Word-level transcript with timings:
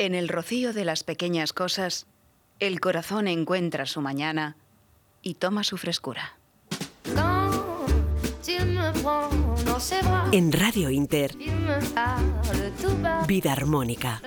En 0.00 0.14
el 0.14 0.28
rocío 0.28 0.72
de 0.72 0.86
las 0.86 1.04
pequeñas 1.04 1.52
cosas, 1.52 2.06
el 2.58 2.80
corazón 2.80 3.28
encuentra 3.28 3.84
su 3.84 4.00
mañana 4.00 4.56
y 5.20 5.34
toma 5.34 5.62
su 5.62 5.76
frescura. 5.76 6.38
En 10.32 10.52
Radio 10.52 10.88
Inter, 10.88 11.36
Vida 13.28 13.52
Armónica, 13.52 14.22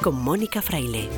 con 0.00 0.22
Mónica 0.22 0.62
Fraile. 0.62 1.08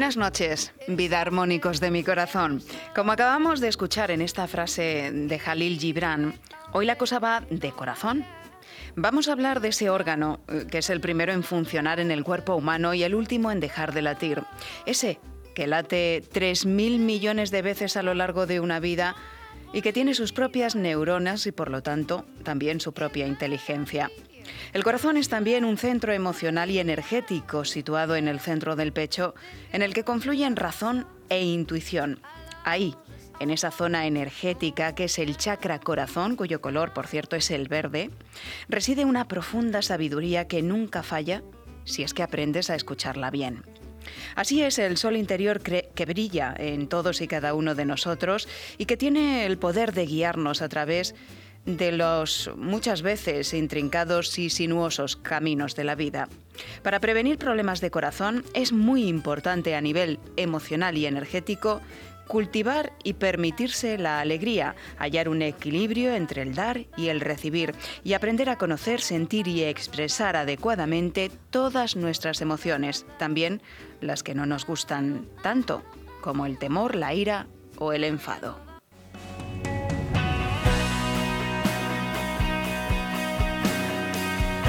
Buenas 0.00 0.16
noches, 0.16 0.72
vida 0.88 1.20
armónicos 1.20 1.78
de 1.78 1.90
mi 1.90 2.02
corazón. 2.02 2.62
Como 2.94 3.12
acabamos 3.12 3.60
de 3.60 3.68
escuchar 3.68 4.10
en 4.10 4.22
esta 4.22 4.48
frase 4.48 5.12
de 5.12 5.38
Jalil 5.38 5.78
Gibran, 5.78 6.40
hoy 6.72 6.86
la 6.86 6.96
cosa 6.96 7.18
va 7.18 7.42
de 7.50 7.70
corazón. 7.70 8.24
Vamos 8.96 9.28
a 9.28 9.32
hablar 9.32 9.60
de 9.60 9.68
ese 9.68 9.90
órgano, 9.90 10.40
eh, 10.48 10.64
que 10.70 10.78
es 10.78 10.88
el 10.88 11.02
primero 11.02 11.34
en 11.34 11.42
funcionar 11.42 12.00
en 12.00 12.10
el 12.10 12.24
cuerpo 12.24 12.54
humano 12.54 12.94
y 12.94 13.02
el 13.02 13.14
último 13.14 13.50
en 13.50 13.60
dejar 13.60 13.92
de 13.92 14.00
latir. 14.00 14.42
Ese 14.86 15.20
que 15.54 15.66
late 15.66 16.22
3.000 16.32 16.98
millones 16.98 17.50
de 17.50 17.60
veces 17.60 17.98
a 17.98 18.02
lo 18.02 18.14
largo 18.14 18.46
de 18.46 18.60
una 18.60 18.80
vida 18.80 19.16
y 19.74 19.82
que 19.82 19.92
tiene 19.92 20.14
sus 20.14 20.32
propias 20.32 20.76
neuronas 20.76 21.46
y 21.46 21.52
por 21.52 21.70
lo 21.70 21.82
tanto 21.82 22.24
también 22.42 22.80
su 22.80 22.94
propia 22.94 23.26
inteligencia. 23.26 24.10
El 24.72 24.84
corazón 24.84 25.16
es 25.16 25.28
también 25.28 25.64
un 25.64 25.76
centro 25.76 26.12
emocional 26.12 26.70
y 26.70 26.78
energético 26.78 27.64
situado 27.64 28.16
en 28.16 28.28
el 28.28 28.40
centro 28.40 28.76
del 28.76 28.92
pecho, 28.92 29.34
en 29.72 29.82
el 29.82 29.94
que 29.94 30.04
confluyen 30.04 30.56
razón 30.56 31.06
e 31.28 31.42
intuición. 31.42 32.20
Ahí, 32.64 32.94
en 33.40 33.50
esa 33.50 33.70
zona 33.70 34.06
energética 34.06 34.94
que 34.94 35.04
es 35.04 35.18
el 35.18 35.36
chakra 35.36 35.80
corazón, 35.80 36.36
cuyo 36.36 36.60
color, 36.60 36.92
por 36.92 37.06
cierto, 37.06 37.36
es 37.36 37.50
el 37.50 37.68
verde, 37.68 38.10
reside 38.68 39.04
una 39.04 39.26
profunda 39.26 39.82
sabiduría 39.82 40.46
que 40.46 40.62
nunca 40.62 41.02
falla 41.02 41.42
si 41.84 42.02
es 42.02 42.14
que 42.14 42.22
aprendes 42.22 42.70
a 42.70 42.74
escucharla 42.74 43.30
bien. 43.30 43.64
Así 44.34 44.62
es 44.62 44.78
el 44.78 44.96
sol 44.96 45.16
interior 45.16 45.60
que 45.60 46.06
brilla 46.06 46.54
en 46.56 46.88
todos 46.88 47.20
y 47.20 47.28
cada 47.28 47.54
uno 47.54 47.74
de 47.74 47.84
nosotros 47.84 48.48
y 48.78 48.86
que 48.86 48.96
tiene 48.96 49.46
el 49.46 49.58
poder 49.58 49.92
de 49.92 50.06
guiarnos 50.06 50.62
a 50.62 50.68
través 50.68 51.12
de 51.12 51.20
los 51.78 52.50
muchas 52.56 53.02
veces 53.02 53.54
intrincados 53.54 54.38
y 54.38 54.50
sinuosos 54.50 55.16
caminos 55.16 55.74
de 55.76 55.84
la 55.84 55.94
vida. 55.94 56.28
Para 56.82 57.00
prevenir 57.00 57.38
problemas 57.38 57.80
de 57.80 57.90
corazón 57.90 58.44
es 58.54 58.72
muy 58.72 59.08
importante 59.08 59.74
a 59.74 59.80
nivel 59.80 60.18
emocional 60.36 60.96
y 60.98 61.06
energético 61.06 61.80
cultivar 62.30 62.92
y 63.02 63.14
permitirse 63.14 63.98
la 63.98 64.20
alegría, 64.20 64.76
hallar 64.98 65.28
un 65.28 65.42
equilibrio 65.42 66.14
entre 66.14 66.42
el 66.42 66.54
dar 66.54 66.86
y 66.96 67.08
el 67.08 67.20
recibir 67.20 67.74
y 68.04 68.12
aprender 68.12 68.48
a 68.50 68.56
conocer, 68.56 69.00
sentir 69.00 69.48
y 69.48 69.64
expresar 69.64 70.36
adecuadamente 70.36 71.32
todas 71.50 71.96
nuestras 71.96 72.40
emociones, 72.40 73.04
también 73.18 73.60
las 74.00 74.22
que 74.22 74.36
no 74.36 74.46
nos 74.46 74.64
gustan 74.64 75.26
tanto, 75.42 75.82
como 76.20 76.46
el 76.46 76.56
temor, 76.56 76.94
la 76.94 77.14
ira 77.14 77.48
o 77.78 77.92
el 77.92 78.04
enfado. 78.04 78.69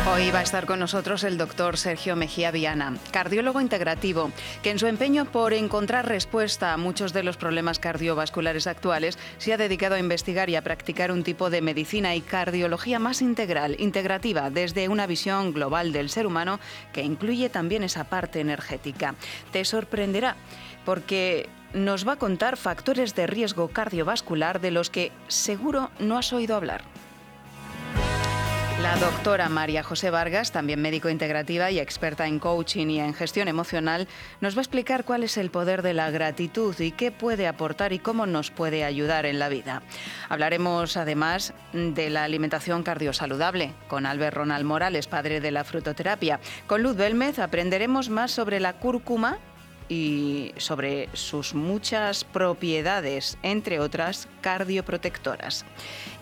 Hoy 0.07 0.31
va 0.31 0.39
a 0.39 0.41
estar 0.41 0.65
con 0.65 0.79
nosotros 0.79 1.23
el 1.23 1.37
doctor 1.37 1.77
Sergio 1.77 2.15
Mejía 2.15 2.49
Viana, 2.49 2.97
cardiólogo 3.11 3.61
integrativo, 3.61 4.31
que 4.63 4.71
en 4.71 4.79
su 4.79 4.87
empeño 4.87 5.25
por 5.25 5.53
encontrar 5.53 6.07
respuesta 6.07 6.73
a 6.73 6.77
muchos 6.77 7.13
de 7.13 7.21
los 7.21 7.37
problemas 7.37 7.77
cardiovasculares 7.77 8.65
actuales 8.65 9.19
se 9.37 9.53
ha 9.53 9.57
dedicado 9.57 9.93
a 9.93 9.99
investigar 9.99 10.49
y 10.49 10.55
a 10.55 10.63
practicar 10.63 11.11
un 11.11 11.23
tipo 11.23 11.51
de 11.51 11.61
medicina 11.61 12.15
y 12.15 12.21
cardiología 12.21 12.97
más 12.97 13.21
integral, 13.21 13.75
integrativa, 13.79 14.49
desde 14.49 14.89
una 14.89 15.05
visión 15.05 15.53
global 15.53 15.93
del 15.93 16.09
ser 16.09 16.25
humano 16.25 16.59
que 16.93 17.03
incluye 17.03 17.49
también 17.49 17.83
esa 17.83 18.03
parte 18.03 18.39
energética. 18.39 19.13
Te 19.51 19.63
sorprenderá 19.65 20.35
porque 20.83 21.47
nos 21.73 22.07
va 22.07 22.13
a 22.13 22.19
contar 22.19 22.57
factores 22.57 23.13
de 23.13 23.27
riesgo 23.27 23.67
cardiovascular 23.67 24.61
de 24.61 24.71
los 24.71 24.89
que 24.89 25.11
seguro 25.27 25.91
no 25.99 26.17
has 26.17 26.33
oído 26.33 26.55
hablar. 26.55 26.90
La 28.81 28.95
doctora 28.95 29.47
María 29.47 29.83
José 29.83 30.09
Vargas, 30.09 30.51
también 30.51 30.81
médico 30.81 31.07
integrativa 31.07 31.69
y 31.69 31.77
experta 31.77 32.25
en 32.25 32.39
coaching 32.39 32.87
y 32.87 32.99
en 32.99 33.13
gestión 33.13 33.47
emocional, 33.47 34.07
nos 34.39 34.55
va 34.55 34.59
a 34.59 34.63
explicar 34.63 35.05
cuál 35.05 35.23
es 35.23 35.37
el 35.37 35.51
poder 35.51 35.83
de 35.83 35.93
la 35.93 36.09
gratitud 36.09 36.77
y 36.79 36.91
qué 36.91 37.11
puede 37.11 37.47
aportar 37.47 37.93
y 37.93 37.99
cómo 37.99 38.25
nos 38.25 38.49
puede 38.49 38.83
ayudar 38.83 39.27
en 39.27 39.37
la 39.37 39.49
vida. 39.49 39.83
Hablaremos 40.29 40.97
además 40.97 41.53
de 41.73 42.09
la 42.09 42.23
alimentación 42.23 42.81
cardiosaludable 42.81 43.71
con 43.87 44.07
Albert 44.07 44.37
Ronald 44.37 44.65
Morales, 44.65 45.05
padre 45.05 45.41
de 45.41 45.51
la 45.51 45.63
frutoterapia. 45.63 46.39
Con 46.65 46.81
Luz 46.81 46.95
Belmez 46.95 47.37
aprenderemos 47.37 48.09
más 48.09 48.31
sobre 48.31 48.59
la 48.59 48.73
cúrcuma 48.73 49.37
y 49.89 50.53
sobre 50.57 51.09
sus 51.13 51.53
muchas 51.53 52.23
propiedades, 52.23 53.37
entre 53.43 53.79
otras 53.79 54.27
cardioprotectoras. 54.41 55.65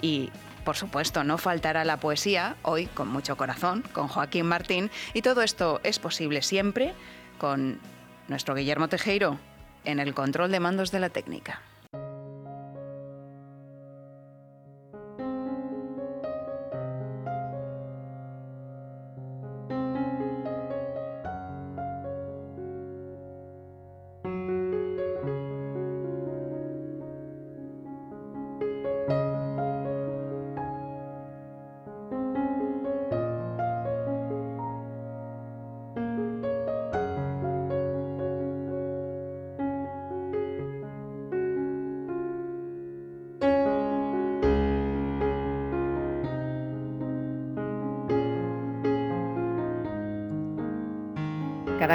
Y 0.01 0.31
por 0.69 0.77
supuesto, 0.77 1.23
no 1.23 1.39
faltará 1.39 1.83
la 1.83 1.97
poesía, 1.97 2.55
hoy 2.61 2.85
con 2.85 3.07
mucho 3.07 3.35
corazón, 3.35 3.83
con 3.91 4.07
Joaquín 4.07 4.45
Martín, 4.45 4.91
y 5.15 5.23
todo 5.23 5.41
esto 5.41 5.81
es 5.83 5.97
posible 5.97 6.43
siempre 6.43 6.93
con 7.39 7.79
nuestro 8.27 8.53
Guillermo 8.53 8.87
Tejero 8.87 9.39
en 9.83 9.99
el 9.99 10.13
control 10.13 10.51
de 10.51 10.59
mandos 10.59 10.91
de 10.91 10.99
la 10.99 11.09
técnica. 11.09 11.63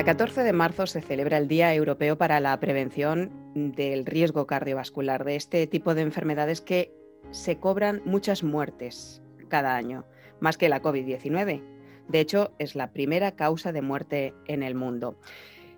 Cada 0.04 0.19
14 0.19 0.42
de 0.42 0.53
marzo 0.53 0.87
se 0.87 1.00
celebra 1.00 1.38
el 1.38 1.48
Día 1.48 1.75
Europeo 1.75 2.19
para 2.19 2.38
la 2.38 2.60
Prevención 2.60 3.32
del 3.54 4.04
Riesgo 4.04 4.47
Cardiovascular, 4.47 5.25
de 5.25 5.34
este 5.34 5.66
tipo 5.66 5.94
de 5.94 6.03
enfermedades 6.03 6.60
que 6.60 6.92
se 7.31 7.56
cobran 7.56 8.03
muchas 8.04 8.42
muertes 8.42 9.22
cada 9.48 9.75
año, 9.75 10.04
más 10.41 10.59
que 10.59 10.69
la 10.69 10.82
COVID-19. 10.82 11.62
De 12.06 12.20
hecho, 12.20 12.53
es 12.59 12.75
la 12.75 12.92
primera 12.92 13.34
causa 13.34 13.72
de 13.72 13.81
muerte 13.81 14.34
en 14.47 14.62
el 14.62 14.75
mundo. 14.75 15.19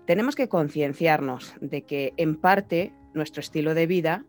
Tenemos 0.05 0.35
que 0.35 0.49
concienciarnos 0.49 1.55
de 1.61 1.83
que, 1.83 2.13
en 2.17 2.35
parte, 2.35 2.91
nuestro 3.13 3.39
estilo 3.39 3.75
de 3.75 3.87
vida 3.87 4.25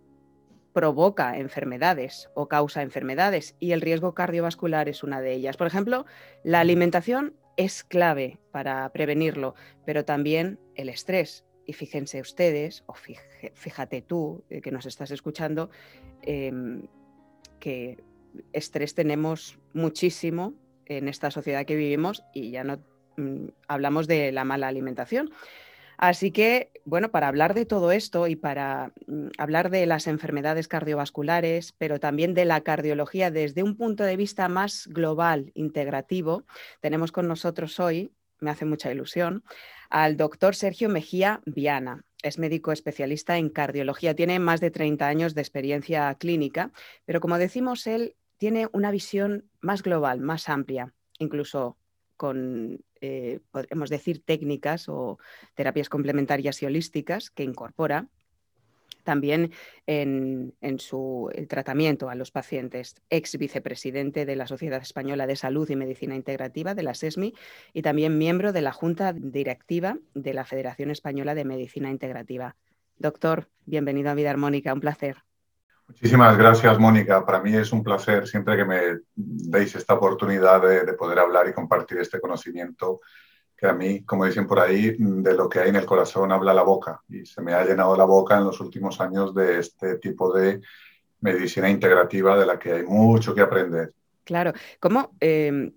provoca 0.72 1.38
enfermedades 1.38 2.30
o 2.34 2.47
causa 2.47 2.82
enfermedades 2.82 3.56
y 3.59 3.72
el 3.72 3.80
riesgo 3.80 4.15
cardiovascular 4.15 4.88
es 4.88 5.03
una 5.03 5.20
de 5.20 5.32
ellas. 5.32 5.56
Por 5.56 5.66
ejemplo, 5.66 6.06
la 6.44 6.60
alimentación 6.60 7.34
es 7.59 7.83
clave 7.83 8.39
para 8.53 8.89
prevenirlo, 8.91 9.55
pero 9.85 10.05
también 10.05 10.59
el 10.77 10.89
estrés. 10.89 11.45
Y 11.67 11.75
fíjense 11.75 12.21
ustedes, 12.21 12.85
o 12.87 12.95
fíjate 12.95 14.01
tú 14.01 14.45
eh, 14.49 14.63
que 14.63 14.71
nos 14.71 14.87
estás 14.87 15.11
escuchando, 15.11 15.69
em, 16.23 16.87
que 17.59 17.99
estrés 18.53 18.95
tenemos 18.95 19.59
muchísimo 19.75 20.55
en 20.87 21.09
esta 21.09 21.31
sociedad 21.31 21.66
que 21.66 21.75
vivimos 21.75 22.22
y 22.33 22.53
ya 22.53 22.63
no 22.63 22.78
mm, 23.16 23.49
hablamos 23.66 24.07
de 24.07 24.31
la 24.33 24.45
mala 24.45 24.69
alimentación. 24.69 25.31
Así 25.99 26.31
que, 26.31 26.71
bueno, 26.89 27.11
para 27.11 27.29
hablar 27.29 27.53
de 27.53 27.67
todo 27.67 27.93
esto 27.93 28.29
y 28.29 28.37
para 28.37 28.93
mm, 29.07 29.29
hablar 29.37 29.69
de 29.69 29.85
las 29.85 30.07
enfermedades 30.07 30.69
cardiovasculares, 30.69 31.75
pero 31.77 32.01
también 32.01 32.33
de 32.33 32.47
la 32.47 32.63
cardiología 32.63 33.31
desde 33.31 33.63
un 33.63 33.77
punto 33.77 34.05
de 34.05 34.17
vista 34.17 34.49
más 34.49 34.87
global, 34.89 35.53
integrativo, 35.55 36.45
tenemos 36.81 37.13
con 37.13 37.29
nosotros 37.29 37.79
hoy, 37.79 38.11
me 38.41 38.51
hace 38.51 38.65
mucha 38.65 38.91
ilusión, 38.91 39.45
al 39.91 40.17
doctor 40.17 40.55
Sergio 40.55 40.89
Mejía 40.89 41.43
Viana. 41.45 42.05
Es 42.23 42.39
médico 42.39 42.73
especialista 42.73 43.37
en 43.37 43.51
cardiología, 43.51 44.15
tiene 44.15 44.39
más 44.39 44.61
de 44.61 44.71
30 44.71 45.07
años 45.07 45.35
de 45.35 45.43
experiencia 45.43 46.15
clínica, 46.15 46.73
pero 47.05 47.21
como 47.21 47.37
decimos, 47.37 47.87
él 47.87 48.17
tiene 48.39 48.69
una 48.73 48.91
visión 48.91 49.51
más 49.61 49.83
global, 49.83 50.21
más 50.21 50.49
amplia, 50.49 50.95
incluso 51.19 51.77
con, 52.17 52.81
eh, 53.00 53.41
decir, 53.89 54.22
técnicas 54.24 54.89
o 54.89 55.18
terapias 55.54 55.89
complementarias 55.89 56.62
y 56.62 56.66
holísticas 56.66 57.30
que 57.30 57.45
incorpora. 57.45 58.09
también 59.04 59.53
en, 59.86 60.53
su 60.78 61.30
tratamiento 61.48 62.10
a 62.10 62.15
los 62.15 62.30
pacientes, 62.30 62.97
ex 63.09 63.39
vicepresidente 63.39 64.27
de 64.27 64.36
la 64.36 64.47
Sociedad 64.47 64.83
Española 64.83 65.27
de 65.27 65.34
Salud 65.34 65.71
y 65.71 65.77
Medicina 65.77 66.15
Integrativa, 66.15 66.74
de 66.74 66.83
la 66.83 66.92
SESMI, 66.92 67.33
y 67.72 67.80
también 67.80 68.18
miembro 68.18 68.53
de 68.53 68.60
la 68.60 68.72
Junta 68.72 69.15
Directiva 69.15 69.98
de 70.15 70.34
la 70.34 70.44
Federación 70.44 70.91
Española 70.91 71.34
de 71.34 71.47
Medicina 71.47 71.91
Integrativa. 71.91 72.56
Doctor, 72.98 73.48
bienvenido 73.65 74.10
a 74.10 74.15
Vida 74.15 74.30
Armónica, 74.30 74.74
un 74.74 74.80
placer. 74.80 75.28
Muchísimas 75.89 76.37
gracias, 76.39 76.79
Mónica. 76.79 77.25
Para 77.25 77.41
mí 77.41 77.55
es 77.55 77.73
un 77.73 77.83
placer 77.83 78.27
siempre 78.29 78.57
que 78.57 78.65
me 78.65 78.81
deis 79.15 79.75
esta 79.75 79.95
oportunidad 79.95 80.63
de 80.63 80.93
poder 80.95 81.19
hablar 81.19 81.49
y 81.49 81.53
compartir 81.53 81.99
este 81.99 82.21
conocimiento 82.21 83.01
que 83.59 83.67
a 83.67 83.73
mí, 83.73 84.05
como 84.05 84.25
dicen 84.25 84.47
por 84.47 84.61
ahí, 84.61 84.95
de 84.97 85.35
lo 85.35 85.49
que 85.49 85.59
hay 85.59 85.71
en 85.71 85.77
el 85.77 85.85
corazón 85.85 86.31
habla 86.31 86.55
la 86.55 86.63
boca. 86.63 87.03
Y 87.09 87.27
se 87.27 87.43
me 87.43 87.53
ha 87.55 87.65
llenado 87.65 87.97
la 87.97 88.05
boca 88.05 88.39
en 88.39 88.45
los 88.45 88.61
últimos 88.61 89.01
años 89.01 89.35
de 89.35 89.59
este 89.59 89.99
tipo 89.99 90.33
de 90.33 90.61
medicina 91.21 91.69
integrativa 91.69 92.39
de 92.39 92.47
la 92.47 92.57
que 92.57 92.73
hay 92.75 92.83
mucho 92.85 93.35
que 93.35 93.41
aprender. 93.41 93.93
Claro. 94.23 94.53
¿Cómo 94.79 95.11
em, 95.19 95.73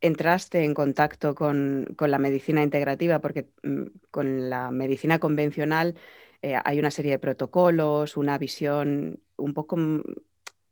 entraste 0.00 0.64
en 0.64 0.72
contacto 0.72 1.34
con, 1.34 1.94
la 1.98 2.18
medicina 2.18 2.62
integrativa? 2.62 3.18
Porque 3.18 3.50
mm, 3.62 3.82
con 4.10 4.48
la 4.48 4.70
medicina 4.70 5.18
convencional 5.18 5.96
eh, 6.42 6.56
hay 6.64 6.78
una 6.78 6.90
serie 6.90 7.12
de 7.12 7.18
protocolos, 7.18 8.16
una 8.16 8.38
visión 8.38 9.20
un 9.36 9.54
poco 9.54 9.76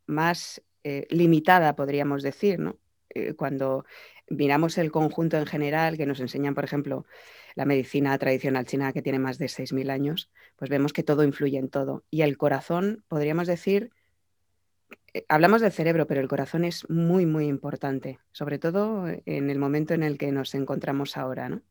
más 0.06 0.62
eh, 0.84 1.06
limitada, 1.10 1.76
podríamos 1.76 2.22
decir. 2.22 2.60
Eh, 3.10 3.34
cuando 3.34 3.84
miramos 4.28 4.78
el 4.78 4.90
conjunto 4.90 5.36
en 5.36 5.46
general, 5.46 5.96
que 5.96 6.06
nos 6.06 6.20
enseñan, 6.20 6.54
por 6.54 6.64
ejemplo, 6.64 7.06
la 7.54 7.64
medicina 7.64 8.16
tradicional 8.18 8.66
china, 8.66 8.92
que 8.92 9.02
tiene 9.02 9.18
más 9.18 9.38
de 9.38 9.46
6.000 9.46 9.90
años, 9.90 10.30
pues 10.56 10.70
vemos 10.70 10.92
que 10.92 11.02
todo 11.02 11.24
influye 11.24 11.58
en 11.58 11.68
todo. 11.68 12.04
Y 12.10 12.22
el 12.22 12.36
corazón, 12.38 13.04
podríamos 13.08 13.46
decir, 13.46 13.90
hablamos 15.28 15.60
del 15.60 15.72
cerebro, 15.72 16.06
pero 16.06 16.20
el 16.20 16.28
corazón 16.28 16.64
es 16.64 16.88
muy, 16.88 17.26
muy 17.26 17.46
importante, 17.46 18.18
sobre 18.32 18.58
todo 18.58 19.06
en 19.08 19.50
el 19.50 19.58
momento 19.58 19.94
en 19.94 20.02
el 20.02 20.18
que 20.18 20.32
nos 20.32 20.54
encontramos 20.54 21.16
ahora, 21.16 21.48
¿no? 21.48 21.62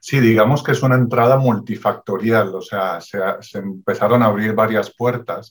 Sí, 0.00 0.20
digamos 0.20 0.62
que 0.62 0.72
es 0.72 0.82
una 0.82 0.96
entrada 0.96 1.36
multifactorial, 1.36 2.54
o 2.54 2.62
sea, 2.62 3.00
se, 3.00 3.18
empezaron 3.58 4.22
a 4.22 4.26
abrir 4.26 4.54
varias 4.54 4.94
puertas 4.94 5.50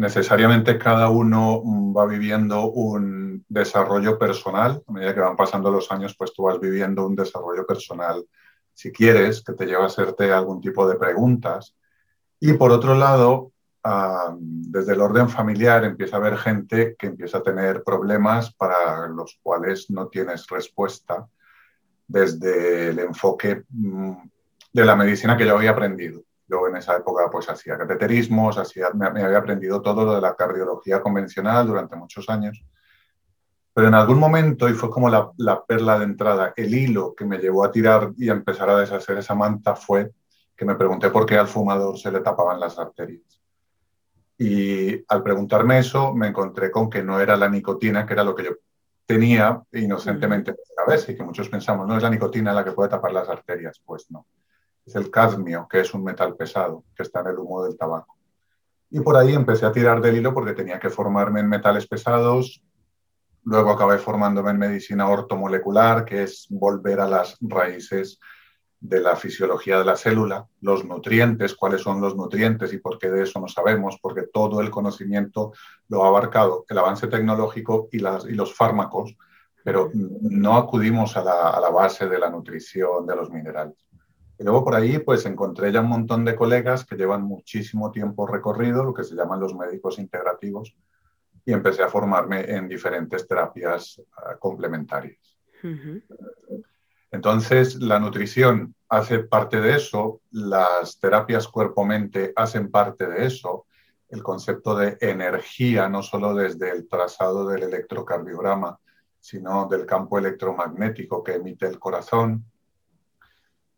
necesariamente 0.00 0.78
cada 0.78 1.10
uno 1.10 1.60
mm, 1.62 1.96
va 1.96 2.06
viviendo 2.06 2.70
un 2.70 3.44
desarrollo 3.48 4.18
personal. 4.18 4.82
A 4.86 4.92
medida 4.92 5.14
que 5.14 5.20
van 5.20 5.36
pasando 5.36 5.70
los 5.70 5.90
años, 5.92 6.14
pues 6.16 6.32
tú 6.32 6.44
vas 6.44 6.58
viviendo 6.58 7.06
un 7.06 7.14
desarrollo 7.14 7.66
personal, 7.66 8.24
si 8.72 8.90
quieres, 8.90 9.42
que 9.44 9.52
te 9.52 9.66
lleva 9.66 9.84
a 9.84 9.86
hacerte 9.86 10.32
algún 10.32 10.60
tipo 10.60 10.88
de 10.88 10.96
preguntas. 10.96 11.76
Y 12.40 12.54
por 12.54 12.72
otro 12.72 12.94
lado, 12.94 13.52
desde 14.38 14.92
el 14.92 15.00
orden 15.00 15.28
familiar 15.28 15.84
empieza 15.84 16.16
a 16.16 16.20
haber 16.20 16.36
gente 16.36 16.96
que 16.98 17.06
empieza 17.08 17.38
a 17.38 17.42
tener 17.42 17.82
problemas 17.82 18.54
para 18.54 19.08
los 19.08 19.38
cuales 19.42 19.90
no 19.90 20.08
tienes 20.08 20.46
respuesta 20.48 21.26
desde 22.10 22.88
el 22.88 22.98
enfoque 22.98 23.62
mm, 23.68 24.12
de 24.72 24.84
la 24.84 24.96
medicina 24.96 25.36
que 25.36 25.46
yo 25.46 25.56
había 25.56 25.70
aprendido. 25.70 26.22
Yo 26.48 26.66
en 26.66 26.76
esa 26.76 26.96
época 26.96 27.30
pues 27.30 27.48
hacía 27.48 27.78
cateterismos, 27.78 28.58
hacía, 28.58 28.90
me, 28.92 29.06
había 29.06 29.38
aprendido 29.38 29.80
todo 29.80 30.04
lo 30.04 30.14
de 30.16 30.20
la 30.20 30.34
cardiología 30.34 31.00
convencional 31.00 31.68
durante 31.68 31.94
muchos 31.94 32.28
años. 32.28 32.64
Pero 33.72 33.86
en 33.86 33.94
algún 33.94 34.18
momento, 34.18 34.68
y 34.68 34.72
fue 34.72 34.90
como 34.90 35.08
la, 35.08 35.30
la 35.36 35.64
perla 35.64 35.98
de 35.98 36.04
entrada, 36.04 36.52
el 36.56 36.74
hilo 36.74 37.14
que 37.14 37.24
me 37.24 37.38
llevó 37.38 37.64
a 37.64 37.70
tirar 37.70 38.10
y 38.16 38.28
a 38.28 38.32
empezar 38.32 38.68
a 38.68 38.80
deshacer 38.80 39.18
esa 39.18 39.36
manta 39.36 39.76
fue 39.76 40.10
que 40.56 40.64
me 40.64 40.74
pregunté 40.74 41.10
por 41.10 41.24
qué 41.24 41.38
al 41.38 41.46
fumador 41.46 41.96
se 41.96 42.10
le 42.10 42.20
tapaban 42.20 42.58
las 42.58 42.76
arterias. 42.78 43.40
Y 44.36 45.04
al 45.06 45.22
preguntarme 45.22 45.78
eso, 45.78 46.12
me 46.12 46.26
encontré 46.26 46.72
con 46.72 46.90
que 46.90 47.04
no 47.04 47.20
era 47.20 47.36
la 47.36 47.48
nicotina, 47.48 48.04
que 48.04 48.14
era 48.14 48.24
lo 48.24 48.34
que 48.34 48.44
yo 48.44 48.50
tenía 49.10 49.60
inocentemente 49.72 50.54
cabeza 50.76 51.10
y 51.10 51.16
que 51.16 51.24
muchos 51.24 51.48
pensamos, 51.48 51.84
no 51.84 51.96
es 51.96 52.02
la 52.04 52.10
nicotina 52.10 52.52
la 52.52 52.62
que 52.62 52.70
puede 52.70 52.90
tapar 52.90 53.10
las 53.10 53.28
arterias. 53.28 53.82
Pues 53.84 54.08
no 54.08 54.24
es 54.86 54.94
el 54.94 55.10
cadmio, 55.10 55.66
que 55.68 55.80
es 55.80 55.92
un 55.94 56.04
metal 56.04 56.36
pesado 56.36 56.84
que 56.94 57.02
está 57.02 57.18
en 57.22 57.26
el 57.26 57.38
humo 57.40 57.64
del 57.64 57.76
tabaco. 57.76 58.16
Y 58.88 59.00
por 59.00 59.16
ahí 59.16 59.34
empecé 59.34 59.66
a 59.66 59.72
tirar 59.72 60.00
del 60.00 60.18
hilo 60.18 60.32
porque 60.32 60.52
tenía 60.52 60.78
que 60.78 60.90
formarme 60.90 61.40
en 61.40 61.48
metales 61.48 61.88
pesados. 61.88 62.62
Luego 63.42 63.72
acabé 63.72 63.98
formándome 63.98 64.52
en 64.52 64.58
medicina 64.58 65.08
ortomolecular, 65.08 66.04
que 66.04 66.22
es 66.22 66.46
volver 66.48 67.00
a 67.00 67.08
las 67.08 67.36
raíces 67.40 68.20
de 68.80 69.00
la 69.00 69.14
fisiología 69.14 69.78
de 69.78 69.84
la 69.84 69.96
célula, 69.96 70.46
los 70.62 70.84
nutrientes, 70.84 71.54
cuáles 71.54 71.82
son 71.82 72.00
los 72.00 72.16
nutrientes 72.16 72.72
y 72.72 72.78
por 72.78 72.98
qué 72.98 73.10
de 73.10 73.24
eso 73.24 73.38
no 73.38 73.46
sabemos, 73.46 73.98
porque 74.00 74.22
todo 74.32 74.60
el 74.62 74.70
conocimiento 74.70 75.52
lo 75.88 76.04
ha 76.04 76.08
abarcado 76.08 76.64
el 76.68 76.78
avance 76.78 77.06
tecnológico 77.06 77.88
y, 77.92 77.98
las, 77.98 78.24
y 78.24 78.32
los 78.32 78.54
fármacos, 78.54 79.16
pero 79.62 79.90
no 79.94 80.56
acudimos 80.56 81.16
a 81.18 81.22
la, 81.22 81.50
a 81.50 81.60
la 81.60 81.68
base 81.68 82.08
de 82.08 82.18
la 82.18 82.30
nutrición 82.30 83.06
de 83.06 83.16
los 83.16 83.30
minerales. 83.30 83.76
Y 84.38 84.44
luego 84.44 84.64
por 84.64 84.74
ahí 84.74 84.98
pues 84.98 85.26
encontré 85.26 85.70
ya 85.70 85.82
un 85.82 85.88
montón 85.88 86.24
de 86.24 86.34
colegas 86.34 86.86
que 86.86 86.96
llevan 86.96 87.22
muchísimo 87.22 87.90
tiempo 87.90 88.26
recorrido, 88.26 88.82
lo 88.82 88.94
que 88.94 89.04
se 89.04 89.14
llaman 89.14 89.40
los 89.40 89.54
médicos 89.54 89.98
integrativos, 89.98 90.74
y 91.44 91.52
empecé 91.52 91.82
a 91.82 91.90
formarme 91.90 92.50
en 92.50 92.66
diferentes 92.66 93.28
terapias 93.28 94.00
ah, 94.16 94.36
complementarias. 94.38 95.38
Entonces, 97.10 97.76
la 97.76 97.98
nutrición 97.98 98.74
hace 98.88 99.20
parte 99.20 99.60
de 99.60 99.76
eso, 99.76 100.20
las 100.30 100.98
terapias 101.00 101.48
cuerpo-mente 101.48 102.32
hacen 102.36 102.70
parte 102.70 103.06
de 103.06 103.26
eso, 103.26 103.66
el 104.08 104.22
concepto 104.22 104.76
de 104.76 104.96
energía, 105.00 105.88
no 105.88 106.02
solo 106.02 106.34
desde 106.34 106.70
el 106.70 106.88
trazado 106.88 107.46
del 107.46 107.64
electrocardiograma, 107.64 108.78
sino 109.18 109.66
del 109.68 109.86
campo 109.86 110.18
electromagnético 110.18 111.22
que 111.22 111.34
emite 111.34 111.66
el 111.66 111.78
corazón, 111.78 112.44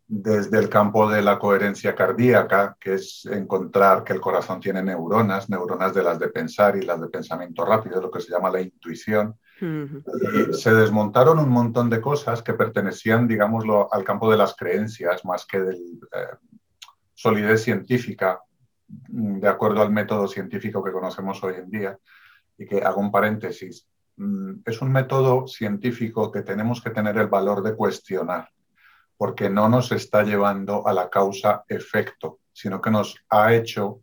desde 0.06 0.58
el 0.58 0.68
campo 0.68 1.08
de 1.08 1.22
la 1.22 1.38
coherencia 1.38 1.94
cardíaca, 1.94 2.76
que 2.78 2.94
es 2.94 3.24
encontrar 3.26 4.04
que 4.04 4.12
el 4.12 4.20
corazón 4.20 4.60
tiene 4.60 4.82
neuronas, 4.82 5.48
neuronas 5.48 5.94
de 5.94 6.02
las 6.02 6.18
de 6.18 6.28
pensar 6.28 6.76
y 6.76 6.82
las 6.82 7.00
de 7.00 7.08
pensamiento 7.08 7.64
rápido, 7.64 8.00
lo 8.00 8.10
que 8.10 8.20
se 8.20 8.30
llama 8.30 8.50
la 8.50 8.60
intuición. 8.60 9.38
Se 10.52 10.74
desmontaron 10.74 11.38
un 11.38 11.48
montón 11.48 11.88
de 11.88 12.00
cosas 12.00 12.42
que 12.42 12.54
pertenecían, 12.54 13.28
digámoslo, 13.28 13.92
al 13.92 14.02
campo 14.02 14.30
de 14.30 14.36
las 14.36 14.56
creencias 14.56 15.24
más 15.24 15.46
que 15.46 15.60
de 15.60 15.74
eh, 15.74 16.36
solidez 17.14 17.62
científica, 17.62 18.40
mm, 19.08 19.38
de 19.38 19.48
acuerdo 19.48 19.82
al 19.82 19.92
método 19.92 20.26
científico 20.26 20.82
que 20.82 20.92
conocemos 20.92 21.42
hoy 21.44 21.54
en 21.54 21.70
día. 21.70 21.98
Y 22.58 22.66
que 22.66 22.82
hago 22.82 23.00
un 23.00 23.12
paréntesis. 23.12 23.86
Mm, 24.16 24.60
es 24.64 24.82
un 24.82 24.90
método 24.90 25.46
científico 25.46 26.30
que 26.32 26.42
tenemos 26.42 26.82
que 26.82 26.90
tener 26.90 27.16
el 27.18 27.28
valor 27.28 27.62
de 27.62 27.74
cuestionar 27.76 28.48
porque 29.22 29.48
no 29.48 29.68
nos 29.68 29.92
está 29.92 30.24
llevando 30.24 30.84
a 30.84 30.92
la 30.92 31.08
causa-efecto, 31.08 32.40
sino 32.52 32.80
que 32.80 32.90
nos 32.90 33.16
ha 33.28 33.54
hecho 33.54 34.02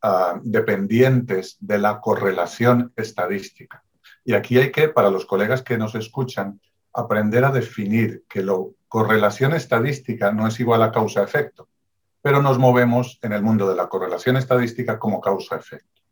ah, 0.00 0.40
dependientes 0.42 1.58
de 1.60 1.76
la 1.76 2.00
correlación 2.00 2.90
estadística. 2.96 3.84
Y 4.26 4.34
aquí 4.34 4.58
hay 4.58 4.72
que, 4.72 4.88
para 4.88 5.08
los 5.08 5.24
colegas 5.24 5.62
que 5.62 5.78
nos 5.78 5.94
escuchan, 5.94 6.60
aprender 6.92 7.44
a 7.44 7.52
definir 7.52 8.24
que 8.28 8.42
la 8.42 8.56
correlación 8.88 9.54
estadística 9.54 10.32
no 10.32 10.48
es 10.48 10.58
igual 10.58 10.82
a 10.82 10.90
causa-efecto, 10.90 11.68
pero 12.20 12.42
nos 12.42 12.58
movemos 12.58 13.20
en 13.22 13.32
el 13.32 13.42
mundo 13.42 13.68
de 13.68 13.76
la 13.76 13.88
correlación 13.88 14.36
estadística 14.36 14.98
como 14.98 15.20
causa-efecto. 15.20 16.02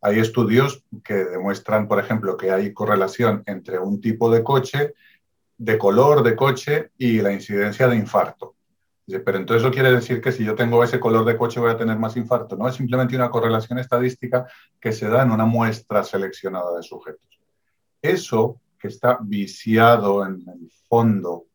Hay 0.00 0.20
estudios 0.20 0.84
que 1.02 1.14
demuestran, 1.14 1.88
por 1.88 1.98
ejemplo, 1.98 2.36
que 2.36 2.52
hay 2.52 2.72
correlación 2.72 3.42
entre 3.46 3.80
un 3.80 4.00
tipo 4.00 4.30
de 4.30 4.44
coche 4.44 4.94
de 5.58 5.76
color 5.76 6.22
de 6.22 6.36
coche 6.36 6.92
y 6.98 7.20
la 7.20 7.32
incidencia 7.32 7.88
de 7.88 7.96
infarto. 7.96 8.54
Pero 9.06 9.38
entonces 9.38 9.62
eso 9.62 9.72
quiere 9.72 9.90
decir 9.90 10.20
que 10.20 10.30
si 10.30 10.44
yo 10.44 10.54
tengo 10.54 10.84
ese 10.84 11.00
color 11.00 11.24
de 11.24 11.36
coche 11.36 11.58
voy 11.58 11.70
a 11.70 11.76
tener 11.76 11.98
más 11.98 12.16
infarto. 12.16 12.56
No 12.56 12.68
es 12.68 12.76
simplemente 12.76 13.16
una 13.16 13.30
correlación 13.30 13.80
estadística 13.80 14.46
que 14.80 14.92
se 14.92 15.08
da 15.08 15.22
en 15.22 15.32
una 15.32 15.46
muestra 15.46 16.04
seleccionada 16.04 16.76
de 16.76 16.82
sujetos. 16.84 17.35
Eso 18.10 18.60
que 18.78 18.88
está 18.88 19.18
viciado 19.20 20.24
en 20.24 20.44
el 20.48 20.70
fondo 20.88 21.46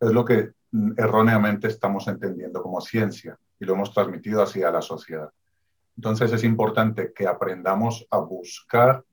es 0.00 0.10
lo 0.10 0.24
que 0.24 0.52
erróneamente 0.96 1.68
estamos 1.68 2.08
entendiendo 2.08 2.62
como 2.62 2.80
ciencia 2.80 3.38
y 3.60 3.64
lo 3.64 3.74
hemos 3.74 3.92
transmitido 3.92 4.42
así 4.42 4.62
a 4.62 4.70
la 4.70 4.80
sociedad. 4.80 5.30
Entonces 5.96 6.32
es 6.32 6.44
importante 6.44 7.12
que 7.14 7.26
aprendamos 7.26 8.06
a 8.10 8.18
buscar 8.18 9.04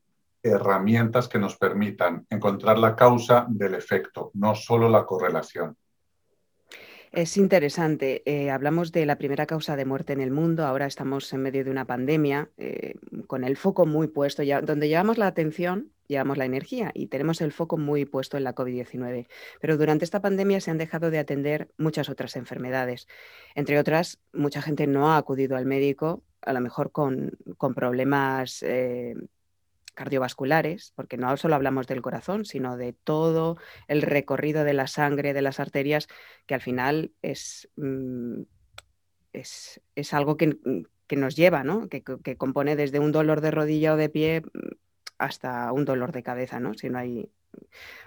herramientas 0.42 1.28
que 1.28 1.38
nos 1.38 1.58
permitan 1.58 2.26
encontrar 2.30 2.80
la 2.80 2.96
causa 2.96 3.46
del 3.50 3.76
efecto, 3.76 4.32
no 4.36 4.56
solo 4.56 4.88
la 4.88 5.06
correlación. 5.06 5.76
Es 7.12 7.38
interesante. 7.38 8.22
Eh, 8.26 8.52
hablamos 8.52 8.92
de 8.92 9.06
la 9.06 9.18
primera 9.18 9.46
causa 9.46 9.76
de 9.76 9.86
muerte 9.86 10.14
en 10.14 10.22
el 10.22 10.32
mundo. 10.32 10.66
Ahora 10.66 10.86
estamos 10.86 11.32
en 11.34 11.42
medio 11.42 11.64
de 11.64 11.72
una 11.72 11.86
pandemia 11.86 12.50
eh, 12.58 12.96
con 13.28 13.44
el 13.44 13.58
foco 13.58 13.86
muy 13.86 14.08
puesto, 14.08 14.44
ya, 14.44 14.62
donde 14.62 14.88
llevamos 14.88 15.18
la 15.18 15.28
atención 15.28 15.92
llevamos 16.10 16.38
la 16.38 16.46
energía 16.46 16.92
y 16.94 17.08
tenemos 17.08 17.40
el 17.40 17.54
foco 17.54 17.78
muy 17.78 18.04
puesto 18.04 18.36
en 18.36 18.44
la 18.44 18.56
COVID-19. 18.56 19.28
Pero 19.62 19.78
durante 19.78 20.04
esta 20.04 20.22
pandemia 20.22 20.60
se 20.60 20.72
han 20.72 20.78
dejado 20.78 21.12
de 21.12 21.20
atender 21.20 21.70
muchas 21.78 22.10
otras 22.10 22.36
enfermedades. 22.36 23.08
Entre 23.56 23.80
otras, 23.80 24.20
mucha 24.34 24.62
gente 24.62 24.88
no 24.88 25.12
ha 25.12 25.18
acudido 25.18 25.56
al 25.56 25.66
médico, 25.66 26.24
a 26.42 26.52
lo 26.52 26.62
mejor 26.62 26.92
con, 26.92 27.38
problemas 27.76 28.64
eh, 28.64 29.16
cardiovasculares, 30.00 30.94
porque 30.96 31.18
no 31.18 31.36
solo 31.36 31.56
hablamos 31.56 31.86
del 31.86 32.02
corazón, 32.02 32.46
sino 32.46 32.78
de 32.78 32.94
todo 32.94 33.58
el 33.90 34.02
recorrido 34.02 34.64
de 34.64 34.72
la 34.72 34.88
sangre, 34.88 35.34
de 35.34 35.42
las 35.42 35.60
arterias, 35.60 36.08
que 36.46 36.54
al 36.54 36.62
final 36.62 37.12
es, 37.22 37.70
mm, 37.76 38.44
es, 39.34 39.82
algo 40.14 40.38
que, 40.38 40.58
nos 41.18 41.36
lleva, 41.36 41.66
¿no? 41.66 41.90
que, 41.90 42.02
que 42.02 42.38
compone 42.38 42.78
desde 42.78 43.00
un 43.02 43.12
dolor 43.12 43.42
de 43.42 43.52
rodilla 43.52 43.94
o 43.94 43.98
de 43.98 44.08
pie 44.08 44.44
hasta 45.18 45.70
un 45.74 45.84
dolor 45.84 46.14
de 46.14 46.24
cabeza, 46.24 46.62
¿no? 46.62 46.76
si 46.76 46.90
no 46.90 46.98
hay 46.98 47.30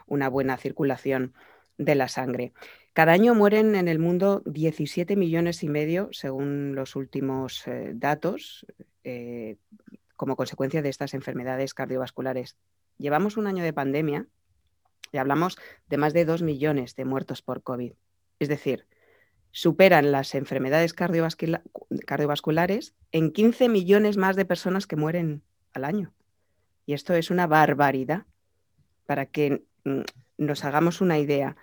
una 0.06 0.30
buena 0.30 0.56
circulación 0.56 1.34
de 1.76 1.94
la 1.94 2.08
sangre. 2.08 2.54
Cada 2.94 3.12
año 3.12 3.34
mueren 3.34 3.74
en 3.74 3.86
el 3.88 3.98
mundo 3.98 4.42
17 4.46 5.14
millones 5.14 5.62
y 5.62 5.68
medio, 5.68 6.08
según 6.12 6.74
los 6.74 6.96
últimos 6.96 7.66
eh, 7.66 7.92
datos, 7.94 8.64
eh, 9.04 9.56
como 10.16 10.36
consecuencia 10.36 10.82
de 10.82 10.88
estas 10.88 11.14
enfermedades 11.14 11.74
cardiovasculares. 11.74 12.56
Llevamos 12.98 13.36
un 13.36 13.46
año 13.46 13.64
de 13.64 13.72
pandemia 13.72 14.26
y 15.12 15.18
hablamos 15.18 15.56
de 15.88 15.96
más 15.96 16.12
de 16.12 16.24
2 16.24 16.42
millones 16.42 16.96
de 16.96 17.04
muertos 17.04 17.42
por 17.42 17.62
COVID. 17.62 17.92
Es 18.38 18.48
decir, 18.48 18.86
superan 19.52 20.12
las 20.12 20.34
enfermedades 20.34 20.94
cardiovasculares 20.94 22.94
en 23.12 23.30
15 23.30 23.68
millones 23.68 24.16
más 24.16 24.36
de 24.36 24.44
personas 24.44 24.86
que 24.86 24.96
mueren 24.96 25.42
al 25.74 25.84
año. 25.84 26.12
Y 26.86 26.94
esto 26.94 27.14
es 27.14 27.30
una 27.30 27.46
barbaridad 27.46 28.24
para 29.06 29.26
que 29.26 29.62
mm, 29.84 30.00
nos 30.38 30.64
hagamos 30.64 31.00
una 31.00 31.18
idea. 31.18 31.56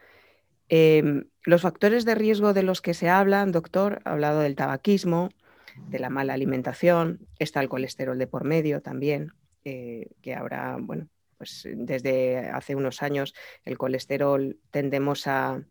Em, 0.70 1.26
los 1.44 1.64
factores 1.64 2.06
de 2.06 2.16
riesgo 2.16 2.54
de 2.54 2.64
los 2.64 2.82
que 2.82 2.94
se 2.94 3.10
hablan, 3.10 3.52
doctor, 3.52 4.02
ha 4.06 4.12
hablado 4.12 4.42
del 4.42 4.56
tabaquismo, 4.56 5.30
de 5.90 6.00
la 6.00 6.10
mala 6.10 6.34
alimentación, 6.34 7.28
está 7.40 7.62
el 7.62 7.70
colesterol 7.70 8.18
de 8.18 8.28
por 8.28 8.44
medio 8.44 8.82
también, 8.82 9.32
eh, 9.66 10.10
que 10.22 10.36
ahora, 10.36 10.78
bueno, 10.80 11.08
pues 11.38 11.68
desde 11.72 12.50
hace 12.50 12.76
unos 12.76 13.02
años 13.02 13.34
el 13.66 13.78
colesterol 13.78 14.58
tendemos 14.72 15.26
a 15.28 15.64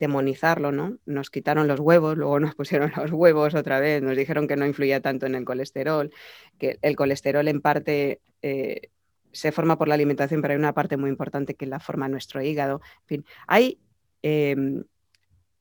demonizarlo, 0.00 0.72
¿no? 0.72 0.98
Nos 1.06 1.30
quitaron 1.30 1.68
los 1.68 1.80
huevos, 1.80 2.16
luego 2.16 2.40
nos 2.40 2.54
pusieron 2.56 2.92
los 2.96 3.10
huevos 3.12 3.54
otra 3.54 3.80
vez, 3.80 4.02
nos 4.02 4.16
dijeron 4.16 4.48
que 4.48 4.56
no 4.56 4.66
influía 4.66 5.00
tanto 5.00 5.26
en 5.26 5.34
el 5.34 5.44
colesterol, 5.44 6.10
que 6.58 6.78
el 6.82 6.96
colesterol 6.96 7.46
en 7.48 7.60
parte 7.60 8.20
eh, 8.42 8.88
se 9.32 9.52
forma 9.52 9.76
por 9.76 9.88
la 9.88 9.94
alimentación, 9.94 10.40
pero 10.40 10.52
hay 10.52 10.58
una 10.58 10.74
parte 10.74 10.96
muy 10.96 11.10
importante 11.10 11.54
que 11.54 11.66
la 11.66 11.80
forma 11.80 12.08
nuestro 12.08 12.40
hígado. 12.40 12.80
En 13.02 13.06
fin, 13.06 13.24
hay 13.46 13.78
em, 14.22 14.84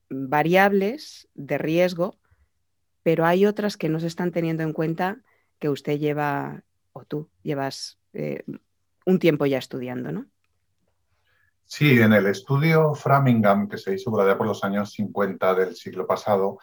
variables 0.09 1.27
de 1.33 1.57
riesgo, 1.57 2.17
pero 3.03 3.25
hay 3.25 3.45
otras 3.45 3.77
que 3.77 3.89
no 3.89 3.99
se 3.99 4.07
están 4.07 4.31
teniendo 4.31 4.63
en 4.63 4.73
cuenta 4.73 5.19
que 5.59 5.69
usted 5.69 5.99
lleva, 5.99 6.63
o 6.93 7.03
tú 7.03 7.29
llevas 7.43 7.99
eh, 8.13 8.43
un 9.05 9.19
tiempo 9.19 9.45
ya 9.45 9.57
estudiando, 9.57 10.11
¿no? 10.11 10.25
Sí, 11.65 11.99
en 11.99 12.13
el 12.13 12.27
estudio 12.27 12.93
Framingham, 12.93 13.67
que 13.67 13.77
se 13.77 13.93
hizo 13.93 14.11
por 14.11 14.21
allá 14.21 14.37
por 14.37 14.47
los 14.47 14.63
años 14.63 14.91
50 14.91 15.55
del 15.55 15.75
siglo 15.75 16.05
pasado, 16.05 16.59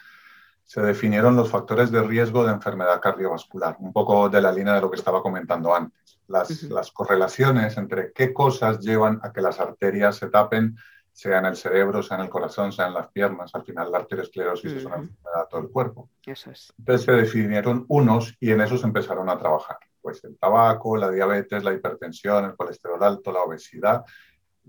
se 0.65 0.81
definieron 0.83 1.35
los 1.35 1.51
factores 1.51 1.91
de 1.91 2.03
riesgo 2.03 2.45
de 2.45 2.53
enfermedad 2.53 3.01
cardiovascular, 3.01 3.77
un 3.81 3.93
poco 3.93 4.29
de 4.29 4.41
la 4.41 4.53
línea 4.53 4.75
de 4.75 4.81
lo 4.81 4.91
que 4.91 4.99
estaba 4.99 5.21
comentando 5.21 5.75
antes. 5.75 6.21
Las, 6.29 6.63
las 6.65 6.93
correlaciones 6.93 7.77
entre 7.77 8.13
qué 8.13 8.33
cosas 8.33 8.79
llevan 8.79 9.19
a 9.25 9.33
que 9.33 9.41
las 9.41 9.59
arterias 9.59 10.15
se 10.15 10.29
tapen, 10.29 10.77
sea 11.12 11.38
en 11.38 11.47
el 11.47 11.57
cerebro, 11.57 12.02
sea 12.02 12.17
en 12.17 12.25
el 12.25 12.31
corazón, 12.31 12.73
sea 12.73 12.87
en 12.87 12.95
las 12.95 13.09
piernas. 13.09 13.55
Al 13.55 13.64
final, 13.64 13.90
la 13.90 13.99
arteriosclerosis 13.99 14.73
es 14.73 14.85
una 14.85 14.97
enfermedad 14.97 15.43
de 15.43 15.47
todo 15.50 15.61
el 15.61 15.71
cuerpo. 15.71 16.09
Eso 16.25 16.50
es. 16.50 16.73
Entonces 16.79 17.05
se 17.05 17.12
definieron 17.12 17.85
unos 17.88 18.35
y 18.40 18.50
en 18.52 18.61
esos 18.61 18.85
empezaron 18.85 19.29
a 19.29 19.38
trabajar. 19.38 19.79
Pues 20.00 20.25
el 20.25 20.38
tabaco, 20.38 20.97
la 20.97 21.11
diabetes, 21.11 21.62
la 21.62 21.75
hipertensión, 21.75 22.45
el 22.47 22.57
colesterol 22.57 23.02
alto, 23.02 23.33
la 23.33 23.43
obesidad 23.43 24.05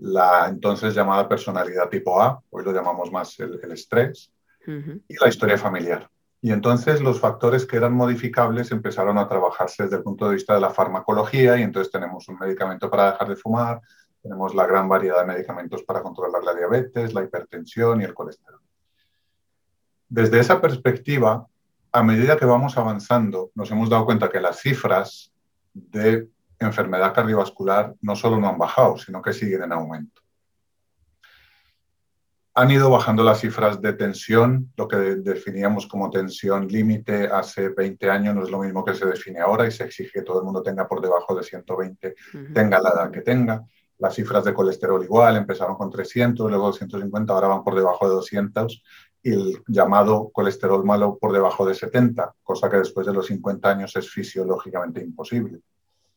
la 0.02 0.48
entonces 0.48 0.94
llamada 0.94 1.28
personalidad 1.28 1.88
tipo 1.88 2.20
A, 2.20 2.42
hoy 2.50 2.64
lo 2.64 2.72
llamamos 2.72 3.12
más 3.12 3.38
el, 3.40 3.60
estrés, 3.70 4.32
y 4.66 5.16
la 5.20 5.28
historia 5.28 5.58
familiar. 5.58 6.08
Y 6.40 6.50
entonces 6.50 7.00
los 7.00 7.20
factores 7.20 7.66
que 7.66 7.76
eran 7.76 7.92
modificables 7.92 8.72
empezaron 8.72 9.16
a 9.16 9.28
trabajarse 9.28 9.84
desde 9.84 9.98
el 9.98 10.02
punto 10.02 10.26
de 10.26 10.34
vista 10.34 10.54
de 10.54 10.60
la 10.60 10.70
farmacología 10.70 11.56
y 11.56 11.62
entonces 11.62 11.92
tenemos 11.92 12.28
un 12.28 12.38
medicamento 12.38 12.90
para 12.90 13.12
dejar 13.12 13.28
de 13.28 13.36
fumar, 13.36 13.80
tenemos 14.22 14.54
la 14.54 14.66
gran 14.66 14.88
variedad 14.88 15.20
de 15.20 15.32
medicamentos 15.32 15.82
para 15.82 16.02
controlar 16.02 16.42
la 16.42 16.54
diabetes, 16.54 17.12
la 17.12 17.24
hipertensión 17.24 18.00
y 18.00 18.04
el 18.04 18.14
colesterol. 18.14 18.60
Desde 20.08 20.38
esa 20.38 20.60
perspectiva, 20.60 21.46
a 21.90 22.02
medida 22.02 22.36
que 22.36 22.44
vamos 22.44 22.78
avanzando, 22.78 23.50
nos 23.54 23.70
hemos 23.70 23.90
dado 23.90 24.04
cuenta 24.04 24.30
que 24.30 24.40
las 24.40 24.60
cifras 24.60 25.32
de 25.74 26.28
enfermedad 26.58 27.14
cardiovascular 27.14 27.94
no 28.00 28.14
solo 28.14 28.38
no 28.38 28.48
han 28.48 28.58
bajado, 28.58 28.96
sino 28.96 29.20
que 29.20 29.32
siguen 29.32 29.64
en 29.64 29.72
aumento. 29.72 30.22
Han 32.54 32.70
ido 32.70 32.90
bajando 32.90 33.24
las 33.24 33.40
cifras 33.40 33.80
de 33.80 33.94
tensión, 33.94 34.70
lo 34.76 34.86
que 34.86 34.96
definíamos 34.96 35.86
como 35.86 36.10
tensión 36.10 36.68
límite 36.68 37.26
hace 37.26 37.70
20 37.70 38.10
años 38.10 38.34
no 38.34 38.44
es 38.44 38.50
lo 38.50 38.58
mismo 38.58 38.84
que 38.84 38.94
se 38.94 39.06
define 39.06 39.40
ahora 39.40 39.66
y 39.66 39.70
se 39.70 39.84
exige 39.84 40.10
que 40.12 40.22
todo 40.22 40.40
el 40.40 40.44
mundo 40.44 40.62
tenga 40.62 40.86
por 40.86 41.00
debajo 41.00 41.34
de 41.34 41.42
120, 41.42 42.14
tenga 42.52 42.78
la 42.78 42.90
edad 42.90 43.10
que 43.10 43.22
tenga. 43.22 43.64
Las 44.02 44.16
cifras 44.16 44.42
de 44.42 44.52
colesterol 44.52 45.00
igual, 45.04 45.36
empezaron 45.36 45.76
con 45.76 45.88
300, 45.88 46.50
luego 46.50 46.66
250, 46.66 47.32
ahora 47.32 47.46
van 47.46 47.62
por 47.62 47.76
debajo 47.76 48.08
de 48.08 48.16
200 48.16 48.82
y 49.22 49.32
el 49.32 49.62
llamado 49.68 50.30
colesterol 50.32 50.84
malo 50.84 51.18
por 51.20 51.32
debajo 51.32 51.64
de 51.64 51.72
70, 51.72 52.34
cosa 52.42 52.68
que 52.68 52.78
después 52.78 53.06
de 53.06 53.12
los 53.12 53.26
50 53.26 53.70
años 53.70 53.94
es 53.94 54.10
fisiológicamente 54.10 55.00
imposible. 55.00 55.60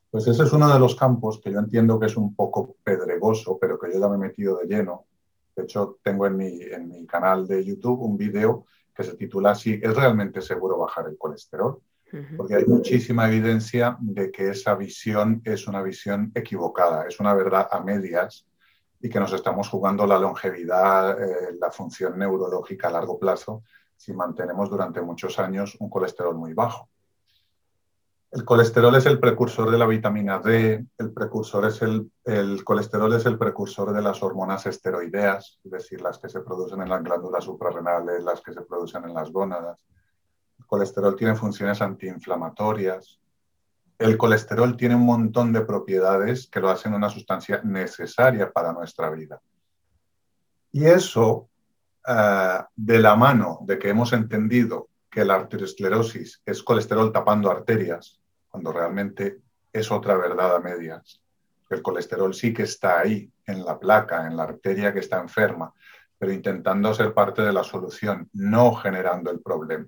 Pues 0.09 0.25
ese 0.25 0.41
es 0.41 0.53
uno 0.53 0.73
de 0.73 0.79
los 0.79 0.95
campos 0.95 1.39
que 1.39 1.51
yo 1.51 1.59
entiendo 1.59 1.99
que 1.99 2.07
es 2.07 2.17
un 2.17 2.35
poco 2.35 2.75
pedregoso, 2.83 3.59
pero 3.61 3.77
que 3.77 3.93
yo 3.93 3.99
ya 3.99 4.09
me 4.09 4.15
he 4.15 4.29
metido 4.29 4.57
de 4.57 4.65
lleno. 4.65 5.05
De 5.55 5.61
hecho, 5.61 5.99
tengo 6.01 6.25
en 6.25 6.37
mi, 6.37 6.63
en 6.63 6.89
mi 6.89 7.05
canal 7.05 7.45
de 7.45 7.63
YouTube 7.63 8.01
un 8.01 8.17
video 8.17 8.65
que 8.95 9.03
se 9.03 9.15
titula 9.15 9.51
así, 9.51 9.79
¿es 9.79 9.95
realmente 9.95 10.41
seguro 10.41 10.79
bajar 10.79 11.07
el 11.07 11.19
colesterol? 11.19 11.79
Porque 12.37 12.55
hay 12.55 12.65
muchísima 12.65 13.27
evidencia 13.27 13.97
de 13.99 14.31
que 14.31 14.49
esa 14.49 14.75
visión 14.75 15.41
es 15.43 15.67
una 15.67 15.81
visión 15.81 16.31
equivocada, 16.35 17.07
es 17.07 17.19
una 17.19 17.33
verdad 17.33 17.67
a 17.71 17.79
medias 17.81 18.45
y 19.01 19.09
que 19.09 19.19
nos 19.19 19.33
estamos 19.33 19.69
jugando 19.69 20.05
la 20.07 20.17
longevidad, 20.17 21.21
eh, 21.21 21.57
la 21.59 21.71
función 21.71 22.17
neurológica 22.17 22.87
a 22.87 22.91
largo 22.91 23.19
plazo 23.19 23.63
si 23.97 24.13
mantenemos 24.13 24.69
durante 24.69 25.01
muchos 25.01 25.39
años 25.39 25.75
un 25.79 25.89
colesterol 25.89 26.35
muy 26.35 26.53
bajo. 26.53 26.89
El 28.31 28.43
colesterol 28.43 28.93
es 28.95 29.05
el 29.05 29.19
precursor 29.19 29.71
de 29.71 29.77
la 29.77 29.85
vitamina 29.85 30.39
D, 30.39 30.85
el, 30.97 31.13
precursor 31.13 31.65
es 31.65 31.81
el, 31.81 32.11
el, 32.25 32.65
colesterol 32.65 33.13
es 33.13 33.25
el 33.25 33.37
precursor 33.37 33.93
de 33.93 34.01
las 34.01 34.21
hormonas 34.21 34.65
esteroideas, 34.65 35.59
es 35.63 35.71
decir, 35.71 36.01
las 36.01 36.19
que 36.19 36.27
se 36.27 36.41
producen 36.41 36.81
en 36.81 36.89
las 36.89 37.01
glándulas 37.01 37.45
suprarrenales, 37.45 38.23
las 38.23 38.41
que 38.41 38.51
se 38.51 38.61
producen 38.63 39.05
en 39.05 39.13
las 39.13 39.31
gónadas. 39.31 39.79
Colesterol 40.65 41.15
tiene 41.15 41.35
funciones 41.35 41.81
antiinflamatorias. 41.81 43.19
El 43.97 44.17
colesterol 44.17 44.75
tiene 44.75 44.95
un 44.95 45.05
montón 45.05 45.53
de 45.53 45.61
propiedades 45.61 46.47
que 46.47 46.59
lo 46.59 46.69
hacen 46.69 46.93
una 46.93 47.09
sustancia 47.09 47.61
necesaria 47.63 48.51
para 48.51 48.73
nuestra 48.73 49.09
vida. 49.09 49.41
Y 50.71 50.85
eso, 50.85 51.47
eh, 52.05 52.59
de 52.75 52.99
la 52.99 53.15
mano 53.15 53.59
de 53.61 53.79
que 53.79 53.89
hemos 53.89 54.11
entendido 54.13 54.89
que 55.09 55.23
la 55.23 55.35
arteriosclerosis 55.35 56.41
es 56.45 56.61
colesterol 56.61 57.11
tapando 57.13 57.49
arterias, 57.49 58.19
cuando 58.49 58.73
realmente 58.73 59.39
es 59.71 59.89
otra 59.91 60.17
verdad 60.17 60.57
a 60.57 60.59
medias. 60.59 61.21
El 61.69 61.81
colesterol 61.81 62.33
sí 62.33 62.53
que 62.53 62.63
está 62.63 62.99
ahí, 62.99 63.31
en 63.45 63.63
la 63.63 63.79
placa, 63.79 64.27
en 64.27 64.35
la 64.35 64.43
arteria 64.43 64.93
que 64.93 64.99
está 64.99 65.19
enferma, 65.19 65.73
pero 66.17 66.31
intentando 66.31 66.93
ser 66.93 67.13
parte 67.13 67.41
de 67.41 67.53
la 67.53 67.63
solución, 67.63 68.29
no 68.33 68.73
generando 68.75 69.31
el 69.31 69.39
problema. 69.39 69.85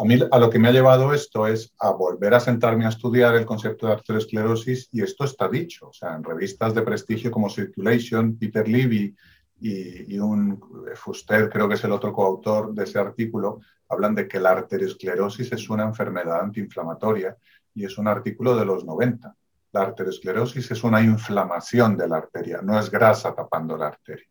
A 0.00 0.04
mí 0.04 0.18
a 0.30 0.38
lo 0.38 0.48
que 0.48 0.58
me 0.58 0.68
ha 0.68 0.72
llevado 0.72 1.12
esto 1.12 1.46
es 1.46 1.74
a 1.78 1.90
volver 1.90 2.32
a 2.32 2.40
sentarme 2.40 2.86
a 2.86 2.88
estudiar 2.88 3.34
el 3.34 3.44
concepto 3.44 3.86
de 3.86 3.92
arteriosclerosis 3.92 4.88
y 4.92 5.02
esto 5.02 5.24
está 5.24 5.46
dicho, 5.46 5.88
o 5.88 5.92
sea, 5.92 6.14
en 6.14 6.24
revistas 6.24 6.74
de 6.74 6.80
prestigio 6.80 7.30
como 7.30 7.50
Circulation, 7.50 8.38
Peter 8.38 8.66
Levy 8.66 9.14
y, 9.60 10.18
un 10.18 10.58
Fuster, 10.94 11.50
creo 11.50 11.68
que 11.68 11.74
es 11.74 11.84
el 11.84 11.92
otro 11.92 12.14
coautor 12.14 12.72
de 12.72 12.84
ese 12.84 12.98
artículo, 12.98 13.60
hablan 13.90 14.14
de 14.14 14.26
que 14.26 14.40
la 14.40 14.52
arteriosclerosis 14.52 15.52
es 15.52 15.68
una 15.68 15.84
enfermedad 15.84 16.40
antiinflamatoria 16.40 17.36
y 17.74 17.84
es 17.84 17.98
un 17.98 18.08
artículo 18.08 18.56
de 18.56 18.64
los 18.64 18.86
90. 18.86 19.36
La 19.72 19.82
arteriosclerosis 19.82 20.70
es 20.70 20.82
una 20.82 21.02
inflamación 21.02 21.98
de 21.98 22.08
la 22.08 22.16
arteria, 22.16 22.62
no 22.62 22.78
es 22.80 22.90
grasa 22.90 23.34
tapando 23.34 23.76
la 23.76 23.88
arteria. 23.88 24.28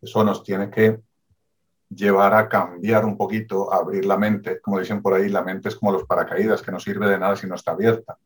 Eso 0.00 0.24
nos 0.24 0.42
tiene 0.42 0.70
que 0.70 1.00
llevar 1.88 2.34
a 2.34 2.48
cambiar 2.48 3.04
un 3.04 3.16
poquito, 3.16 3.72
a 3.72 3.78
abrir 3.78 4.04
la 4.04 4.16
mente. 4.16 4.60
Como 4.60 4.78
dicen 4.78 5.02
por 5.02 5.14
ahí, 5.14 5.28
la 5.28 5.42
mente 5.42 5.68
es 5.68 5.76
como 5.76 5.92
los 5.92 6.04
paracaídas, 6.04 6.62
que 6.62 6.72
no 6.72 6.80
sirve 6.80 7.08
de 7.08 7.18
nada 7.18 7.36
si 7.36 7.46
no 7.46 7.54
está 7.54 7.72
abierta. 7.72 8.18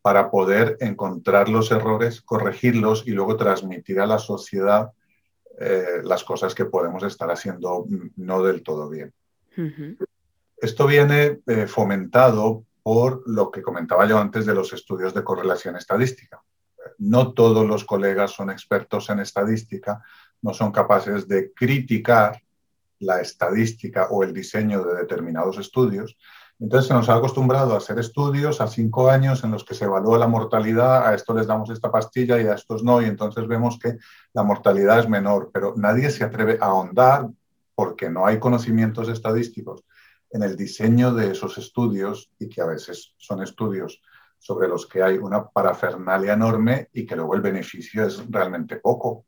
para 0.00 0.30
poder 0.30 0.78
encontrar 0.80 1.48
los 1.48 1.70
errores, 1.70 2.22
corregirlos 2.22 3.06
y 3.06 3.10
luego 3.10 3.36
transmitir 3.36 4.00
a 4.00 4.06
la 4.06 4.18
sociedad 4.18 4.92
eh, 5.60 6.00
las 6.04 6.22
cosas 6.22 6.54
que 6.54 6.66
podemos 6.66 7.02
estar 7.02 7.30
haciendo 7.30 7.84
no 8.16 8.42
del 8.42 8.62
todo 8.62 8.88
bien. 8.88 9.12
Esto 10.56 10.86
viene 10.86 11.40
eh, 11.46 11.66
fomentado 11.66 12.64
por 12.82 13.22
lo 13.26 13.50
que 13.50 13.60
comentaba 13.60 14.06
yo 14.06 14.18
antes 14.18 14.46
de 14.46 14.54
los 14.54 14.72
estudios 14.72 15.12
de 15.12 15.24
correlación 15.24 15.76
estadística. 15.76 16.42
No 16.98 17.34
todos 17.34 17.66
los 17.66 17.84
colegas 17.84 18.30
son 18.30 18.50
expertos 18.50 19.10
en 19.10 19.18
estadística, 19.18 20.00
no 20.42 20.54
son 20.54 20.70
capaces 20.70 21.26
de 21.26 21.52
criticar 21.52 22.40
la 23.00 23.20
estadística 23.20 24.08
o 24.10 24.22
el 24.22 24.32
diseño 24.32 24.84
de 24.84 24.96
determinados 24.96 25.58
estudios. 25.58 26.16
Entonces 26.60 26.88
se 26.88 26.94
nos 26.94 27.08
ha 27.08 27.14
acostumbrado 27.14 27.74
a 27.74 27.78
hacer 27.78 27.98
estudios 28.00 28.60
a 28.60 28.66
cinco 28.66 29.08
años 29.08 29.44
en 29.44 29.52
los 29.52 29.64
que 29.64 29.74
se 29.74 29.84
evalúa 29.84 30.18
la 30.18 30.26
mortalidad, 30.26 31.06
a 31.06 31.14
esto 31.14 31.32
les 31.32 31.46
damos 31.46 31.70
esta 31.70 31.92
pastilla 31.92 32.40
y 32.40 32.46
a 32.46 32.54
estos 32.54 32.82
no, 32.82 33.00
y 33.00 33.04
entonces 33.04 33.46
vemos 33.46 33.78
que 33.78 33.98
la 34.32 34.42
mortalidad 34.42 34.98
es 34.98 35.08
menor, 35.08 35.50
pero 35.52 35.74
nadie 35.76 36.10
se 36.10 36.24
atreve 36.24 36.58
a 36.60 36.66
ahondar 36.66 37.28
porque 37.76 38.10
no 38.10 38.26
hay 38.26 38.40
conocimientos 38.40 39.08
estadísticos 39.08 39.84
en 40.30 40.42
el 40.42 40.56
diseño 40.56 41.14
de 41.14 41.30
esos 41.30 41.58
estudios 41.58 42.30
y 42.38 42.48
que 42.48 42.60
a 42.60 42.66
veces 42.66 43.14
son 43.16 43.40
estudios 43.40 44.02
sobre 44.38 44.68
los 44.68 44.86
que 44.86 45.02
hay 45.02 45.16
una 45.16 45.48
parafernalia 45.48 46.32
enorme 46.32 46.88
y 46.92 47.06
que 47.06 47.16
luego 47.16 47.34
el 47.34 47.40
beneficio 47.40 48.04
es 48.04 48.22
realmente 48.28 48.76
poco. 48.76 49.24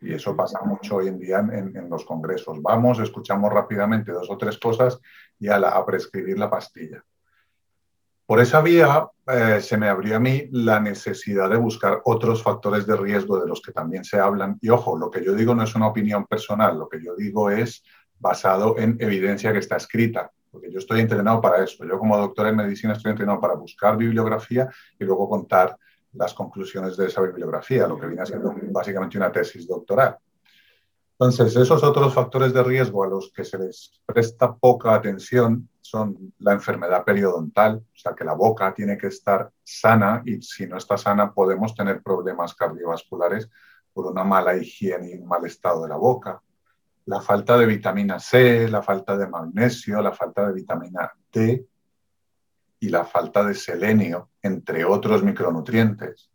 Y 0.00 0.14
eso 0.14 0.34
pasa 0.34 0.60
mucho 0.64 0.96
hoy 0.96 1.08
en 1.08 1.18
día 1.18 1.38
en, 1.38 1.88
los 1.90 2.04
congresos. 2.04 2.60
Vamos, 2.62 2.98
escuchamos 3.00 3.52
rápidamente 3.52 4.12
dos 4.12 4.30
o 4.30 4.38
tres 4.38 4.58
cosas 4.58 4.98
y 5.38 5.48
a, 5.48 5.84
prescribir 5.84 6.38
la 6.38 6.48
pastilla. 6.48 7.04
Por 8.24 8.40
esa 8.40 8.62
vía 8.62 9.08
eh, 9.26 9.60
se 9.60 9.76
me 9.76 9.88
abrió 9.88 10.16
a 10.16 10.20
mí 10.20 10.48
la 10.52 10.80
necesidad 10.80 11.50
de 11.50 11.56
buscar 11.56 12.00
otros 12.04 12.42
factores 12.42 12.86
de 12.86 12.96
riesgo 12.96 13.40
de 13.40 13.48
los 13.48 13.60
que 13.60 13.72
también 13.72 14.04
se 14.04 14.18
hablan. 14.18 14.56
Y 14.62 14.70
ojo, 14.70 14.96
lo 14.96 15.10
que 15.10 15.22
yo 15.22 15.34
digo 15.34 15.54
no 15.54 15.64
es 15.64 15.74
una 15.74 15.88
opinión 15.88 16.26
personal, 16.26 16.78
lo 16.78 16.88
que 16.88 17.02
yo 17.02 17.14
digo 17.16 17.50
es 17.50 17.82
basado 18.18 18.78
en 18.78 18.96
evidencia 19.00 19.52
que 19.52 19.58
está 19.58 19.76
escrita, 19.76 20.30
porque 20.50 20.70
yo 20.70 20.78
estoy 20.78 21.00
entrenado 21.00 21.40
para 21.40 21.62
eso. 21.64 21.84
Yo 21.84 21.98
como 21.98 22.16
doctor 22.16 22.46
en 22.46 22.56
medicina 22.56 22.92
estoy 22.92 23.10
entrenado 23.10 23.40
para 23.40 23.54
buscar 23.54 23.96
bibliografía 23.96 24.68
y 24.98 25.04
luego 25.04 25.28
contar 25.28 25.76
las 26.12 26.34
conclusiones 26.34 26.96
de 26.96 27.06
esa 27.06 27.22
bibliografía, 27.22 27.86
lo 27.86 27.98
que 27.98 28.06
viene 28.06 28.26
siendo 28.26 28.54
básicamente 28.70 29.16
una 29.16 29.30
tesis 29.30 29.66
doctoral. 29.66 30.16
Entonces, 31.12 31.54
esos 31.54 31.84
otros 31.84 32.14
factores 32.14 32.52
de 32.52 32.62
riesgo 32.62 33.04
a 33.04 33.08
los 33.08 33.30
que 33.30 33.44
se 33.44 33.58
les 33.58 34.00
presta 34.06 34.54
poca 34.54 34.94
atención 34.94 35.68
son 35.80 36.32
la 36.38 36.52
enfermedad 36.52 37.04
periodontal, 37.04 37.76
o 37.76 37.98
sea 37.98 38.14
que 38.14 38.24
la 38.24 38.32
boca 38.32 38.72
tiene 38.72 38.96
que 38.96 39.08
estar 39.08 39.50
sana 39.62 40.22
y 40.24 40.40
si 40.40 40.66
no 40.66 40.78
está 40.78 40.96
sana 40.96 41.32
podemos 41.32 41.74
tener 41.74 42.02
problemas 42.02 42.54
cardiovasculares 42.54 43.50
por 43.92 44.06
una 44.06 44.24
mala 44.24 44.56
higiene 44.56 45.10
y 45.10 45.14
un 45.14 45.26
mal 45.26 45.44
estado 45.44 45.82
de 45.82 45.88
la 45.88 45.96
boca. 45.96 46.40
La 47.06 47.20
falta 47.20 47.58
de 47.58 47.66
vitamina 47.66 48.18
C, 48.18 48.68
la 48.68 48.82
falta 48.82 49.16
de 49.16 49.26
magnesio, 49.26 50.00
la 50.00 50.12
falta 50.12 50.46
de 50.46 50.54
vitamina 50.54 51.12
D 51.32 51.66
y 52.80 52.88
la 52.88 53.04
falta 53.04 53.44
de 53.44 53.54
selenio, 53.54 54.30
entre 54.42 54.84
otros 54.84 55.22
micronutrientes. 55.22 56.30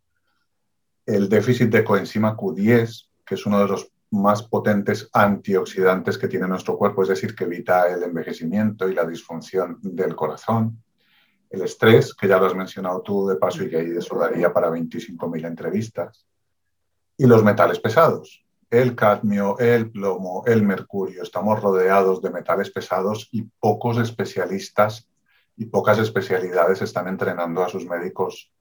El 1.04 1.28
déficit 1.28 1.68
de 1.70 1.84
coenzima 1.84 2.36
Q10, 2.36 3.08
que 3.24 3.34
es 3.34 3.44
uno 3.46 3.60
de 3.60 3.68
los 3.68 3.90
más 4.12 4.44
potentes 4.44 5.10
antioxidantes 5.12 6.16
que 6.16 6.28
tiene 6.28 6.46
nuestro 6.46 6.78
cuerpo, 6.78 7.02
es 7.02 7.08
decir, 7.08 7.34
que 7.34 7.44
evita 7.44 7.88
el 7.88 8.04
envejecimiento 8.04 8.88
y 8.88 8.94
la 8.94 9.04
disfunción 9.04 9.78
del 9.82 10.14
corazón. 10.14 10.82
El 11.50 11.62
estrés, 11.62 12.14
que 12.14 12.28
ya 12.28 12.38
lo 12.38 12.46
has 12.46 12.54
mencionado 12.54 13.02
tú 13.02 13.26
de 13.26 13.36
paso 13.36 13.64
y 13.64 13.68
que 13.68 13.78
ahí 13.78 13.90
eso 13.96 14.16
daría 14.16 14.52
para 14.52 14.70
25.000 14.70 15.46
entrevistas. 15.46 16.24
Y 17.18 17.26
los 17.26 17.42
metales 17.42 17.80
pesados, 17.80 18.44
el 18.70 18.94
cadmio, 18.94 19.58
el 19.58 19.90
plomo, 19.90 20.44
el 20.46 20.62
mercurio. 20.62 21.22
Estamos 21.22 21.60
rodeados 21.60 22.22
de 22.22 22.30
metales 22.30 22.70
pesados 22.70 23.28
y 23.32 23.42
pocos 23.42 23.98
especialistas 23.98 25.08
y 25.56 25.66
pocas 25.66 25.98
especialidades 25.98 26.82
están 26.82 27.08
entrenando 27.08 27.64
a 27.64 27.68
sus 27.68 27.86
médicos 27.86 28.52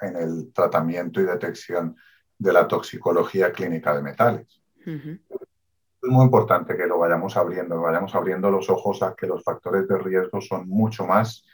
en 0.00 0.16
el 0.16 0.52
tratamiento 0.52 1.20
y 1.20 1.24
detección 1.24 1.96
de 2.38 2.52
la 2.52 2.66
toxicología 2.68 3.52
clínica 3.52 3.94
de 3.94 4.02
metales. 4.02 4.60
Es 4.84 6.10
muy 6.10 6.24
importante 6.24 6.76
que 6.76 6.86
lo 6.86 6.98
vayamos 6.98 7.36
abriendo, 7.36 7.76
que 7.76 7.82
vayamos 7.86 8.14
abriendo 8.14 8.50
los 8.50 8.68
ojos 8.68 9.02
a 9.02 9.14
que 9.14 9.26
los 9.26 9.42
factores 9.44 9.86
de 9.86 9.98
riesgo 9.98 10.40
son 10.40 10.68
mucho 10.68 11.06
más 11.06 11.44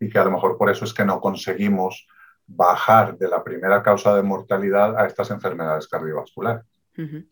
y 0.00 0.08
que 0.08 0.18
a 0.18 0.24
lo 0.24 0.30
mejor 0.30 0.56
por 0.56 0.70
eso 0.70 0.84
es 0.84 0.94
que 0.94 1.04
no 1.04 1.20
conseguimos 1.20 2.08
bajar 2.46 3.18
de 3.18 3.28
la 3.28 3.44
primera 3.44 3.82
causa 3.82 4.14
de 4.16 4.22
mortalidad 4.22 4.98
a 4.98 5.06
estas 5.06 5.30
enfermedades 5.30 5.86
cardiovasculares. 5.86 6.64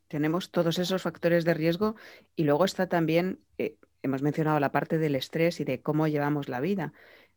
Tenemos 0.07 0.53
todos 0.53 0.79
esos 0.79 1.03
factores 1.03 1.45
de 1.45 1.53
riesgo 1.53 1.97
y 2.37 2.45
luego 2.45 2.65
está 2.65 2.89
también 2.89 3.41
eh, 3.59 3.77
hemos 4.03 4.23
mencionado 4.23 4.61
la 4.61 4.73
parte 4.73 4.99
del 4.99 5.15
estrés 5.15 5.61
y 5.61 5.65
de 5.65 5.81
cómo 5.81 6.09
llevamos 6.09 6.49
la 6.49 6.61
vida, 6.61 6.93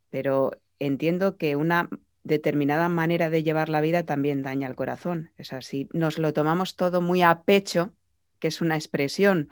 pero 0.09 0.51
entiendo 0.79 1.37
que 1.37 1.55
una 1.55 1.89
determinada 2.23 2.89
manera 2.89 3.29
de 3.29 3.43
llevar 3.43 3.69
la 3.69 3.81
vida 3.81 4.03
también 4.03 4.43
daña 4.43 4.67
al 4.67 4.75
corazón. 4.75 5.31
Es 5.37 5.53
así, 5.53 5.89
nos 5.93 6.17
lo 6.17 6.33
tomamos 6.33 6.75
todo 6.75 7.01
muy 7.01 7.21
a 7.21 7.43
pecho, 7.43 7.93
que 8.39 8.49
es 8.49 8.61
una 8.61 8.75
expresión 8.75 9.49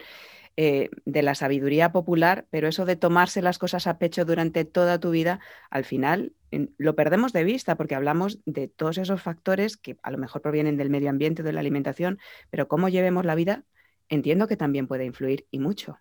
eh, 0.60 0.90
de 1.06 1.22
la 1.22 1.36
sabiduría 1.36 1.92
popular, 1.92 2.48
pero 2.50 2.68
eso 2.68 2.86
de 2.86 2.96
tomarse 2.96 3.42
las 3.42 3.60
cosas 3.60 3.86
a 3.86 4.00
pecho 4.00 4.26
durante 4.26 4.66
toda 4.66 5.00
tu 5.00 5.12
vida, 5.12 5.40
al 5.70 5.86
final 5.86 6.34
lo 6.78 6.96
perdemos 6.96 7.34
de 7.34 7.44
vista 7.44 7.76
porque 7.76 7.94
hablamos 7.94 8.40
de 8.46 8.68
todos 8.68 8.98
esos 8.98 9.22
factores 9.22 9.78
que 9.78 9.98
a 10.02 10.12
lo 10.12 10.18
mejor 10.18 10.42
provienen 10.42 10.78
del 10.78 10.90
medio 10.90 11.10
ambiente, 11.10 11.44
de 11.44 11.54
la 11.54 11.60
alimentación, 11.60 12.20
pero 12.50 12.68
cómo 12.68 12.90
llevemos 12.90 13.26
la 13.26 13.36
vida, 13.36 13.66
entiendo 14.10 14.48
que 14.48 14.58
también 14.58 14.88
puede 14.88 15.06
influir 15.06 15.46
y 15.52 15.60
mucho. 15.60 16.00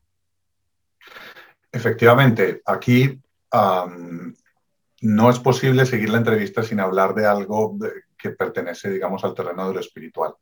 Efectivamente, 1.72 2.62
aquí 2.64 3.20
no 5.02 5.30
es 5.30 5.38
posible 5.38 5.86
seguir 5.86 6.10
la 6.10 6.18
entrevista 6.18 6.62
sin 6.62 6.80
hablar 6.80 7.14
de 7.14 7.26
algo 7.26 7.78
que 8.16 8.30
pertenece, 8.30 8.90
digamos, 8.90 9.24
al 9.24 9.34
terreno 9.34 9.68
de 9.68 9.74
lo 9.74 9.80
espiritual. 9.80 10.34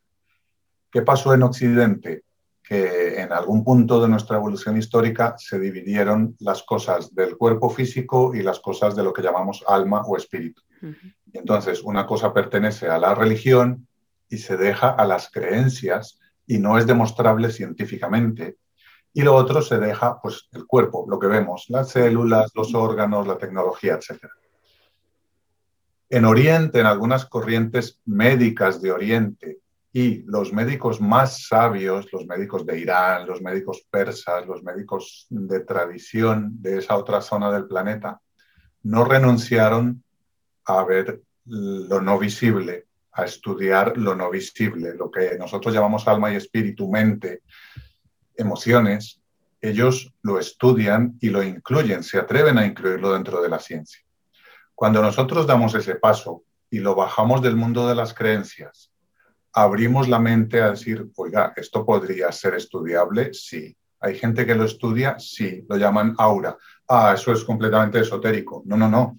¿Qué 0.90 1.02
pasó 1.02 1.34
en 1.34 1.42
Occidente? 1.42 2.22
Que 2.62 3.20
en 3.20 3.32
algún 3.32 3.64
punto 3.64 4.00
de 4.00 4.08
nuestra 4.08 4.36
evolución 4.36 4.76
histórica 4.76 5.34
se 5.36 5.58
dividieron 5.58 6.36
las 6.38 6.62
cosas 6.62 7.14
del 7.14 7.36
cuerpo 7.36 7.68
físico 7.68 8.34
y 8.34 8.42
las 8.42 8.60
cosas 8.60 8.94
de 8.96 9.02
lo 9.02 9.12
que 9.12 9.22
llamamos 9.22 9.64
alma 9.66 10.02
o 10.06 10.16
espíritu. 10.16 10.62
Entonces, 11.32 11.82
una 11.82 12.06
cosa 12.06 12.32
pertenece 12.32 12.88
a 12.88 12.98
la 12.98 13.14
religión 13.14 13.88
y 14.28 14.38
se 14.38 14.56
deja 14.56 14.90
a 14.90 15.04
las 15.04 15.30
creencias 15.30 16.18
y 16.46 16.58
no 16.58 16.78
es 16.78 16.86
demostrable 16.86 17.50
científicamente 17.50 18.56
y 19.14 19.22
lo 19.22 19.34
otro 19.34 19.62
se 19.62 19.78
deja 19.78 20.20
pues, 20.20 20.48
el 20.52 20.66
cuerpo, 20.66 21.06
lo 21.08 21.18
que 21.18 21.28
vemos, 21.28 21.66
las 21.68 21.90
células, 21.90 22.50
los 22.54 22.74
órganos, 22.74 23.26
la 23.26 23.38
tecnología, 23.38 23.94
etc. 23.94 24.26
En 26.10 26.24
Oriente, 26.24 26.80
en 26.80 26.86
algunas 26.86 27.24
corrientes 27.24 28.00
médicas 28.04 28.82
de 28.82 28.90
Oriente, 28.92 29.60
y 29.96 30.24
los 30.26 30.52
médicos 30.52 31.00
más 31.00 31.46
sabios, 31.46 32.12
los 32.12 32.26
médicos 32.26 32.66
de 32.66 32.80
Irán, 32.80 33.28
los 33.28 33.40
médicos 33.40 33.86
persas, 33.88 34.44
los 34.44 34.64
médicos 34.64 35.28
de 35.30 35.60
tradición 35.60 36.60
de 36.60 36.78
esa 36.78 36.96
otra 36.96 37.20
zona 37.20 37.52
del 37.52 37.68
planeta, 37.68 38.20
no 38.82 39.04
renunciaron 39.04 40.02
a 40.64 40.82
ver 40.82 41.22
lo 41.44 42.00
no 42.00 42.18
visible, 42.18 42.86
a 43.12 43.24
estudiar 43.24 43.96
lo 43.96 44.16
no 44.16 44.30
visible, 44.30 44.94
lo 44.96 45.12
que 45.12 45.38
nosotros 45.38 45.72
llamamos 45.72 46.08
alma 46.08 46.32
y 46.32 46.36
espíritu, 46.36 46.90
mente, 46.90 47.42
emociones, 48.36 49.20
ellos 49.60 50.12
lo 50.22 50.38
estudian 50.38 51.16
y 51.20 51.30
lo 51.30 51.42
incluyen, 51.42 52.02
se 52.02 52.18
atreven 52.18 52.58
a 52.58 52.66
incluirlo 52.66 53.12
dentro 53.12 53.40
de 53.40 53.48
la 53.48 53.58
ciencia. 53.58 54.00
Cuando 54.74 55.00
nosotros 55.00 55.46
damos 55.46 55.74
ese 55.74 55.94
paso 55.94 56.44
y 56.68 56.80
lo 56.80 56.94
bajamos 56.94 57.40
del 57.40 57.56
mundo 57.56 57.88
de 57.88 57.94
las 57.94 58.12
creencias, 58.12 58.90
abrimos 59.52 60.08
la 60.08 60.18
mente 60.18 60.60
a 60.60 60.70
decir, 60.70 61.08
oiga, 61.16 61.52
¿esto 61.56 61.86
podría 61.86 62.30
ser 62.32 62.54
estudiable? 62.54 63.32
Sí. 63.32 63.76
¿Hay 64.00 64.16
gente 64.16 64.44
que 64.44 64.54
lo 64.54 64.64
estudia? 64.64 65.18
Sí. 65.18 65.64
Lo 65.68 65.76
llaman 65.76 66.14
aura. 66.18 66.58
Ah, 66.88 67.12
eso 67.14 67.32
es 67.32 67.44
completamente 67.44 68.00
esotérico. 68.00 68.62
No, 68.66 68.76
no, 68.76 68.88
no. 68.88 69.18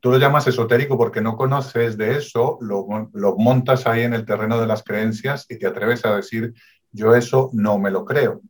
Tú 0.00 0.10
lo 0.10 0.18
llamas 0.18 0.46
esotérico 0.46 0.96
porque 0.96 1.20
no 1.20 1.36
conoces 1.36 1.96
de 1.96 2.16
eso, 2.16 2.58
lo, 2.60 3.10
lo 3.12 3.36
montas 3.36 3.86
ahí 3.86 4.02
en 4.02 4.14
el 4.14 4.24
terreno 4.24 4.60
de 4.60 4.66
las 4.66 4.82
creencias 4.82 5.46
y 5.48 5.58
te 5.58 5.66
atreves 5.66 6.04
a 6.04 6.16
decir 6.16 6.54
yo 6.92 7.14
eso 7.14 7.50
no 7.52 7.78
me 7.78 7.90
lo 7.90 8.04
creo. 8.04 8.40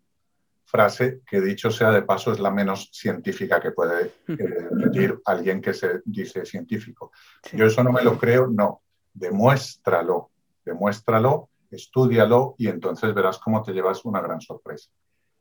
Frase 0.64 1.20
que 1.26 1.40
dicho 1.40 1.70
sea 1.70 1.90
de 1.90 2.02
paso 2.02 2.32
es 2.32 2.40
la 2.40 2.50
menos 2.50 2.90
científica 2.92 3.60
que 3.60 3.70
puede 3.70 4.12
eh, 4.26 4.68
decir 4.72 5.20
alguien 5.24 5.60
que 5.60 5.72
se 5.72 6.02
dice 6.04 6.44
científico. 6.44 7.12
Yo 7.52 7.66
eso 7.66 7.84
no 7.84 7.92
me 7.92 8.02
lo 8.02 8.18
creo, 8.18 8.48
no. 8.48 8.82
Demuéstralo, 9.14 10.30
demuéstralo, 10.64 11.48
estúdialo 11.70 12.54
y 12.58 12.68
entonces 12.68 13.14
verás 13.14 13.38
cómo 13.38 13.62
te 13.62 13.72
llevas 13.72 14.04
una 14.04 14.20
gran 14.20 14.40
sorpresa. 14.40 14.90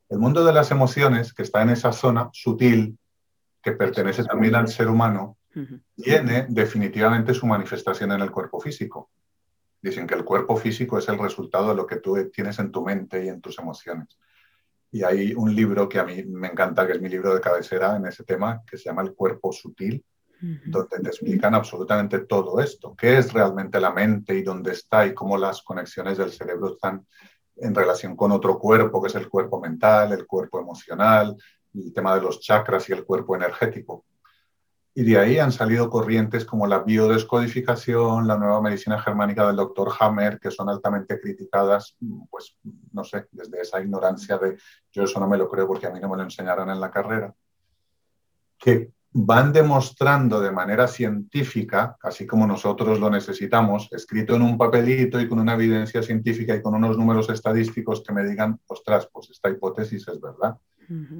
El 0.09 0.19
mundo 0.19 0.45
de 0.45 0.53
las 0.53 0.69
emociones, 0.71 1.33
que 1.33 1.43
está 1.43 1.63
en 1.63 1.71
esa 1.71 1.91
zona 1.91 2.29
sutil, 2.31 2.97
que 3.61 3.71
pertenece 3.71 4.23
también 4.23 4.53
al 4.55 4.67
ser 4.67 4.87
humano, 4.87 5.37
tiene 5.95 6.45
definitivamente 6.49 7.33
su 7.33 7.47
manifestación 7.47 8.11
en 8.11 8.21
el 8.21 8.29
cuerpo 8.29 8.59
físico. 8.59 9.09
Dicen 9.85 10.07
que 10.07 10.15
el 10.15 10.25
cuerpo 10.25 10.57
físico 10.57 10.97
es 10.97 11.07
el 11.09 11.19
resultado 11.19 11.69
de 11.69 11.75
lo 11.75 11.85
que 11.85 11.97
tú 11.97 12.17
tienes 12.33 12.57
en 12.57 12.71
tu 12.71 12.83
mente 12.83 13.23
y 13.23 13.27
en 13.27 13.39
tus 13.39 13.59
emociones. 13.59 14.17
Y 14.91 15.03
hay 15.03 15.35
un 15.35 15.53
libro 15.55 15.87
que 15.87 15.99
a 15.99 16.03
mí 16.03 16.23
me 16.23 16.47
encanta, 16.47 16.87
que 16.87 16.93
es 16.93 17.01
mi 17.01 17.07
libro 17.07 17.35
de 17.35 17.39
cabecera 17.39 17.95
en 17.95 18.07
ese 18.07 18.23
tema, 18.23 18.63
que 18.65 18.79
se 18.79 18.85
llama 18.85 19.03
El 19.03 19.13
cuerpo 19.13 19.51
sutil, 19.51 20.03
donde 20.65 20.99
te 21.03 21.07
explican 21.09 21.53
absolutamente 21.53 22.21
todo 22.21 22.59
esto, 22.59 22.95
qué 22.97 23.19
es 23.19 23.31
realmente 23.31 23.79
la 23.79 23.91
mente 23.91 24.33
y 24.33 24.41
dónde 24.41 24.71
está 24.71 25.05
y 25.05 25.13
cómo 25.13 25.37
las 25.37 25.61
conexiones 25.61 26.17
del 26.17 26.31
cerebro 26.31 26.73
están 26.73 27.05
en 27.57 27.75
relación 27.75 28.15
con 28.15 28.31
otro 28.31 28.57
cuerpo, 28.57 28.99
que 29.03 29.09
es 29.09 29.15
el 29.15 29.29
cuerpo 29.29 29.61
mental, 29.61 30.13
el 30.13 30.25
cuerpo 30.25 30.59
emocional, 30.59 31.35
el 31.75 31.93
tema 31.93 32.15
de 32.15 32.21
los 32.21 32.39
chakras 32.39 32.89
y 32.89 32.93
el 32.93 33.05
cuerpo 33.05 33.35
energético. 33.35 34.05
Y 34.97 35.03
de 35.03 35.19
ahí 35.19 35.39
han 35.39 35.51
salido 35.51 35.89
corrientes 35.89 36.45
como 36.45 36.65
la 36.67 36.79
biodescodificación, 36.79 38.25
la 38.25 38.37
nueva 38.37 38.61
medicina 38.61 38.97
germánica 38.97 39.45
del 39.45 39.57
doctor 39.57 39.91
Hammer, 39.99 40.39
que 40.39 40.51
son 40.51 40.69
altamente 40.69 41.19
criticadas, 41.19 41.97
pues 42.29 42.57
no 42.93 43.03
sé, 43.03 43.27
desde 43.31 43.59
esa 43.59 43.81
ignorancia 43.81 44.37
de 44.37 44.57
yo 44.93 45.03
eso 45.03 45.19
no 45.19 45.27
me 45.27 45.37
lo 45.37 45.49
creo 45.49 45.67
porque 45.67 45.87
a 45.87 45.89
mí 45.89 45.99
no 45.99 46.07
me 46.07 46.15
lo 46.15 46.23
enseñaron 46.23 46.69
en 46.69 46.79
la 46.79 46.89
carrera, 46.89 47.35
que 48.57 48.93
van 49.11 49.51
demostrando 49.51 50.39
de 50.39 50.51
manera 50.51 50.87
científica, 50.87 51.97
así 52.01 52.25
como 52.25 52.47
nosotros 52.47 52.97
lo 52.97 53.09
necesitamos, 53.09 53.89
escrito 53.91 54.35
en 54.35 54.43
un 54.43 54.57
papelito 54.57 55.19
y 55.19 55.27
con 55.27 55.39
una 55.39 55.55
evidencia 55.55 56.03
científica 56.03 56.55
y 56.55 56.61
con 56.61 56.73
unos 56.73 56.97
números 56.97 57.29
estadísticos 57.29 58.01
que 58.01 58.13
me 58.13 58.25
digan, 58.25 58.59
ostras, 58.67 59.09
pues 59.11 59.29
esta 59.29 59.49
hipótesis 59.49 60.07
es 60.07 60.21
verdad. 60.21 60.57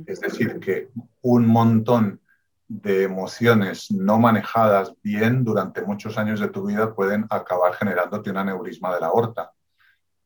Es 0.06 0.22
decir, 0.22 0.60
que 0.60 0.90
un 1.22 1.48
montón 1.48 2.22
de 2.68 3.04
emociones 3.04 3.92
no 3.92 4.20
manejadas 4.20 4.94
bien 5.04 5.44
durante 5.44 5.84
muchos 5.84 6.18
años 6.18 6.40
de 6.40 6.48
tu 6.48 6.66
vida 6.66 6.96
pueden 6.96 7.26
acabar 7.30 7.74
generándote 7.74 8.32
un 8.32 8.38
aneurisma 8.38 8.94
de 8.94 9.02
la 9.02 9.08
aorta. 9.08 9.52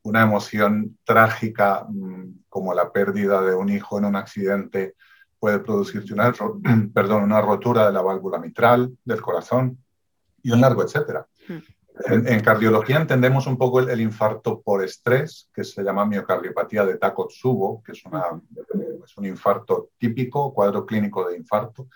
Una 0.03 0.21
emoción 0.21 0.97
trágica 1.03 1.85
mm, 1.89 2.45
como 2.47 2.73
la 2.73 2.91
pérdida 2.91 3.41
de 3.41 3.55
un 3.55 3.69
hijo 3.69 3.97
en 3.97 4.05
un 4.05 4.15
accidente 4.15 4.95
puede 5.37 5.59
producirte 5.59 6.13
una, 6.13 6.33
perdón, 6.93 7.23
una 7.23 7.41
rotura 7.41 7.87
de 7.87 7.93
la 7.93 8.01
válvula 8.01 8.39
mitral, 8.39 8.97
del 9.03 9.21
corazón 9.21 9.77
y 10.41 10.51
un 10.51 10.61
largo 10.61 10.83
etcétera. 10.83 11.27
Hmm. 11.47 11.59
En, 12.05 12.39
cardiología 12.39 12.95
entendemos 12.95 13.45
un 13.45 13.57
poco 13.57 13.81
el, 13.81 13.99
infarto 13.99 14.61
por 14.61 14.81
estrés, 14.85 15.49
que 15.53 15.65
se 15.65 15.83
llama 15.83 16.05
miocardiopatía 16.05 16.85
de 16.85 16.97
Takotsubo, 16.97 17.83
que 17.83 17.91
es, 17.91 18.05
una, 18.05 18.23
es 19.03 19.17
un 19.17 19.25
infarto 19.25 19.89
típico, 19.97 20.53
cuadro 20.53 20.85
clínico 20.85 21.27
de 21.27 21.35
infarto, 21.35 21.89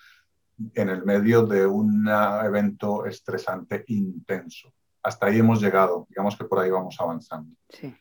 en 0.73 0.89
el 0.89 1.03
medio 1.03 1.45
de 1.45 1.65
un 1.65 2.07
evento 2.07 3.05
estresante 3.05 3.83
intenso. 3.87 4.73
Hasta 5.01 5.27
ahí 5.27 5.39
hemos 5.39 5.61
llegado, 5.61 6.05
digamos 6.09 6.37
que 6.37 6.45
por 6.45 6.59
ahí 6.59 6.69
vamos 6.69 6.95
avanzando. 6.99 7.55
Sí. 7.69 7.93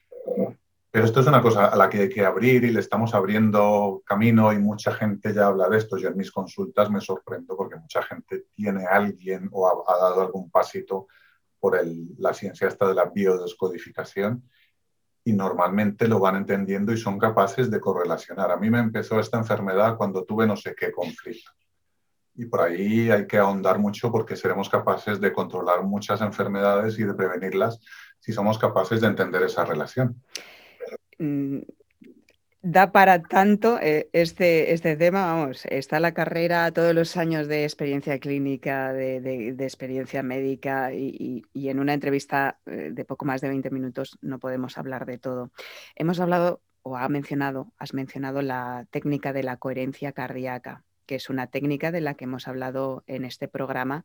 Pero 0.92 1.06
esto 1.06 1.20
es 1.20 1.26
una 1.26 1.40
cosa 1.40 1.68
a 1.68 1.76
la 1.76 1.88
que 1.88 2.02
hay 2.02 2.08
que 2.10 2.22
abrir 2.22 2.64
y 2.64 2.70
le 2.70 2.80
estamos 2.80 3.14
abriendo 3.14 4.02
camino 4.04 4.52
y 4.52 4.58
mucha 4.58 4.92
gente 4.92 5.32
ya 5.32 5.46
habla 5.46 5.66
de 5.70 5.78
esto. 5.78 5.96
Yo 5.96 6.08
en 6.08 6.18
mis 6.18 6.30
consultas 6.30 6.90
me 6.90 7.00
sorprendo 7.00 7.56
porque 7.56 7.76
mucha 7.76 8.02
gente 8.02 8.44
tiene 8.54 8.84
alguien 8.84 9.48
o 9.52 9.66
ha, 9.66 9.98
dado 9.98 10.20
algún 10.20 10.50
pasito 10.50 11.06
por 11.58 11.80
la 12.18 12.34
ciencia 12.34 12.68
esta 12.68 12.86
de 12.86 12.94
la 12.94 13.06
biodescodificación 13.06 14.46
y 15.24 15.32
normalmente 15.32 16.06
lo 16.08 16.18
van 16.18 16.36
entendiendo 16.36 16.92
y 16.92 16.98
son 16.98 17.18
capaces 17.18 17.70
de 17.70 17.80
correlacionar. 17.80 18.50
A 18.50 18.58
mí 18.58 18.68
me 18.68 18.80
empezó 18.80 19.18
esta 19.18 19.38
enfermedad 19.38 19.96
cuando 19.96 20.24
tuve 20.24 20.46
no 20.46 20.56
sé 20.56 20.74
qué 20.74 20.92
conflicto. 20.92 21.52
Y 22.34 22.46
por 22.46 22.62
ahí 22.62 23.10
hay 23.10 23.26
que 23.26 23.38
ahondar 23.38 23.78
mucho 23.78 24.10
porque 24.10 24.36
seremos 24.36 24.68
capaces 24.68 25.20
de 25.20 25.32
controlar 25.32 25.82
muchas 25.82 26.20
enfermedades 26.20 26.98
y 26.98 27.04
de 27.04 27.14
prevenirlas 27.14 27.80
si 28.18 28.32
somos 28.32 28.58
capaces 28.58 29.00
de 29.00 29.08
entender 29.08 29.42
esa 29.42 29.64
relación. 29.64 30.22
Mm, 31.18 31.60
da 32.62 32.92
para 32.92 33.22
tanto 33.22 33.78
eh, 33.80 34.08
este, 34.12 34.72
este 34.72 34.96
tema, 34.96 35.26
vamos, 35.26 35.66
está 35.66 35.98
la 35.98 36.14
carrera, 36.14 36.70
todos 36.70 36.94
los 36.94 37.16
años 37.16 37.48
de 37.48 37.64
experiencia 37.64 38.18
clínica, 38.20 38.92
de, 38.92 39.48
experiencia 39.58 40.22
médica 40.22 40.94
y, 40.94 41.42
en 41.54 41.80
una 41.80 41.94
entrevista 41.94 42.60
eh, 42.66 42.90
de 42.92 43.04
poco 43.04 43.24
más 43.24 43.40
de 43.40 43.48
20 43.48 43.70
minutos 43.70 44.18
no 44.22 44.38
podemos 44.38 44.78
hablar 44.78 45.06
de 45.06 45.18
todo. 45.18 45.50
Hemos 45.96 46.20
hablado 46.20 46.62
o 46.82 46.96
ha 46.96 47.08
mencionado, 47.08 47.72
has 47.78 47.94
mencionado 47.94 48.42
la 48.42 48.86
técnica 48.90 49.32
de 49.32 49.42
la 49.42 49.56
coherencia 49.56 50.12
cardíaca, 50.12 50.84
que 51.06 51.16
es 51.16 51.30
una 51.30 51.46
técnica 51.48 51.90
de 51.90 52.00
la 52.00 52.14
que 52.14 52.24
hemos 52.24 52.48
hablado 52.48 53.04
en 53.06 53.24
este 53.24 53.48
programa 53.48 54.04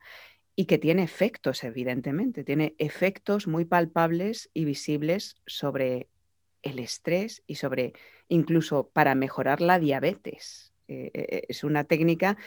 y 0.55 0.65
que 0.65 0.77
tiene 0.77 1.03
efectos, 1.03 1.63
evidentemente, 1.63 2.43
tiene 2.43 2.75
efectos 2.79 3.47
muy 3.47 3.65
palpables 3.65 4.49
y 4.53 4.65
visibles 4.65 5.35
sobre 5.45 6.07
el 6.63 6.79
estrés 6.79 7.43
y 7.47 7.55
sobre 7.55 7.93
incluso 8.27 8.89
para 8.89 9.15
mejorar 9.15 9.61
la 9.61 9.79
diabetes. 9.79 10.73
Eh, 10.87 11.11
eh, 11.13 11.25
eh, 11.29 11.45
es 11.49 11.63
una 11.63 11.83
técnica 11.83 12.37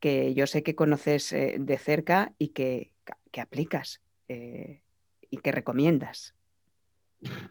que 0.00 0.34
yo 0.34 0.46
sé 0.46 0.62
que 0.62 0.74
conoces 0.74 1.30
de 1.30 1.78
cerca 1.78 2.34
y 2.38 2.48
que, 2.48 2.92
aplicas 3.40 4.02
y 4.28 5.36
que 5.38 5.52
recomiendas. 5.52 6.33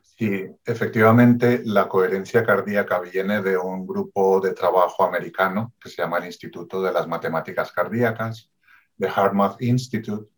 Sí, 0.02 0.46
efectivamente, 0.64 1.62
la 1.66 1.90
coherencia 1.90 2.46
cardíaca 2.46 3.00
viene 3.00 3.42
de 3.42 3.58
un 3.58 3.86
grupo 3.86 4.40
de 4.40 4.54
trabajo 4.54 5.04
americano 5.04 5.74
que 5.82 5.90
se 5.90 6.02
llama 6.02 6.20
el 6.20 6.26
Instituto 6.26 6.82
de 6.82 6.92
las 6.92 7.08
Matemáticas 7.08 7.72
Cardíacas, 7.72 8.52
de 8.96 9.08
HeartMath 9.08 9.62
Institute. 9.62 10.32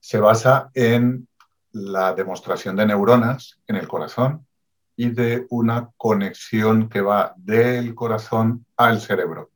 Se 0.00 0.18
basa 0.18 0.70
en 0.74 1.28
la 1.72 2.14
demostración 2.14 2.74
de 2.76 2.86
neuronas 2.86 3.60
en 3.66 3.76
el 3.76 3.86
corazón 3.86 4.46
y 4.96 5.10
de 5.10 5.46
una 5.50 5.90
conexión 5.96 6.88
que 6.88 7.00
va 7.00 7.34
del 7.36 7.94
corazón 7.94 8.66
al 8.76 9.00
cerebro. 9.00 9.50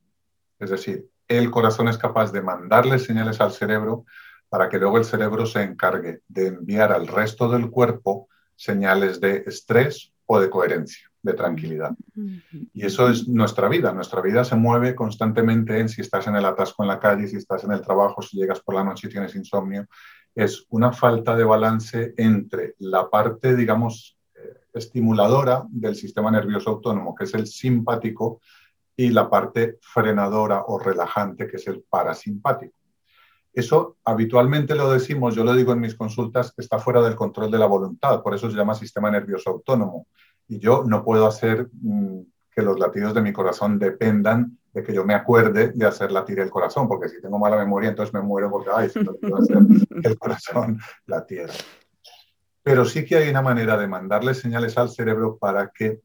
Es 0.59 0.71
decir, 0.71 1.09
el 1.29 1.51
corazón 1.51 1.89
es 1.89 1.99
capaz 1.99 2.31
de 2.31 2.43
mandarle 2.43 2.99
señales 2.99 3.41
al 3.41 3.53
cerebro 3.53 4.05
para 4.49 4.69
que 4.69 4.79
luego 4.79 4.99
el 4.99 5.05
cerebro 5.05 5.47
se 5.47 5.63
encargue 5.63 6.21
de 6.29 6.49
enviar 6.49 6.93
al 6.93 7.09
resto 7.09 7.49
del 7.49 7.71
cuerpo 7.71 8.29
señales 8.57 9.21
de 9.21 9.45
estrés 9.47 10.13
o 10.27 10.41
de 10.41 10.51
coherencia, 10.51 11.11
de 11.23 11.35
tranquilidad. 11.35 11.95
Y 12.73 12.85
eso 12.87 13.09
es 13.09 13.29
nuestra 13.29 13.69
vida. 13.69 13.93
Nuestra 13.93 14.21
vida 14.21 14.45
se 14.45 14.57
mueve 14.57 14.95
constantemente 14.95 15.79
en 15.79 15.89
si 15.89 16.01
estás 16.01 16.27
en 16.27 16.37
el 16.37 16.45
atasco 16.45 16.83
en 16.83 16.89
la 16.89 17.01
calle, 17.01 17.29
si 17.29 17.37
estás 17.37 17.65
en 17.65 17.73
el 17.73 17.81
trabajo, 17.81 18.23
si 18.23 18.37
llegas 18.37 18.61
por 18.61 18.75
la 18.75 18.85
noche 18.85 19.09
y 19.09 19.11
tienes 19.11 19.35
insomnio. 19.35 19.87
Es 20.35 20.67
una 20.71 20.93
falta 20.93 21.37
de 21.37 21.45
balance 21.45 22.15
entre 22.17 22.75
la 22.79 23.09
parte, 23.09 23.55
digamos, 23.55 24.19
estimuladora 24.73 25.65
del 25.69 25.95
sistema 25.95 26.31
nervioso 26.31 26.71
autónomo, 26.71 27.15
que 27.15 27.25
es 27.25 27.35
el 27.35 27.47
simpático, 27.47 28.41
y 28.97 29.11
la 29.11 29.29
parte 29.29 29.79
frenadora 29.81 30.65
o 30.67 30.79
relajante, 30.79 31.49
que 31.49 31.57
es 31.57 31.67
el 31.67 31.83
parasimpático. 31.83 32.77
Eso 33.55 33.97
habitualmente 34.05 34.75
lo 34.75 34.91
decimos, 34.91 35.35
yo 35.35 35.45
lo 35.45 35.55
digo 35.55 35.73
en 35.73 35.81
mis 35.81 35.95
consultas, 35.95 36.53
está 36.57 36.79
fuera 36.79 37.01
del 37.03 37.15
control 37.15 37.51
de 37.51 37.59
la 37.59 37.67
voluntad, 37.67 38.23
por 38.23 38.35
eso 38.35 38.51
se 38.51 38.57
llama 38.57 38.75
sistema 38.75 39.11
nervioso 39.11 39.51
autónomo. 39.51 40.07
Y 40.49 40.59
yo 40.59 40.85
no 40.85 41.05
puedo 41.05 41.27
hacer 41.27 41.69
mm, 41.73 42.21
que 42.51 42.63
los 42.63 42.79
latidos 42.79 43.15
de 43.15 43.23
mi 43.23 43.33
corazón 43.33 43.79
dependan 43.79 44.59
de 44.73 44.83
que 44.83 44.93
yo 44.93 45.05
me 45.05 45.15
acuerde 45.15 45.73
de 45.73 45.87
hacer 45.87 46.11
latir 46.11 46.41
el 46.41 46.51
corazón, 46.51 46.89
porque 46.89 47.09
si 47.09 47.23
tengo 47.23 47.39
mala 47.39 47.57
memoria, 47.57 47.91
entonces 47.91 48.13
me 48.13 48.21
muero 48.21 48.51
porque, 48.51 48.71
ay, 48.75 48.91
si 48.91 49.01
no 49.01 49.15
puedo 49.15 49.37
hacer 49.37 49.59
el 50.03 50.19
corazón 50.19 50.79
latiera 51.07 51.55
pero 52.65 52.87
sí 52.87 53.05
que 53.05 53.17
hay 53.17 53.29
una 53.29 53.43
manera 53.43 53.77
de 53.77 53.87
mandarle 53.87 54.35
señales 54.35 54.77
al 54.79 54.89
cerebro 54.89 55.37
para 55.37 55.69
que 55.69 56.01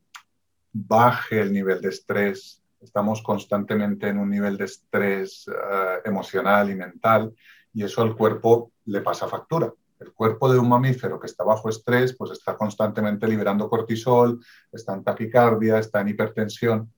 baje 0.73 1.39
el 1.39 1.53
nivel 1.53 1.81
de 1.81 1.87
estrés. 1.87 2.61
Estamos 2.81 3.21
constantemente 3.21 4.07
en 4.07 4.17
un 4.17 4.29
nivel 4.29 4.57
de 4.57 4.65
estrés 4.65 5.45
eh, 5.47 5.99
emocional 6.05 6.69
y 6.69 6.75
mental 6.75 7.33
y 7.73 7.83
eso 7.83 8.01
al 8.01 8.15
cuerpo 8.15 8.71
le 8.85 9.01
pasa 9.01 9.27
factura. 9.27 9.71
El 9.99 10.13
cuerpo 10.13 10.51
de 10.51 10.57
un 10.57 10.69
mamífero 10.69 11.19
que 11.19 11.27
está 11.27 11.43
bajo 11.43 11.67
estrés, 11.67 12.15
pues 12.15 12.31
está 12.31 12.55
constantemente 12.55 13.27
liberando 13.27 13.69
cortisol, 13.69 14.39
está 14.71 14.93
en 14.93 15.03
taquicardia, 15.03 15.77
está 15.77 15.99
en 15.99 16.07
hipertensión. 16.07 16.93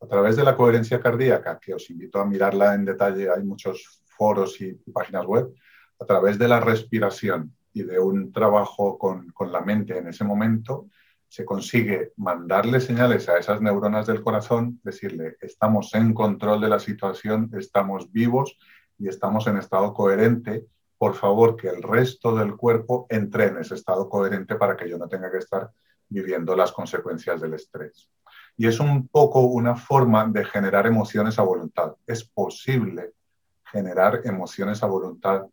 A 0.00 0.06
través 0.06 0.36
de 0.36 0.44
la 0.44 0.56
coherencia 0.56 1.00
cardíaca, 1.00 1.58
que 1.60 1.74
os 1.74 1.90
invito 1.90 2.20
a 2.20 2.24
mirarla 2.24 2.74
en 2.74 2.84
detalle, 2.84 3.28
hay 3.28 3.42
muchos 3.42 4.02
foros 4.04 4.60
y 4.60 4.74
páginas 4.92 5.26
web, 5.26 5.52
a 5.98 6.04
través 6.04 6.38
de 6.38 6.46
la 6.46 6.60
respiración 6.60 7.52
y 7.72 7.82
de 7.82 7.98
un 7.98 8.32
trabajo 8.32 8.96
con, 8.96 9.30
con 9.32 9.50
la 9.50 9.60
mente 9.60 9.98
en 9.98 10.06
ese 10.06 10.22
momento, 10.22 10.88
se 11.28 11.44
consigue 11.44 12.12
mandarle 12.16 12.80
señales 12.80 13.28
a 13.28 13.38
esas 13.38 13.60
neuronas 13.60 14.06
del 14.06 14.22
corazón, 14.22 14.80
decirle, 14.82 15.36
estamos 15.40 15.94
en 15.94 16.14
control 16.14 16.60
de 16.60 16.68
la 16.68 16.78
situación, 16.78 17.50
estamos 17.58 18.10
vivos 18.12 18.56
y 18.98 19.08
estamos 19.08 19.46
en 19.46 19.58
estado 19.58 19.92
coherente. 19.92 20.66
Por 20.98 21.14
favor, 21.14 21.56
que 21.56 21.68
el 21.68 21.82
resto 21.82 22.34
del 22.34 22.56
cuerpo 22.56 23.06
entre 23.10 23.46
en 23.46 23.58
ese 23.58 23.74
estado 23.74 24.08
coherente 24.08 24.54
para 24.56 24.76
que 24.76 24.88
yo 24.88 24.96
no 24.96 25.08
tenga 25.08 25.30
que 25.30 25.38
estar 25.38 25.70
viviendo 26.08 26.56
las 26.56 26.72
consecuencias 26.72 27.40
del 27.40 27.54
estrés. 27.54 28.08
Y 28.56 28.66
es 28.66 28.80
un 28.80 29.08
poco 29.08 29.40
una 29.40 29.76
forma 29.76 30.26
de 30.26 30.44
generar 30.44 30.86
emociones 30.86 31.38
a 31.38 31.42
voluntad. 31.42 31.94
Es 32.06 32.24
posible 32.24 33.12
generar 33.64 34.22
emociones 34.24 34.82
a 34.82 34.86
voluntad 34.86 35.46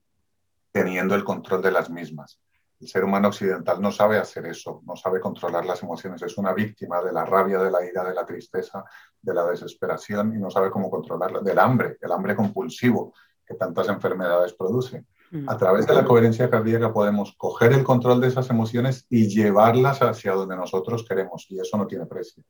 teniendo 0.71 1.15
el 1.15 1.23
control 1.23 1.61
de 1.61 1.71
las 1.71 1.89
mismas. 1.89 2.39
El 2.83 2.89
ser 2.89 3.05
humano 3.05 3.29
occidental 3.29 3.81
no 3.81 3.93
sabe 3.93 4.17
hacer 4.17 4.45
eso, 4.45 4.81
no 4.85 4.97
sabe 4.97 5.21
controlar 5.21 5.65
las 5.65 5.81
emociones, 5.81 6.21
es 6.21 6.37
una 6.37 6.53
víctima 6.53 7.01
de 7.01 7.13
la 7.13 7.23
rabia, 7.23 7.57
de 7.57 7.71
la 7.71 7.85
ira, 7.85 8.03
de 8.03 8.13
la 8.13 8.25
tristeza, 8.25 8.83
de 9.21 9.33
la 9.33 9.45
desesperación 9.45 10.35
y 10.35 10.37
no 10.37 10.51
sabe 10.51 10.69
cómo 10.69 10.89
controlarla, 10.89 11.39
del 11.39 11.59
hambre, 11.59 11.97
el 12.01 12.11
hambre 12.11 12.35
compulsivo 12.35 13.13
que 13.45 13.53
tantas 13.53 13.87
enfermedades 13.87 14.51
produce. 14.51 15.05
Mm. 15.31 15.47
A 15.47 15.57
través 15.57 15.87
de 15.87 15.93
la 15.93 16.03
coherencia 16.03 16.49
cardíaca 16.49 16.91
podemos 16.91 17.33
coger 17.37 17.71
el 17.71 17.85
control 17.85 18.19
de 18.19 18.27
esas 18.27 18.49
emociones 18.49 19.05
y 19.09 19.29
llevarlas 19.29 20.01
hacia 20.01 20.33
donde 20.33 20.57
nosotros 20.57 21.05
queremos 21.07 21.45
y 21.49 21.61
eso 21.61 21.77
no 21.77 21.87
tiene 21.87 22.05
precio. 22.05 22.43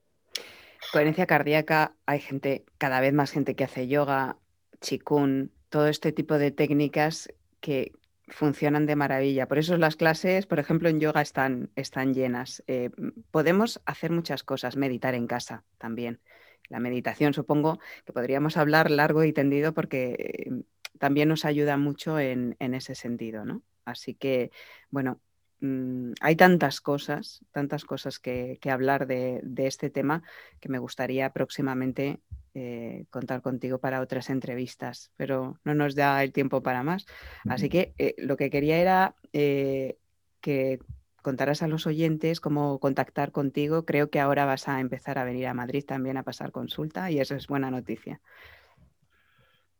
Coherencia 0.91 1.27
cardíaca, 1.27 1.93
hay 2.07 2.21
gente, 2.21 2.65
cada 2.79 3.01
vez 3.01 3.13
más 3.13 3.29
gente 3.29 3.55
que 3.55 3.65
hace 3.65 3.87
yoga, 3.87 4.37
chikun, 4.81 5.51
todo 5.69 5.89
este 5.89 6.11
tipo 6.11 6.39
de 6.39 6.49
técnicas 6.49 7.29
que, 7.59 7.91
funcionan 8.27 8.85
de 8.85 8.95
maravilla. 8.95 9.47
Por 9.47 9.57
eso 9.57 9.77
las 9.77 9.95
clases, 9.95 10.45
por 10.45 10.59
ejemplo, 10.59 10.89
en 10.89 10.99
yoga 10.99 11.21
están, 11.21 11.71
están 11.75 12.13
llenas. 12.13 12.63
Eh, 12.67 12.89
podemos 13.31 13.81
hacer 13.85 14.11
muchas 14.11 14.43
cosas, 14.43 14.77
meditar 14.77 15.15
en 15.15 15.27
casa 15.27 15.63
también. 15.77 16.21
La 16.69 16.79
meditación, 16.79 17.33
supongo 17.33 17.79
que 18.05 18.13
podríamos 18.13 18.57
hablar 18.57 18.89
largo 18.89 19.23
y 19.23 19.33
tendido 19.33 19.73
porque 19.73 20.15
eh, 20.47 20.63
también 20.99 21.29
nos 21.29 21.45
ayuda 21.45 21.77
mucho 21.77 22.19
en, 22.19 22.55
ese 22.59 22.95
sentido, 22.95 23.45
¿no? 23.45 23.61
Así 23.85 24.15
que, 24.15 24.51
bueno, 24.89 25.19
mm, 25.63 26.13
hay 26.21 26.35
tantas 26.35 26.81
cosas, 26.81 27.43
tantas 27.51 27.85
cosas 27.85 28.19
que, 28.19 28.59
hablar 28.69 29.07
de, 29.07 29.39
de, 29.43 29.67
este 29.67 29.89
tema 29.89 30.21
que 30.59 30.69
me 30.69 30.77
gustaría 30.77 31.31
próximamente 31.31 32.19
eh, 32.55 33.05
contar 33.09 33.41
contigo 33.41 33.79
para 33.79 33.99
otras 33.99 34.29
entrevistas, 34.29 35.11
pero 35.17 35.57
no 35.63 35.73
nos 35.73 35.95
da 35.95 36.23
el 36.23 36.31
tiempo 36.31 36.61
para 36.61 36.83
más. 36.83 37.07
Así 37.49 37.67
que 37.67 37.95
eh, 37.97 38.13
lo 38.19 38.37
que 38.37 38.51
quería 38.51 38.77
era 38.77 39.15
eh, 39.33 39.97
que 40.39 40.77
contaras 41.23 41.63
a 41.63 41.67
los 41.67 41.87
oyentes 41.87 42.39
cómo 42.39 42.77
contactar 42.77 43.31
contigo. 43.31 43.85
Creo 43.85 44.11
que 44.11 44.19
ahora 44.19 44.45
vas 44.45 44.67
a 44.67 44.79
empezar 44.81 45.17
a 45.17 45.23
venir 45.23 45.47
a 45.47 45.55
Madrid 45.55 45.83
también 45.83 46.15
a 46.17 46.21
pasar 46.21 46.51
consulta 46.51 47.09
y 47.09 47.19
eso 47.19 47.33
es 47.33 47.47
buena 47.47 47.71
noticia. 47.71 48.21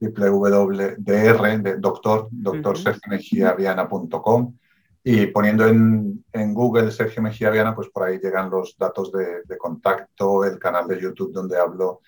www.dr, 0.01 1.63
de 1.63 1.77
doctor, 1.79 2.27
doctorsergiomejiaviana.com. 2.33 4.57
Y 5.05 5.29
poniendo 5.29 5.65
en, 5.65 6.25
en, 6.33 6.53
Google 6.53 6.91
Sergio 6.91 7.23
Mejía 7.23 7.51
Viana, 7.51 7.73
pues 7.73 7.89
por 7.91 8.03
ahí 8.03 8.19
llegan 8.19 8.51
los 8.51 8.77
datos 8.77 9.13
de, 9.13 9.43
de, 9.45 9.57
contacto, 9.57 10.45
el 10.45 10.59
canal 10.59 10.89
de 10.89 11.01
YouTube 11.01 11.33
donde 11.33 11.57
hablo 11.57 12.01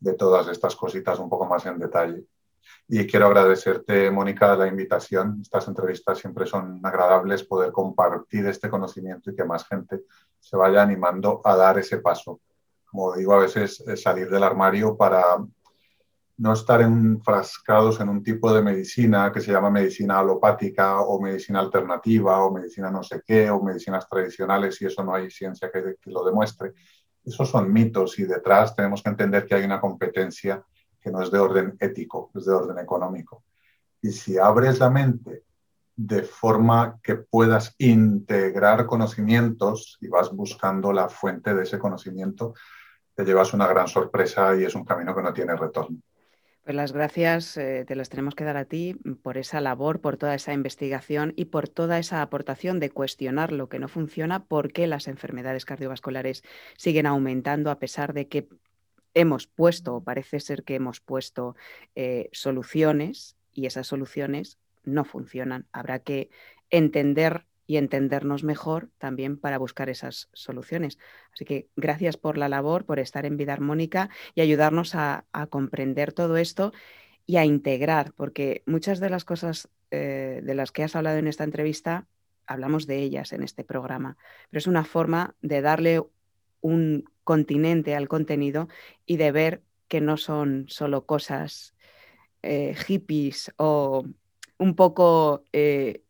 de 0.00 0.14
todas 0.14 0.48
estas 0.48 0.74
cositas 0.74 1.20
un 1.20 1.30
poco 1.30 1.46
más 1.46 1.64
en 1.66 1.78
detalle. 1.78 2.24
Y 2.88 3.06
quiero 3.06 3.26
agradecerte, 3.26 4.10
Mónica, 4.10 4.56
la 4.56 4.66
invitación. 4.66 5.40
Estas 5.42 5.68
entrevistas 5.68 6.18
siempre 6.18 6.46
son 6.46 6.80
agradables, 6.82 7.44
poder 7.44 7.72
compartir 7.72 8.46
este 8.46 8.68
conocimiento 8.68 9.30
y 9.30 9.36
que 9.36 9.44
más 9.44 9.66
gente 9.66 10.02
se 10.38 10.56
vaya 10.56 10.82
animando 10.82 11.40
a 11.44 11.56
dar 11.56 11.78
ese 11.78 11.98
paso 11.98 12.40
como 12.90 13.14
digo, 13.14 13.34
a 13.34 13.38
veces 13.38 13.82
salir 13.96 14.28
del 14.28 14.42
armario 14.42 14.96
para 14.96 15.22
no 16.38 16.52
estar 16.52 16.80
enfrascados 16.80 18.00
en 18.00 18.08
un 18.08 18.22
tipo 18.22 18.52
de 18.52 18.62
medicina 18.62 19.30
que 19.32 19.40
se 19.40 19.52
llama 19.52 19.70
medicina 19.70 20.18
alopática 20.18 21.00
o 21.00 21.20
medicina 21.20 21.60
alternativa 21.60 22.42
o 22.42 22.50
medicina 22.50 22.90
no 22.90 23.02
sé 23.02 23.22
qué 23.24 23.50
o 23.50 23.62
medicinas 23.62 24.08
tradicionales 24.08 24.80
y 24.80 24.86
eso 24.86 25.04
no 25.04 25.14
hay 25.14 25.30
ciencia 25.30 25.70
que, 25.70 25.96
lo 26.06 26.24
demuestre. 26.24 26.72
Esos 27.24 27.48
son 27.48 27.72
mitos 27.72 28.18
y 28.18 28.24
detrás 28.24 28.74
tenemos 28.74 29.02
que 29.02 29.10
entender 29.10 29.46
que 29.46 29.54
hay 29.54 29.64
una 29.64 29.80
competencia 29.80 30.64
que 31.00 31.10
no 31.10 31.22
es 31.22 31.30
de 31.30 31.38
orden 31.38 31.76
ético, 31.80 32.30
es 32.34 32.44
de 32.44 32.52
orden 32.52 32.78
económico. 32.78 33.44
Y 34.02 34.12
si 34.12 34.38
abres 34.38 34.78
la 34.78 34.90
mente 34.90 35.44
de 35.96 36.22
forma 36.22 36.98
que 37.02 37.16
puedas 37.16 37.74
integrar 37.78 38.86
conocimientos 38.86 39.98
y 40.00 40.08
vas 40.08 40.32
buscando 40.32 40.92
la 40.92 41.08
fuente 41.08 41.54
de 41.54 41.64
ese 41.64 41.78
conocimiento, 41.78 42.54
te 43.14 43.24
llevas 43.24 43.52
una 43.52 43.66
gran 43.66 43.86
sorpresa 43.86 44.56
y 44.56 44.64
es 44.64 44.74
un 44.74 44.84
camino 44.84 45.14
que 45.14 45.22
no 45.22 45.32
tiene 45.32 45.54
retorno. 45.56 45.98
Pues 46.64 46.76
las 46.76 46.92
gracias 46.92 47.56
eh, 47.56 47.84
te 47.86 47.96
las 47.96 48.10
tenemos 48.10 48.34
que 48.34 48.44
dar 48.44 48.56
a 48.56 48.64
ti 48.64 48.94
por 49.22 49.38
esa 49.38 49.60
labor, 49.60 50.00
por 50.00 50.16
toda 50.16 50.34
esa 50.34 50.52
investigación 50.52 51.32
y 51.36 51.46
por 51.46 51.68
toda 51.68 51.98
esa 51.98 52.22
aportación 52.22 52.80
de 52.80 52.90
cuestionar 52.90 53.50
lo 53.50 53.68
que 53.68 53.78
no 53.78 53.88
funciona, 53.88 54.44
por 54.44 54.72
qué 54.72 54.86
las 54.86 55.08
enfermedades 55.08 55.64
cardiovasculares 55.64 56.44
siguen 56.76 57.06
aumentando 57.06 57.70
a 57.70 57.78
pesar 57.78 58.12
de 58.12 58.28
que 58.28 58.48
hemos 59.14 59.46
puesto, 59.46 59.96
o 59.96 60.04
parece 60.04 60.40
ser 60.40 60.64
que 60.64 60.74
hemos 60.74 61.00
puesto 61.00 61.56
eh, 61.94 62.28
soluciones 62.32 63.36
y 63.52 63.66
esas 63.66 63.86
soluciones 63.86 64.58
no 64.84 65.04
funcionan. 65.04 65.66
Habrá 65.72 66.00
que 66.00 66.30
entender 66.70 67.46
y 67.70 67.76
entendernos 67.76 68.42
mejor 68.42 68.90
también 68.98 69.36
para 69.36 69.56
buscar 69.56 69.88
esas 69.88 70.28
soluciones. 70.32 70.98
Así 71.32 71.44
que 71.44 71.68
gracias 71.76 72.16
por 72.16 72.36
la 72.36 72.48
labor, 72.48 72.84
por 72.84 72.98
estar 72.98 73.26
en 73.26 73.36
Vida 73.36 73.52
Armónica 73.52 74.10
y 74.34 74.40
ayudarnos 74.40 74.96
a, 74.96 75.24
comprender 75.50 76.12
todo 76.12 76.36
esto 76.36 76.72
y 77.26 77.36
a 77.36 77.44
integrar, 77.44 78.12
porque 78.16 78.64
muchas 78.66 78.98
de 78.98 79.08
las 79.08 79.24
cosas 79.24 79.68
eh, 79.92 80.40
de 80.42 80.54
las 80.56 80.72
que 80.72 80.82
has 80.82 80.96
hablado 80.96 81.18
en 81.18 81.28
esta 81.28 81.44
entrevista, 81.44 82.08
hablamos 82.44 82.88
de 82.88 82.98
ellas 82.98 83.32
en 83.32 83.44
este 83.44 83.62
programa, 83.62 84.16
pero 84.50 84.58
es 84.58 84.66
una 84.66 84.82
forma 84.82 85.36
de 85.40 85.60
darle 85.60 86.02
un 86.60 87.04
continente 87.24 87.94
al 87.94 88.08
contenido 88.08 88.68
y 89.06 89.16
de 89.16 89.32
ver 89.32 89.62
que 89.88 90.00
no 90.00 90.16
son 90.16 90.66
solo 90.68 91.06
cosas 91.06 91.74
eh, 92.42 92.74
hippies 92.86 93.52
o 93.56 94.04
un 94.58 94.76
poco 94.76 95.44
eh, 95.52 96.02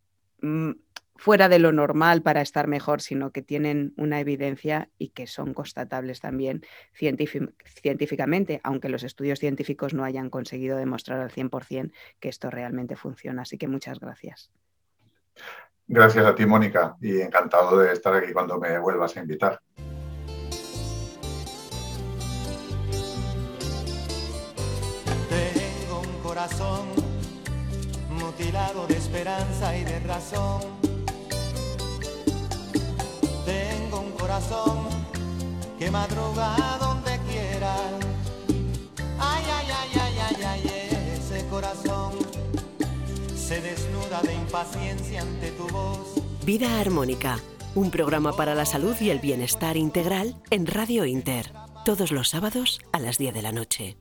fuera 1.20 1.48
de 1.50 1.58
lo 1.58 1.70
normal 1.72 2.22
para 2.22 2.40
estar 2.40 2.66
mejor, 2.66 3.02
sino 3.02 3.30
que 3.30 3.42
tienen 3.42 3.92
una 3.98 4.20
evidencia 4.20 4.88
y 4.96 5.08
que 5.08 5.26
son 5.26 5.52
constatables 5.52 6.20
también 6.20 6.62
científicamente, 6.94 8.60
aunque 8.64 8.88
los 8.88 9.02
estudios 9.02 9.38
científicos 9.38 9.92
no 9.92 10.04
hayan 10.04 10.30
conseguido 10.30 10.78
demostrar 10.78 11.20
al 11.20 11.30
100% 11.30 11.92
que 12.20 12.30
esto 12.30 12.50
realmente 12.50 12.96
funciona. 12.96 13.42
Así 13.42 13.58
que 13.58 13.68
muchas 13.68 14.00
gracias. 14.00 14.50
Gracias 15.86 16.24
a 16.24 16.34
ti, 16.34 16.46
Mónica, 16.46 16.96
y 17.00 17.20
encantado 17.20 17.78
de 17.78 17.92
estar 17.92 18.14
aquí 18.14 18.32
cuando 18.32 18.58
me 18.58 18.78
vuelvas 18.78 19.16
a 19.16 19.20
invitar. 19.20 19.60
Corazón 26.40 26.86
mutilado 28.08 28.86
de 28.86 28.96
esperanza 28.96 29.76
y 29.76 29.84
de 29.84 30.00
razón 30.00 30.60
que 35.78 35.90
madruga 35.90 36.78
donde 36.80 37.18
quiera. 37.28 37.74
Ay, 39.18 39.44
ay, 39.54 39.66
ay, 39.80 39.90
ay, 40.00 40.14
ay, 40.28 40.44
ay, 40.46 40.70
ese 41.18 41.46
corazón 41.48 42.12
se 43.36 43.60
desnuda 43.60 44.22
de 44.22 44.32
impaciencia 44.32 45.20
ante 45.20 45.50
tu 45.50 45.68
voz. 45.68 46.14
Vida 46.46 46.80
Armónica, 46.80 47.38
un 47.74 47.90
programa 47.90 48.32
para 48.32 48.54
la 48.54 48.64
salud 48.64 48.96
y 48.98 49.10
el 49.10 49.18
bienestar 49.18 49.76
integral 49.76 50.36
en 50.50 50.66
Radio 50.66 51.04
Inter, 51.04 51.52
todos 51.84 52.10
los 52.12 52.30
sábados 52.30 52.80
a 52.92 52.98
las 52.98 53.18
10 53.18 53.34
de 53.34 53.42
la 53.42 53.52
noche. 53.52 53.96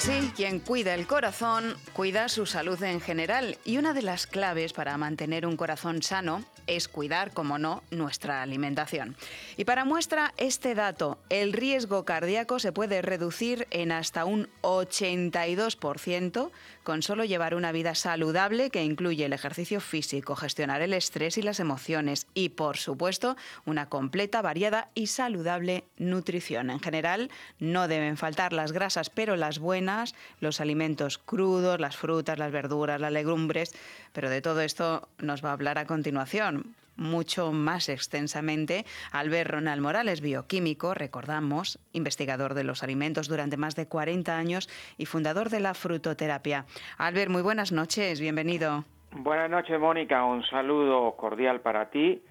Sí, 0.00 0.32
quien 0.34 0.60
cuida 0.60 0.94
el 0.94 1.06
corazón, 1.06 1.76
cuida 1.92 2.30
su 2.30 2.46
salud 2.46 2.82
en 2.82 3.02
general. 3.02 3.58
Y 3.66 3.76
una 3.76 3.92
de 3.92 4.00
las 4.00 4.26
claves 4.26 4.72
para 4.72 4.96
mantener 4.96 5.44
un 5.44 5.58
corazón 5.58 6.02
sano 6.02 6.42
es 6.66 6.88
cuidar, 6.88 7.32
como 7.32 7.58
no, 7.58 7.82
nuestra 7.90 8.40
alimentación. 8.40 9.14
Y 9.58 9.66
para 9.66 9.84
muestra 9.84 10.32
este 10.38 10.74
dato, 10.74 11.18
el 11.28 11.52
riesgo 11.52 12.06
cardíaco 12.06 12.58
se 12.58 12.72
puede 12.72 13.02
reducir 13.02 13.66
en 13.70 13.92
hasta 13.92 14.24
un 14.24 14.48
82% 14.62 16.50
con 16.82 17.02
solo 17.02 17.24
llevar 17.24 17.54
una 17.54 17.72
vida 17.72 17.94
saludable 17.94 18.70
que 18.70 18.84
incluye 18.84 19.24
el 19.24 19.32
ejercicio 19.32 19.80
físico, 19.80 20.36
gestionar 20.36 20.82
el 20.82 20.94
estrés 20.94 21.38
y 21.38 21.42
las 21.42 21.60
emociones 21.60 22.26
y, 22.34 22.50
por 22.50 22.76
supuesto, 22.76 23.36
una 23.64 23.88
completa, 23.88 24.42
variada 24.42 24.90
y 24.94 25.08
saludable 25.08 25.84
nutrición. 25.98 26.70
En 26.70 26.80
general, 26.80 27.30
no 27.58 27.88
deben 27.88 28.16
faltar 28.16 28.52
las 28.52 28.72
grasas, 28.72 29.10
pero 29.10 29.36
las 29.36 29.58
buenas, 29.58 30.14
los 30.40 30.60
alimentos 30.60 31.18
crudos, 31.18 31.80
las 31.80 31.96
frutas, 31.96 32.38
las 32.38 32.52
verduras, 32.52 33.00
las 33.00 33.12
legumbres. 33.12 33.72
Pero 34.12 34.30
de 34.30 34.42
todo 34.42 34.60
esto 34.60 35.08
nos 35.18 35.44
va 35.44 35.50
a 35.50 35.54
hablar 35.54 35.78
a 35.78 35.86
continuación 35.86 36.74
mucho 37.00 37.50
más 37.50 37.88
extensamente 37.88 38.84
Albert 39.10 39.50
Ronald 39.50 39.82
Morales, 39.82 40.20
bioquímico, 40.20 40.94
recordamos, 40.94 41.80
investigador 41.92 42.54
de 42.54 42.62
los 42.62 42.84
alimentos 42.84 43.26
durante 43.26 43.56
más 43.56 43.74
de 43.74 43.88
40 43.88 44.36
años 44.36 44.68
y 44.98 45.06
fundador 45.06 45.48
de 45.50 45.60
la 45.60 45.74
frutoterapia. 45.74 46.66
Albert, 46.98 47.30
muy 47.30 47.42
buenas 47.42 47.72
noches, 47.72 48.20
bienvenido. 48.20 48.84
Buenas 49.12 49.50
noches, 49.50 49.80
Mónica, 49.80 50.24
un 50.24 50.44
saludo 50.44 51.16
cordial 51.16 51.60
para 51.60 51.90
ti, 51.90 52.22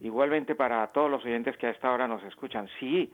igualmente 0.00 0.54
para 0.54 0.86
todos 0.88 1.10
los 1.10 1.24
oyentes 1.24 1.56
que 1.56 1.68
a 1.68 1.70
esta 1.70 1.90
hora 1.90 2.06
nos 2.06 2.22
escuchan. 2.24 2.68
Sí, 2.78 3.10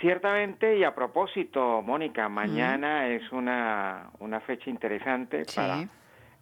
Ciertamente, 0.00 0.76
y 0.76 0.84
a 0.84 0.94
propósito, 0.94 1.80
Mónica, 1.80 2.28
mañana 2.28 3.08
es 3.08 3.32
una, 3.32 4.10
una 4.18 4.40
fecha 4.40 4.68
interesante 4.68 5.44
para 5.54 5.88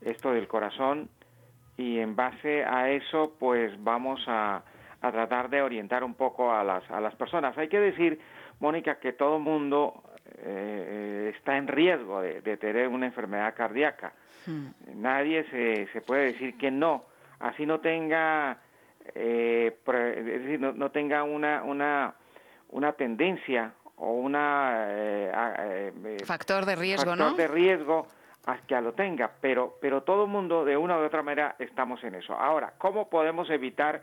esto 0.00 0.32
del 0.32 0.48
corazón 0.48 1.08
y 1.76 1.98
en 1.98 2.14
base 2.16 2.64
a 2.64 2.90
eso, 2.90 3.34
pues 3.38 3.72
vamos 3.82 4.22
a, 4.26 4.62
a, 5.00 5.12
tratar 5.12 5.50
de 5.50 5.62
orientar 5.62 6.04
un 6.04 6.14
poco 6.14 6.52
a 6.52 6.62
las, 6.62 6.88
a 6.90 7.00
las 7.00 7.14
personas. 7.14 7.56
Hay 7.58 7.68
que 7.68 7.80
decir, 7.80 8.20
Mónica, 8.60 8.98
que 8.98 9.12
todo 9.12 9.38
mundo 9.38 10.02
eh, 10.38 11.32
está 11.36 11.56
en 11.56 11.68
riesgo 11.68 12.20
de, 12.20 12.56
tener 12.56 12.88
una 12.88 13.06
enfermedad 13.06 13.54
cardíaca. 13.54 14.12
Hmm. 14.46 14.68
Nadie 14.96 15.44
se, 15.50 15.88
se 15.92 16.00
puede 16.00 16.32
decir 16.32 16.56
que 16.56 16.70
no, 16.70 17.04
así 17.40 17.66
no 17.66 17.80
tenga, 17.80 18.58
eh, 19.14 19.76
es 19.86 20.24
decir, 20.24 20.60
no, 20.60 20.72
no 20.72 20.90
tenga 20.90 21.24
una, 21.24 21.62
una 21.62 22.14
una 22.74 22.92
tendencia 22.92 23.72
o 23.96 24.12
una 24.12 24.86
eh, 24.88 25.32
eh, 25.58 25.92
eh, 26.04 26.24
factor 26.24 26.66
de 26.66 26.74
riesgo, 26.74 27.10
factor 27.10 27.36
de 27.36 27.48
riesgo 27.48 28.06
a 28.46 28.58
que 28.58 28.80
lo 28.80 28.92
tenga, 28.92 29.30
pero 29.40 29.76
pero 29.80 30.02
todo 30.02 30.24
el 30.24 30.30
mundo 30.30 30.64
de 30.64 30.76
una 30.76 30.98
u 30.98 31.04
otra 31.04 31.22
manera 31.22 31.56
estamos 31.58 32.02
en 32.04 32.14
eso. 32.14 32.34
Ahora, 32.34 32.74
¿cómo 32.78 33.08
podemos 33.08 33.48
evitar 33.50 34.02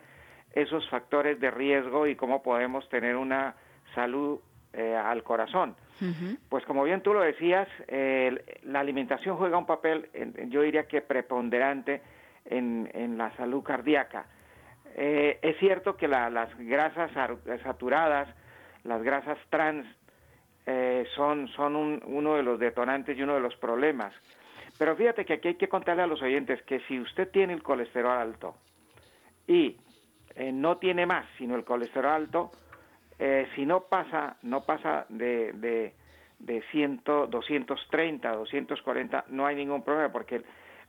esos 0.52 0.88
factores 0.90 1.40
de 1.40 1.50
riesgo 1.50 2.06
y 2.06 2.16
cómo 2.16 2.42
podemos 2.42 2.88
tener 2.88 3.16
una 3.16 3.54
salud 3.94 4.40
al 4.74 5.22
corazón? 5.22 5.76
Pues 6.48 6.64
como 6.64 6.82
bien 6.82 7.02
tú 7.02 7.14
lo 7.14 7.20
decías, 7.20 7.68
la 8.64 8.80
alimentación 8.80 9.36
juega 9.36 9.56
un 9.56 9.66
papel, 9.66 10.08
yo 10.48 10.62
diría 10.62 10.88
que 10.88 11.00
preponderante 11.00 12.02
en, 12.44 12.90
en 12.92 13.16
la 13.16 13.30
salud 13.36 13.62
cardíaca. 13.62 14.26
es 14.96 15.56
cierto 15.58 15.96
que 15.96 16.08
las 16.08 16.48
grasas 16.58 17.12
saturadas 17.62 18.28
las 18.84 19.02
grasas 19.02 19.38
trans 19.48 19.86
eh, 20.64 21.06
son, 21.16 21.48
son 21.48 22.00
uno 22.06 22.36
de 22.36 22.42
los 22.44 22.58
detonantes 22.58 23.18
y 23.18 23.22
uno 23.22 23.34
de 23.34 23.40
los 23.40 23.56
problemas. 23.56 24.14
Pero 24.78 24.94
fíjate 24.96 25.24
que 25.24 25.34
aquí 25.34 25.48
hay 25.48 25.54
que 25.56 25.68
contarle 25.68 26.02
a 26.02 26.06
los 26.06 26.22
oyentes 26.22 26.62
que 26.62 26.80
si 26.80 27.00
usted 27.00 27.30
tiene 27.30 27.52
el 27.52 27.62
colesterol 27.62 28.16
alto 28.16 28.54
y 29.46 29.76
eh, 30.36 30.52
no 30.52 30.78
tiene 30.78 31.04
más 31.04 31.26
sino 31.36 31.56
el 31.56 31.64
colesterol 31.64 32.12
alto, 32.12 32.50
eh, 33.18 33.48
si 33.54 33.66
no 33.66 33.82
pasa, 33.82 34.36
no 34.42 34.64
pasa 34.64 35.06
de, 35.08 35.52
de, 35.52 35.94
de 36.38 36.62
100, 36.70 37.02
230, 37.04 38.32
240, 38.32 39.24
no 39.28 39.46
hay 39.46 39.56
ningún 39.56 39.82
problema 39.82 40.12
porque 40.12 40.36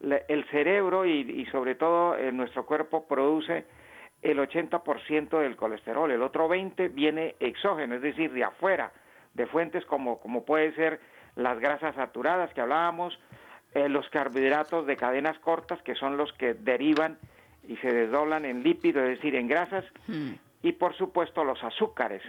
el, 0.02 0.22
el 0.28 0.46
cerebro 0.46 1.06
y, 1.06 1.22
y, 1.22 1.46
sobre 1.48 1.76
todo 1.76 2.16
nuestro 2.32 2.66
cuerpo 2.66 3.08
produce 3.08 3.66
el 4.22 4.38
80% 4.40 5.40
del 5.40 5.56
colesterol, 5.56 6.10
el 6.12 6.22
otro 6.22 6.48
20% 6.48 6.94
viene 6.94 7.36
exógeno, 7.40 7.96
es 7.96 8.02
decir, 8.02 8.32
de 8.32 8.44
afuera, 8.44 8.92
de 9.34 9.48
fuentes 9.48 9.86
como, 9.86 10.20
como 10.20 10.46
puede 10.46 10.74
ser 10.76 11.00
las 11.36 11.60
grasas 11.60 11.96
saturadas 11.96 12.54
que 12.54 12.62
hablábamos, 12.62 13.20
eh, 13.74 13.90
los 13.90 14.08
carbohidratos 14.10 14.86
de 14.86 14.98
cadenas 14.98 15.38
cortas, 15.40 15.82
que 15.82 15.96
son 15.96 16.18
los 16.18 16.32
que 16.34 16.54
derivan 16.54 17.18
y 17.68 17.78
se 17.78 17.92
desdoblan 17.92 18.46
en 18.46 18.62
lípidos, 18.62 19.04
es 19.04 19.18
decir, 19.18 19.36
en 19.36 19.48
grasas, 19.48 19.86
hmm. 20.08 20.34
y 20.62 20.74
por 20.74 20.96
supuesto 20.96 21.44
los 21.44 21.64
azúcares. 21.64 22.22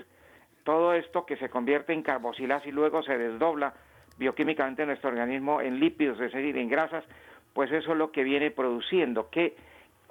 Todo 0.65 0.95
esto 0.95 1.27
que 1.27 1.37
se 1.37 1.51
convierte 1.51 1.93
en 1.93 2.03
carboxilas 2.03 2.65
y 2.67 2.73
luego 2.73 3.03
se 3.03 3.19
desdobla 3.19 3.75
bioquímicamente 4.17 4.83
en 4.83 4.89
nuestro 4.89 5.11
organismo 5.11 5.61
en 5.61 5.81
lípidos, 5.81 6.19
es 6.21 6.33
decir, 6.33 6.57
en 6.57 6.69
grasas, 6.69 7.05
pues 7.53 7.71
eso 7.73 7.93
es 7.93 7.99
lo 7.99 8.11
que 8.11 8.25
viene 8.25 8.51
produciendo, 8.51 9.29
que 9.29 9.57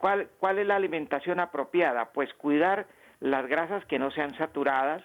¿Cuál, 0.03 0.27
¿Cuál 0.37 0.59
es 0.59 0.67
la 0.67 0.75
alimentación 0.75 1.39
apropiada? 1.39 2.09
Pues 2.11 2.33
cuidar 2.33 2.87
las 3.21 3.47
grasas 3.47 3.85
que 3.85 3.99
no 3.99 4.11
sean 4.11 4.37
saturadas, 4.37 5.01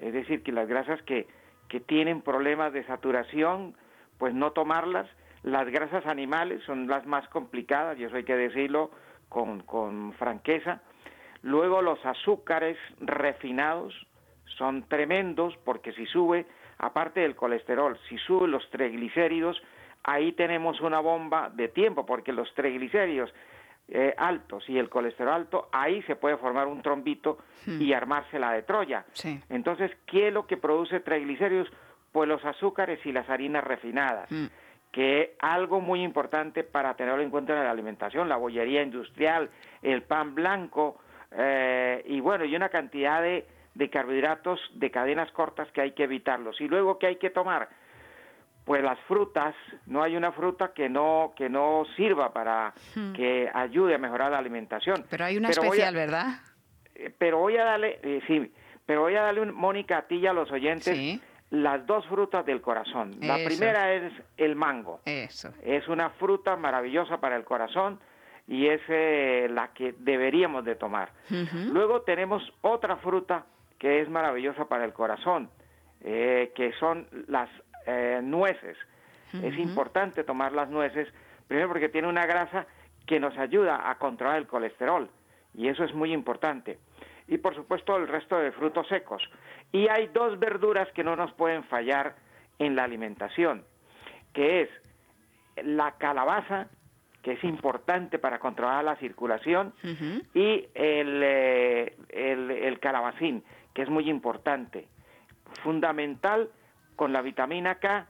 es 0.00 0.12
decir, 0.12 0.42
que 0.42 0.52
las 0.52 0.68
grasas 0.68 1.00
que, 1.02 1.26
que 1.68 1.80
tienen 1.80 2.22
problemas 2.22 2.72
de 2.72 2.84
saturación, 2.84 3.74
pues 4.18 4.34
no 4.34 4.52
tomarlas. 4.52 5.08
Las 5.42 5.68
grasas 5.68 6.06
animales 6.06 6.62
son 6.64 6.86
las 6.86 7.06
más 7.06 7.28
complicadas, 7.28 7.98
y 7.98 8.04
eso 8.04 8.16
hay 8.16 8.24
que 8.24 8.36
decirlo 8.36 8.90
con, 9.28 9.60
con 9.62 10.12
franqueza. 10.14 10.80
Luego 11.42 11.82
los 11.82 12.04
azúcares 12.04 12.76
refinados 13.00 13.94
son 14.56 14.88
tremendos 14.88 15.56
porque 15.64 15.92
si 15.92 16.06
sube, 16.06 16.46
aparte 16.78 17.20
del 17.20 17.36
colesterol, 17.36 17.98
si 18.08 18.18
sube 18.18 18.48
los 18.48 18.68
triglicéridos, 18.70 19.62
ahí 20.02 20.32
tenemos 20.32 20.80
una 20.80 21.00
bomba 21.00 21.50
de 21.50 21.68
tiempo 21.68 22.06
porque 22.06 22.32
los 22.32 22.52
triglicéridos 22.54 23.32
eh, 23.88 24.14
altos 24.16 24.68
y 24.68 24.78
el 24.78 24.88
colesterol 24.88 25.32
alto, 25.32 25.68
ahí 25.70 26.02
se 26.02 26.16
puede 26.16 26.36
formar 26.38 26.66
un 26.66 26.82
trombito 26.82 27.38
hmm. 27.66 27.80
y 27.80 27.92
armarse 27.92 28.38
la 28.38 28.52
de 28.52 28.62
Troya. 28.62 29.04
Entonces, 29.48 29.92
¿qué 30.06 30.28
es 30.28 30.34
lo 30.34 30.46
que 30.46 30.56
produce 30.56 31.00
triglicéridos? 31.00 31.68
Pues 32.10 32.28
los 32.28 32.44
azúcares 32.44 32.98
y 33.04 33.12
las 33.12 33.28
harinas 33.30 33.62
refinadas. 33.62 34.30
Hmm. 34.30 34.46
que 34.90 35.36
algo 35.40 35.80
muy 35.80 36.02
importante 36.02 36.64
para 36.64 36.94
tenerlo 36.94 37.22
en 37.22 37.30
cuenta 37.30 37.52
en 37.52 37.62
la 37.62 37.70
alimentación, 37.70 38.30
la 38.30 38.36
bollería 38.36 38.82
industrial, 38.82 39.50
el 39.82 40.02
pan 40.02 40.34
blanco, 40.34 40.98
eh, 41.32 42.02
y 42.06 42.20
bueno, 42.20 42.44
y 42.46 42.56
una 42.56 42.70
cantidad 42.70 43.20
de, 43.20 43.46
de 43.74 43.90
carbohidratos 43.90 44.58
de 44.74 44.90
cadenas 44.90 45.30
cortas 45.32 45.70
que 45.72 45.82
hay 45.82 45.92
que 45.92 46.04
evitarlos. 46.04 46.60
Y 46.60 46.68
luego, 46.68 46.98
¿qué 46.98 47.08
hay 47.08 47.16
que 47.16 47.30
tomar? 47.30 47.68
Pues 48.66 48.82
las 48.82 48.98
frutas, 49.06 49.54
no 49.86 50.02
hay 50.02 50.16
una 50.16 50.32
fruta 50.32 50.72
que 50.74 50.88
no 50.88 51.32
que 51.36 51.48
no 51.48 51.84
sirva 51.96 52.32
para 52.32 52.74
hmm. 52.96 53.12
que 53.12 53.48
ayude 53.54 53.94
a 53.94 53.98
mejorar 53.98 54.32
la 54.32 54.38
alimentación. 54.38 55.06
Pero 55.08 55.24
hay 55.24 55.36
una 55.36 55.50
especial, 55.50 55.94
¿verdad? 55.94 56.40
Eh, 56.96 57.14
pero 57.16 57.38
voy 57.38 57.56
a 57.56 57.64
darle, 57.64 58.00
eh, 58.02 58.20
sí, 58.26 58.52
pero 58.84 59.02
voy 59.02 59.14
a 59.14 59.22
darle, 59.22 59.42
un, 59.42 59.54
Mónica, 59.54 59.98
a 59.98 60.02
ti 60.08 60.16
y 60.16 60.26
a 60.26 60.32
los 60.32 60.50
oyentes, 60.50 60.98
las 61.50 61.86
dos 61.86 62.04
frutas 62.06 62.44
del 62.44 62.60
corazón. 62.60 63.12
La 63.20 63.36
primera 63.44 63.94
es 63.94 64.12
el 64.36 64.56
mango. 64.56 65.00
Eso. 65.04 65.54
Es 65.62 65.86
una 65.86 66.10
fruta 66.10 66.56
maravillosa 66.56 67.20
para 67.20 67.36
el 67.36 67.44
corazón 67.44 68.00
y 68.48 68.66
es 68.66 68.80
eh, 68.88 69.46
la 69.48 69.68
que 69.68 69.94
deberíamos 69.96 70.64
de 70.64 70.74
tomar. 70.74 71.12
Luego 71.70 72.02
tenemos 72.02 72.42
otra 72.62 72.96
fruta 72.96 73.46
que 73.78 74.00
es 74.00 74.08
maravillosa 74.08 74.64
para 74.64 74.84
el 74.84 74.92
corazón, 74.92 75.50
que 76.02 76.72
son 76.80 77.06
las 77.28 77.48
eh, 77.86 78.20
nueces. 78.22 78.76
Es 79.42 79.58
importante 79.58 80.24
tomar 80.24 80.52
las 80.52 80.70
nueces, 80.70 81.08
primero 81.46 81.68
porque 81.68 81.88
tiene 81.88 82.08
una 82.08 82.24
grasa 82.26 82.66
que 83.06 83.20
nos 83.20 83.36
ayuda 83.36 83.90
a 83.90 83.96
controlar 83.98 84.38
el 84.38 84.46
colesterol, 84.46 85.10
y 85.54 85.68
eso 85.68 85.84
es 85.84 85.94
muy 85.94 86.12
importante. 86.12 86.78
Y 87.28 87.38
por 87.38 87.54
supuesto 87.54 87.96
el 87.96 88.08
resto 88.08 88.38
de 88.38 88.52
frutos 88.52 88.86
secos. 88.88 89.22
Y 89.72 89.88
hay 89.88 90.06
dos 90.08 90.38
verduras 90.38 90.88
que 90.92 91.04
no 91.04 91.16
nos 91.16 91.32
pueden 91.32 91.64
fallar 91.64 92.14
en 92.58 92.76
la 92.76 92.84
alimentación, 92.84 93.64
que 94.32 94.62
es 94.62 94.70
la 95.62 95.92
calabaza, 95.92 96.68
que 97.22 97.32
es 97.32 97.44
importante 97.44 98.18
para 98.18 98.38
controlar 98.38 98.84
la 98.84 98.96
circulación, 98.96 99.74
y 100.34 100.66
el, 100.74 101.20
eh, 101.22 101.96
el, 102.10 102.50
el 102.50 102.78
calabacín, 102.78 103.42
que 103.74 103.82
es 103.82 103.90
muy 103.90 104.08
importante. 104.08 104.86
Fundamental 105.62 106.48
con 106.96 107.12
la 107.12 107.22
vitamina 107.22 107.76
K 107.76 108.06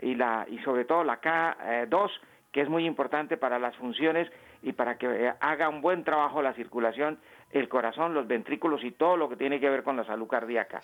y, 0.00 0.14
la, 0.14 0.46
y 0.48 0.58
sobre 0.60 0.84
todo 0.84 1.04
la 1.04 1.20
K2, 1.20 2.10
que 2.52 2.62
es 2.62 2.68
muy 2.68 2.86
importante 2.86 3.36
para 3.36 3.58
las 3.58 3.76
funciones 3.76 4.30
y 4.62 4.72
para 4.72 4.96
que 4.96 5.06
eh, 5.06 5.34
haga 5.40 5.68
un 5.68 5.80
buen 5.80 6.04
trabajo 6.04 6.42
la 6.42 6.54
circulación, 6.54 7.18
el 7.50 7.68
corazón, 7.68 8.14
los 8.14 8.26
ventrículos 8.26 8.82
y 8.84 8.92
todo 8.92 9.16
lo 9.16 9.28
que 9.28 9.36
tiene 9.36 9.60
que 9.60 9.68
ver 9.68 9.82
con 9.82 9.96
la 9.96 10.04
salud 10.04 10.26
cardíaca. 10.26 10.80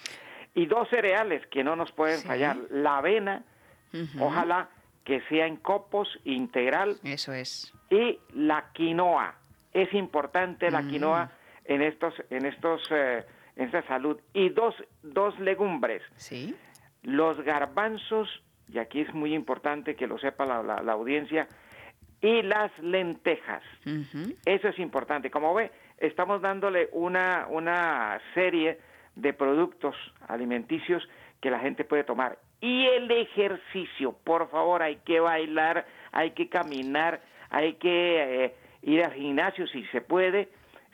Y 0.55 0.66
dos 0.66 0.88
cereales 0.88 1.46
que 1.48 1.64
no 1.64 1.74
nos 1.74 1.90
pueden 1.92 2.20
fallar, 2.20 2.57
la 2.70 2.98
avena, 2.98 3.42
ojalá 4.20 4.68
que 5.05 5.20
sea 5.28 5.46
en 5.46 5.57
copos 5.57 6.09
integral. 6.24 6.96
Eso 7.05 7.32
es. 7.32 7.72
Y 7.90 8.18
la 8.32 8.70
quinoa. 8.72 9.34
Es 9.72 9.92
importante 9.92 10.70
la 10.70 10.82
quinoa 10.86 11.24
mm. 11.24 11.72
en 11.72 11.82
estos, 11.82 12.14
en 12.30 12.46
estos, 12.46 12.82
eh, 12.90 13.24
en 13.57 13.66
esta 13.66 13.82
salud. 13.86 14.18
Y 14.32 14.50
dos, 14.50 14.74
dos 15.02 15.38
legumbres. 15.40 16.02
Sí. 16.16 16.55
Los 17.05 17.40
garbanzos, 17.42 18.28
y 18.68 18.78
aquí 18.78 19.00
es 19.00 19.14
muy 19.14 19.34
importante 19.34 19.94
que 19.94 20.07
lo 20.07 20.18
sepa 20.18 20.44
la, 20.44 20.62
la, 20.62 20.92
audiencia, 20.92 21.46
y 22.20 22.42
las 22.42 22.76
lentejas. 22.80 23.62
Eso 24.44 24.68
es 24.68 24.78
importante. 24.78 25.30
Como 25.30 25.55
ve, 25.55 25.70
estamos 25.98 26.40
dándole 26.42 26.88
una, 26.92 27.46
una 27.48 28.20
serie 28.34 28.78
de 29.14 29.32
productos 29.32 29.94
alimenticios 30.28 31.07
que 31.40 31.50
la 31.50 31.59
gente 31.59 31.84
puede 31.84 32.05
tomar. 32.05 32.38
Y 32.61 32.86
el 32.86 33.11
ejercicio, 33.11 34.16
por 34.24 34.48
favor, 34.48 34.82
hay 34.82 34.96
que 35.05 35.20
bailar, 35.20 35.86
hay 36.12 36.30
que 36.30 36.48
caminar, 36.48 37.20
hay 37.50 37.74
que 37.74 38.44
eh, 38.44 38.55
ir 38.82 39.05
al 39.05 39.12
gimnasio 39.12 39.66
si 39.66 39.84
se 39.86 40.00
puede, 40.00 40.48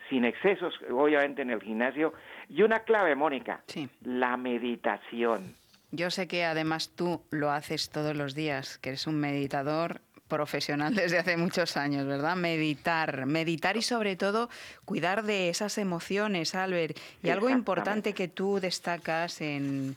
sin 0.09 0.25
excesos, 0.25 0.75
obviamente 0.91 1.43
en 1.43 1.51
el 1.51 1.63
gimnasio. 1.63 2.13
Y 2.49 2.63
una 2.63 2.81
clave, 2.81 3.15
Mónica, 3.15 3.63
la 4.03 4.37
meditación. 4.37 5.55
Yo 5.93 6.11
sé 6.11 6.29
que 6.29 6.45
además 6.45 6.91
tú 6.95 7.23
lo 7.31 7.51
haces 7.51 7.91
todos 7.91 8.17
los 8.17 8.35
días, 8.35 8.79
que 8.79 8.91
eres 8.91 9.07
un 9.07 9.17
meditador 9.17 10.01
profesional 10.31 10.95
desde 10.95 11.19
hace 11.19 11.37
muchos 11.37 11.77
años, 11.77 12.07
¿verdad? 12.07 12.37
Meditar, 12.37 13.27
meditar 13.27 13.77
y 13.77 13.83
sobre 13.83 14.17
todo 14.17 14.49
cuidar 14.87 15.25
de 15.25 15.51
esas 15.51 15.77
emociones, 15.77 16.55
Albert. 16.55 16.97
Y 17.23 17.29
algo 17.29 17.51
importante 17.51 18.15
que 18.15 18.29
tú 18.29 18.61
destacas 18.61 19.43
en, 19.43 19.97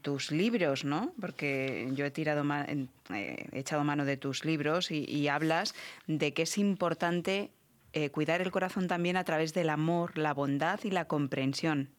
tus 0.00 0.30
libros, 0.30 0.84
¿no? 0.84 1.12
Porque 1.20 1.88
yo 1.92 2.06
he 2.06 2.10
tirado 2.10 2.44
eh, 2.54 3.46
he 3.52 3.58
echado 3.58 3.84
mano 3.84 4.06
de 4.06 4.16
tus 4.16 4.46
libros 4.46 4.90
y, 4.90 5.28
hablas 5.28 5.74
de 6.06 6.32
que 6.32 6.42
es 6.42 6.58
importante 6.58 7.50
eh, 7.92 8.10
cuidar 8.10 8.40
el 8.40 8.52
corazón 8.52 8.86
también 8.86 9.16
a 9.16 9.24
través 9.24 9.52
del 9.52 9.68
amor, 9.68 10.16
la 10.16 10.32
bondad 10.32 10.78
y 10.84 10.90
la 10.90 11.06
comprensión. 11.06 11.90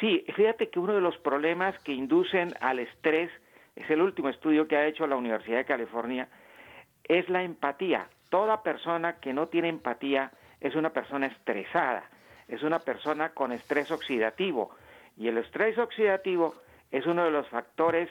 Sí, 0.00 0.24
fíjate 0.34 0.68
que 0.68 0.78
uno 0.78 0.94
de 0.94 1.00
los 1.00 1.16
problemas 1.18 1.78
que 1.80 1.92
inducen 1.92 2.54
al 2.60 2.78
estrés 2.78 3.30
es 3.74 3.88
el 3.90 4.00
último 4.00 4.28
estudio 4.28 4.66
que 4.66 4.76
ha 4.76 4.86
hecho 4.86 5.06
la 5.06 5.16
Universidad 5.16 5.58
de 5.58 5.64
California, 5.64 6.28
es 7.04 7.28
la 7.28 7.42
empatía. 7.42 8.08
Toda 8.30 8.62
persona 8.62 9.16
que 9.20 9.32
no 9.32 9.46
tiene 9.46 9.68
empatía 9.68 10.32
es 10.60 10.74
una 10.74 10.90
persona 10.90 11.26
estresada, 11.26 12.10
es 12.48 12.62
una 12.62 12.78
persona 12.78 13.30
con 13.30 13.52
estrés 13.52 13.90
oxidativo. 13.90 14.74
Y 15.16 15.28
el 15.28 15.38
estrés 15.38 15.78
oxidativo 15.78 16.54
es 16.90 17.06
uno 17.06 17.24
de 17.24 17.30
los 17.30 17.48
factores 17.48 18.08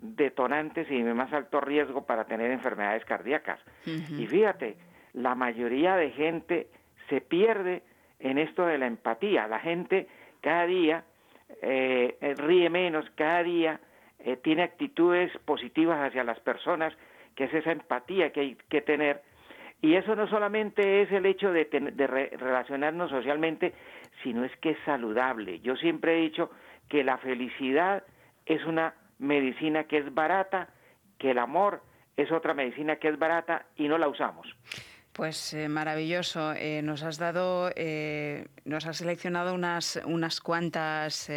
detonantes 0.00 0.90
y 0.90 1.00
de 1.00 1.14
más 1.14 1.32
alto 1.32 1.60
riesgo 1.60 2.04
para 2.04 2.24
tener 2.24 2.50
enfermedades 2.50 3.04
cardíacas. 3.04 3.60
Y 3.86 4.26
fíjate, 4.26 4.76
la 5.12 5.34
mayoría 5.34 5.96
de 5.96 6.10
gente 6.10 6.68
se 7.08 7.20
pierde 7.20 7.82
en 8.18 8.38
esto 8.38 8.66
de 8.66 8.78
la 8.78 8.86
empatía. 8.86 9.46
La 9.46 9.60
gente 9.60 10.08
cada 10.40 10.66
día 10.66 11.04
eh, 11.60 12.34
ríe 12.38 12.70
menos, 12.70 13.04
cada 13.14 13.42
día 13.42 13.80
eh, 14.20 14.36
tiene 14.36 14.62
actitudes 14.62 15.32
positivas 15.44 15.98
hacia 16.00 16.22
las 16.22 16.38
personas, 16.40 16.94
que 17.34 17.44
es 17.44 17.54
esa 17.54 17.72
empatía 17.72 18.30
que 18.30 18.40
hay 18.40 18.56
que 18.68 18.80
tener. 18.80 19.22
Y 19.80 19.96
eso 19.96 20.14
no 20.14 20.28
solamente 20.28 21.02
es 21.02 21.10
el 21.10 21.26
hecho 21.26 21.52
de, 21.52 21.64
relacionarnos 22.38 23.10
socialmente, 23.10 23.74
sino 24.22 24.44
es 24.44 24.56
que 24.58 24.70
es 24.70 24.78
saludable. 24.84 25.58
Yo 25.60 25.74
siempre 25.76 26.16
he 26.16 26.20
dicho 26.22 26.50
que 26.88 27.02
la 27.02 27.18
felicidad 27.18 28.04
es 28.46 28.64
una 28.64 28.94
medicina 29.18 29.84
que 29.84 29.98
es 29.98 30.14
barata, 30.14 30.68
que 31.18 31.32
el 31.32 31.38
amor 31.38 31.82
es 32.16 32.30
otra 32.30 32.54
medicina 32.54 32.96
que 32.96 33.08
es 33.08 33.18
barata 33.18 33.66
y 33.76 33.88
no 33.88 33.98
la 33.98 34.06
usamos. 34.06 34.46
Pues 35.12 35.52
eh, 35.52 35.68
maravilloso. 35.68 36.54
Eh, 36.54 36.80
nos 36.82 37.02
has 37.02 37.18
dado, 37.18 37.70
eh, 37.76 38.46
nos 38.64 38.86
has 38.86 38.96
seleccionado 38.96 39.52
unas, 39.52 40.00
unas 40.06 40.40
cuantas 40.40 41.30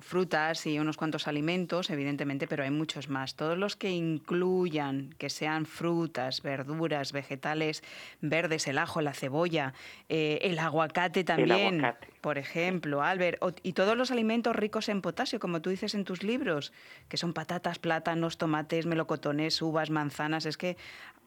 frutas 0.00 0.66
y 0.66 0.78
unos 0.78 0.98
cuantos 0.98 1.26
alimentos, 1.26 1.88
evidentemente, 1.88 2.46
pero 2.46 2.64
hay 2.64 2.70
muchos 2.70 3.08
más. 3.08 3.34
Todos 3.34 3.56
los 3.56 3.76
que 3.76 3.90
incluyan, 3.90 5.14
que 5.16 5.30
sean 5.30 5.64
frutas, 5.64 6.42
verduras, 6.42 7.12
vegetales 7.12 7.82
verdes, 8.20 8.66
el 8.66 8.76
ajo, 8.76 9.00
la 9.00 9.14
cebolla, 9.14 9.72
el 10.08 10.58
aguacate 10.58 11.24
también, 11.24 11.82
por 12.20 12.36
ejemplo, 12.36 13.02
Albert, 13.02 13.40
y 13.62 13.72
todos 13.72 13.96
los 13.96 14.10
alimentos 14.10 14.54
ricos 14.54 14.88
en 14.88 15.00
potasio, 15.00 15.40
como 15.40 15.62
tú 15.62 15.70
dices 15.70 15.94
en 15.94 16.04
tus 16.04 16.22
libros, 16.22 16.72
que 17.08 17.16
son 17.16 17.32
patatas, 17.32 17.78
plátanos, 17.78 18.36
tomates, 18.36 18.84
melocotones, 18.84 19.62
uvas, 19.62 19.90
manzanas. 19.90 20.44
Es 20.44 20.56
que 20.56 20.76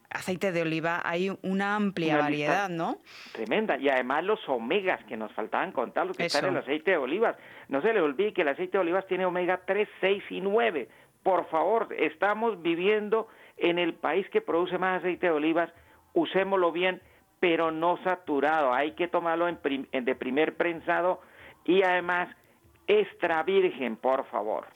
aceite 0.10 0.52
de 0.52 0.62
oliva 0.62 1.02
hay 1.04 1.32
una 1.44 1.76
amplia 1.76 2.18
variedad, 2.18 2.70
¿no? 2.70 2.98
Tremenda. 3.34 3.78
Y 3.78 3.90
además 3.90 4.24
los 4.24 4.40
omegas 4.48 5.04
que 5.06 5.18
nos 5.18 5.32
faltaban 5.34 5.72
contar, 5.72 6.08
los 6.08 6.18
que 6.18 6.26
están 6.26 6.46
en 6.46 6.52
el 6.52 6.58
aceite 6.58 6.92
de 6.92 6.98
olivas. 6.98 7.36
No 7.68 7.82
se 7.82 7.94
le 7.94 8.02
olvide 8.02 8.34
que 8.34 8.42
el 8.42 8.48
aceite 8.48 8.78
de 8.78 8.82
olivas 8.82 9.06
tiene 9.08 9.26
omega 9.26 9.62
3, 9.66 9.88
6 10.02 10.24
y 10.32 10.42
9. 10.42 10.90
Por 11.24 11.50
favor, 11.50 11.94
estamos 11.98 12.62
viviendo 12.62 13.28
en 13.58 13.78
el 13.78 13.94
país 13.94 14.28
que 14.30 14.42
produce 14.42 14.78
más 14.78 15.00
aceite 15.00 15.28
de 15.28 15.34
olivas, 15.34 15.70
usémoslo 16.14 16.72
bien, 16.72 17.02
pero 17.40 17.72
no 17.72 18.02
saturado. 18.04 18.74
Hay 18.74 18.94
que 18.94 19.08
tomarlo 19.08 19.48
en, 19.48 20.06
de 20.06 20.16
primer 20.16 20.56
prensado 20.56 21.22
y 21.66 21.84
además 21.84 22.30
extra 22.88 23.44
virgen, 23.44 23.98
por 23.98 24.26
favor. 24.26 24.68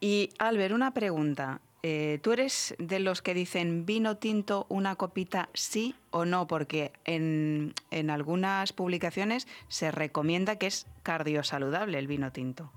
Y 0.00 0.30
Albert, 0.38 0.72
una 0.72 0.92
pregunta. 0.92 1.60
Eh, 1.86 2.18
¿Tú 2.22 2.32
eres 2.32 2.74
de 2.78 2.98
los 2.98 3.20
que 3.20 3.34
dicen 3.34 3.84
vino 3.84 4.16
tinto, 4.16 4.64
una 4.70 4.96
copita 4.96 5.50
sí 5.52 5.94
o 6.10 6.24
no? 6.24 6.46
Porque 6.46 6.92
en, 7.04 7.74
en 7.90 8.08
algunas 8.08 8.72
publicaciones 8.72 9.46
se 9.68 9.90
recomienda 9.90 10.56
que 10.56 10.66
es 10.66 10.86
cardiosaludable 11.02 11.98
el 11.98 12.06
vino 12.06 12.32
tinto. 12.32 12.70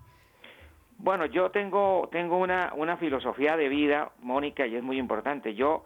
Bueno, 0.97 1.25
yo 1.25 1.51
tengo, 1.51 2.09
tengo 2.11 2.37
una, 2.37 2.73
una 2.75 2.97
filosofía 2.97 3.55
de 3.55 3.69
vida, 3.69 4.11
Mónica, 4.23 4.67
y 4.67 4.75
es 4.75 4.83
muy 4.83 4.97
importante. 4.97 5.55
Yo, 5.55 5.85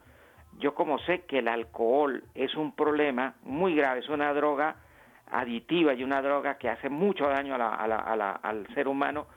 yo 0.57 0.73
como 0.73 0.97
sé 0.97 1.21
que 1.25 1.37
el 1.37 1.47
alcohol 1.47 2.23
es 2.33 2.55
un 2.55 2.71
problema 2.71 3.35
muy 3.43 3.75
grave, 3.75 3.99
es 3.99 4.09
una 4.09 4.33
droga 4.33 4.77
aditiva 5.29 5.93
y 5.93 6.03
una 6.03 6.23
droga 6.23 6.57
que 6.57 6.69
hace 6.69 6.89
mucho 6.89 7.27
daño 7.27 7.53
al 7.53 8.67
ser 8.73 8.87
humano, 8.87 9.27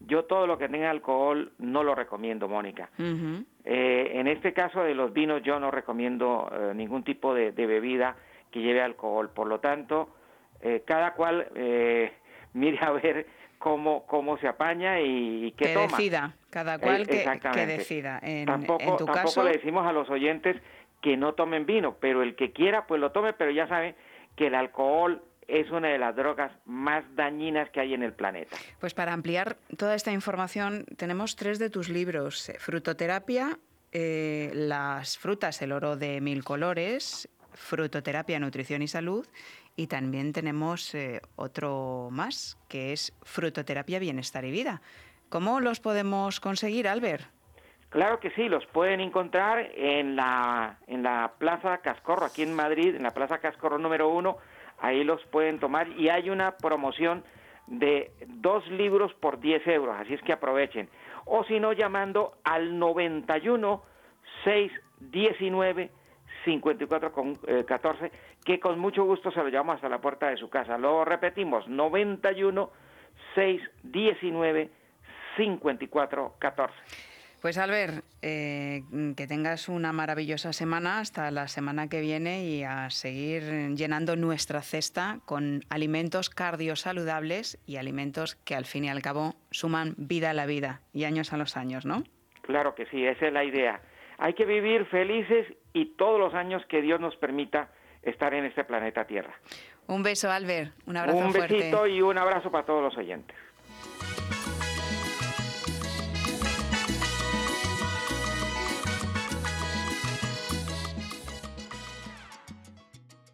yo 0.00 0.24
todo 0.24 0.46
lo 0.46 0.58
que 0.58 0.68
tenga 0.68 0.90
alcohol 0.90 1.52
no 1.58 1.82
lo 1.82 1.94
recomiendo, 1.94 2.48
Mónica. 2.48 2.90
Eh, 2.98 4.10
en 4.14 4.26
este 4.26 4.52
caso 4.52 4.82
de 4.82 4.94
los 4.94 5.12
vinos 5.12 5.42
yo 5.42 5.58
no 5.58 5.70
recomiendo 5.70 6.50
eh, 6.52 6.74
ningún 6.74 7.02
tipo 7.02 7.34
de, 7.34 7.50
bebida 7.50 8.16
que 8.50 8.60
lleve 8.60 8.82
alcohol. 8.82 9.30
Por 9.30 9.48
lo 9.48 9.60
tanto, 9.60 10.10
eh, 10.60 10.82
cada 10.86 11.14
cual 11.14 11.48
mire 12.54 12.78
a 12.80 12.90
ver 12.92 13.26
cómo, 13.58 14.06
cómo 14.06 14.38
se 14.38 14.48
apaña 14.48 15.00
y, 15.00 15.52
qué 15.56 15.72
que 15.72 15.78
decida, 15.78 16.36
cada 16.50 16.78
cual 16.78 17.06
que, 17.06 17.66
decida. 17.66 18.20
En, 18.22 18.46
tampoco, 18.46 18.96
tu 18.96 19.06
tampoco 19.06 19.42
le 19.42 19.52
decimos 19.52 19.86
a 19.86 19.92
los 19.92 20.08
oyentes 20.10 20.56
que 21.00 21.16
no 21.16 21.34
tomen 21.34 21.66
vino, 21.66 21.96
pero 22.00 22.22
el 22.22 22.36
que 22.36 22.52
quiera 22.52 22.86
pues 22.86 23.00
lo 23.00 23.12
tome, 23.12 23.32
pero 23.32 23.50
ya 23.50 23.66
sabe 23.68 23.94
que 24.36 24.48
el 24.48 24.54
alcohol 24.54 25.22
es 25.48 25.70
una 25.70 25.88
de 25.88 25.98
las 25.98 26.14
drogas 26.16 26.52
más 26.64 27.04
dañinas 27.14 27.70
que 27.70 27.80
hay 27.80 27.94
en 27.94 28.02
el 28.02 28.12
planeta. 28.12 28.56
Pues 28.80 28.94
para 28.94 29.12
ampliar 29.12 29.56
toda 29.76 29.94
esta 29.94 30.12
información 30.12 30.84
tenemos 30.96 31.36
tres 31.36 31.58
de 31.58 31.70
tus 31.70 31.88
libros, 31.88 32.48
eh, 32.48 32.56
Frutoterapia, 32.58 33.58
eh, 33.92 34.50
Las 34.54 35.18
frutas, 35.18 35.62
el 35.62 35.72
oro 35.72 35.96
de 35.96 36.20
mil 36.20 36.44
colores, 36.44 37.28
Frutoterapia, 37.54 38.38
Nutrición 38.38 38.82
y 38.82 38.88
Salud, 38.88 39.26
y 39.76 39.86
también 39.86 40.32
tenemos 40.32 40.94
eh, 40.94 41.20
otro 41.36 42.08
más, 42.10 42.58
que 42.68 42.92
es 42.92 43.14
Frutoterapia, 43.22 43.98
Bienestar 43.98 44.44
y 44.44 44.50
Vida. 44.50 44.82
¿Cómo 45.28 45.60
los 45.60 45.80
podemos 45.80 46.40
conseguir, 46.40 46.88
Albert? 46.88 47.24
Claro 47.90 48.20
que 48.20 48.30
sí, 48.30 48.48
los 48.48 48.66
pueden 48.66 49.00
encontrar 49.00 49.70
en 49.74 50.16
la, 50.16 50.78
en 50.86 51.02
la 51.02 51.32
Plaza 51.38 51.78
Cascorro, 51.78 52.26
aquí 52.26 52.42
en 52.42 52.52
Madrid, 52.52 52.94
en 52.94 53.02
la 53.02 53.12
Plaza 53.12 53.38
Cascorro 53.38 53.78
número 53.78 54.08
uno, 54.08 54.38
ahí 54.78 55.04
los 55.04 55.22
pueden 55.26 55.58
tomar 55.58 55.88
y 55.88 56.08
hay 56.08 56.30
una 56.30 56.56
promoción 56.56 57.24
de 57.66 58.12
dos 58.26 58.66
libros 58.68 59.12
por 59.14 59.40
10 59.40 59.66
euros, 59.68 59.96
así 59.98 60.14
es 60.14 60.22
que 60.22 60.32
aprovechen. 60.32 60.88
O 61.24 61.44
si 61.44 61.58
no, 61.58 61.72
llamando 61.72 62.34
al 62.44 62.78
91 62.78 63.82
619 64.44 65.90
54 66.44 67.12
con, 67.12 67.34
14, 67.34 68.12
que 68.44 68.60
con 68.60 68.78
mucho 68.78 69.04
gusto 69.04 69.30
se 69.32 69.40
lo 69.40 69.48
llevamos 69.48 69.76
hasta 69.76 69.88
la 69.88 70.00
puerta 70.00 70.28
de 70.28 70.36
su 70.36 70.48
casa. 70.48 70.78
Lo 70.78 71.04
repetimos, 71.04 71.66
91 71.66 72.70
619 73.34 74.70
54 75.36 76.34
14. 76.38 76.74
Pues 77.42 77.58
Albert, 77.58 78.04
eh, 78.22 78.82
que 79.16 79.26
tengas 79.26 79.68
una 79.68 79.92
maravillosa 79.92 80.52
semana 80.52 80.98
hasta 80.98 81.30
la 81.30 81.46
semana 81.48 81.88
que 81.88 82.00
viene 82.00 82.44
y 82.44 82.64
a 82.64 82.90
seguir 82.90 83.74
llenando 83.76 84.16
nuestra 84.16 84.62
cesta 84.62 85.20
con 85.26 85.62
alimentos 85.68 86.28
cardiosaludables 86.30 87.58
y 87.66 87.76
alimentos 87.76 88.34
que 88.36 88.54
al 88.56 88.64
fin 88.64 88.84
y 88.84 88.88
al 88.88 89.02
cabo 89.02 89.34
suman 89.50 89.94
vida 89.96 90.30
a 90.30 90.34
la 90.34 90.46
vida 90.46 90.80
y 90.92 91.04
años 91.04 91.32
a 91.32 91.36
los 91.36 91.56
años, 91.56 91.84
¿no? 91.86 92.02
Claro 92.42 92.74
que 92.74 92.86
sí, 92.86 93.04
esa 93.04 93.26
es 93.26 93.32
la 93.32 93.44
idea. 93.44 93.80
Hay 94.18 94.34
que 94.34 94.44
vivir 94.44 94.86
felices 94.86 95.46
y 95.72 95.94
todos 95.96 96.18
los 96.18 96.34
años 96.34 96.64
que 96.68 96.80
Dios 96.80 97.00
nos 97.00 97.16
permita 97.16 97.68
estar 98.02 98.32
en 98.34 98.44
este 98.44 98.64
planeta 98.64 99.04
Tierra. 99.04 99.34
Un 99.88 100.02
beso, 100.02 100.30
Albert. 100.30 100.72
Un 100.86 100.96
abrazo 100.96 101.18
Un 101.18 101.32
fuerte. 101.32 101.54
besito 101.54 101.86
y 101.86 102.00
un 102.00 102.18
abrazo 102.18 102.50
para 102.50 102.64
todos 102.64 102.82
los 102.82 102.96
oyentes. 102.96 103.36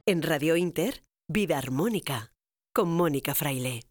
En 0.05 0.21
Radio 0.23 0.57
Inter, 0.57 1.05
Vida 1.29 1.59
Armónica, 1.59 2.33
con 2.75 2.91
Mónica 2.91 3.37
Fraile. 3.37 3.83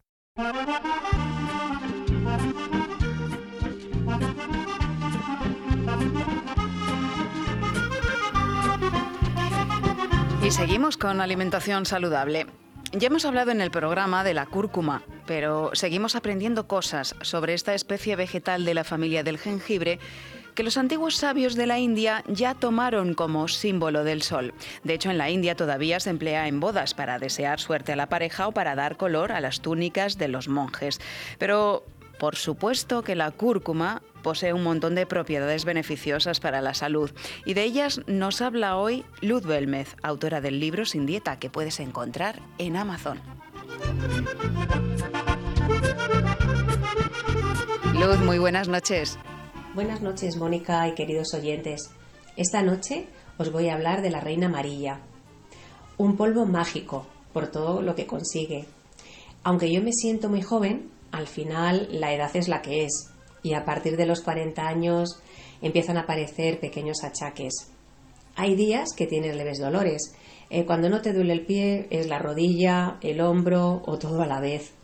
Y 10.44 10.50
seguimos 10.50 10.98
con 10.98 11.22
alimentación 11.22 11.86
saludable. 11.86 12.46
Ya 12.92 13.06
hemos 13.06 13.24
hablado 13.24 13.50
en 13.50 13.62
el 13.62 13.70
programa 13.70 14.22
de 14.22 14.34
la 14.34 14.44
cúrcuma, 14.44 15.02
pero 15.26 15.70
seguimos 15.72 16.14
aprendiendo 16.14 16.68
cosas 16.68 17.16
sobre 17.22 17.54
esta 17.54 17.72
especie 17.72 18.16
vegetal 18.16 18.66
de 18.66 18.74
la 18.74 18.84
familia 18.84 19.22
del 19.22 19.38
jengibre 19.38 19.98
que 20.54 20.62
los 20.62 20.76
antiguos 20.76 21.16
sabios 21.16 21.54
de 21.54 21.66
la 21.66 21.78
India 21.78 22.24
ya 22.28 22.54
tomaron 22.54 23.14
como 23.14 23.48
símbolo 23.48 24.04
del 24.04 24.22
sol. 24.22 24.54
De 24.84 24.94
hecho, 24.94 25.10
en 25.10 25.18
la 25.18 25.30
India 25.30 25.54
todavía 25.54 26.00
se 26.00 26.10
emplea 26.10 26.48
en 26.48 26.60
bodas 26.60 26.94
para 26.94 27.18
desear 27.18 27.60
suerte 27.60 27.92
a 27.92 27.96
la 27.96 28.08
pareja 28.08 28.48
o 28.48 28.52
para 28.52 28.74
dar 28.74 28.96
color 28.96 29.32
a 29.32 29.40
las 29.40 29.60
túnicas 29.60 30.18
de 30.18 30.28
los 30.28 30.48
monjes. 30.48 31.00
Pero 31.38 31.84
por 32.18 32.36
supuesto 32.36 33.02
que 33.02 33.16
la 33.16 33.32
cúrcuma 33.32 34.00
posee 34.22 34.52
un 34.52 34.62
montón 34.62 34.94
de 34.94 35.06
propiedades 35.06 35.64
beneficiosas 35.64 36.38
para 36.38 36.60
la 36.60 36.72
salud 36.72 37.10
y 37.44 37.54
de 37.54 37.64
ellas 37.64 38.00
nos 38.06 38.40
habla 38.40 38.76
hoy 38.76 39.04
Luz 39.20 39.44
Belmez, 39.44 39.96
autora 40.02 40.40
del 40.40 40.60
libro 40.60 40.84
Sin 40.84 41.04
Dieta 41.04 41.40
que 41.40 41.50
puedes 41.50 41.80
encontrar 41.80 42.40
en 42.58 42.76
Amazon. 42.76 43.20
Luz, 47.94 48.18
muy 48.20 48.38
buenas 48.38 48.68
noches. 48.68 49.18
Buenas 49.74 50.02
noches, 50.02 50.36
Mónica 50.36 50.86
y 50.86 50.92
queridos 50.92 51.32
oyentes. 51.32 51.90
Esta 52.36 52.60
noche 52.60 53.06
os 53.38 53.50
voy 53.50 53.70
a 53.70 53.74
hablar 53.74 54.02
de 54.02 54.10
la 54.10 54.20
reina 54.20 54.48
amarilla. 54.48 55.00
Un 55.96 56.18
polvo 56.18 56.44
mágico 56.44 57.06
por 57.32 57.50
todo 57.50 57.80
lo 57.80 57.94
que 57.94 58.06
consigue. 58.06 58.66
Aunque 59.42 59.72
yo 59.72 59.80
me 59.80 59.94
siento 59.94 60.28
muy 60.28 60.42
joven, 60.42 60.90
al 61.10 61.26
final 61.26 61.88
la 61.90 62.12
edad 62.12 62.36
es 62.36 62.48
la 62.48 62.60
que 62.60 62.84
es 62.84 63.08
y 63.42 63.54
a 63.54 63.64
partir 63.64 63.96
de 63.96 64.04
los 64.04 64.20
40 64.20 64.60
años 64.60 65.18
empiezan 65.62 65.96
a 65.96 66.02
aparecer 66.02 66.60
pequeños 66.60 67.02
achaques. 67.02 67.70
Hay 68.36 68.54
días 68.56 68.90
que 68.94 69.06
tienes 69.06 69.36
leves 69.36 69.58
dolores. 69.58 70.14
Eh, 70.50 70.66
cuando 70.66 70.90
no 70.90 71.00
te 71.00 71.14
duele 71.14 71.32
el 71.32 71.46
pie 71.46 71.86
es 71.88 72.08
la 72.08 72.18
rodilla, 72.18 72.98
el 73.00 73.22
hombro 73.22 73.80
o 73.86 73.98
todo 73.98 74.20
a 74.20 74.26
la 74.26 74.38
vez. 74.38 74.74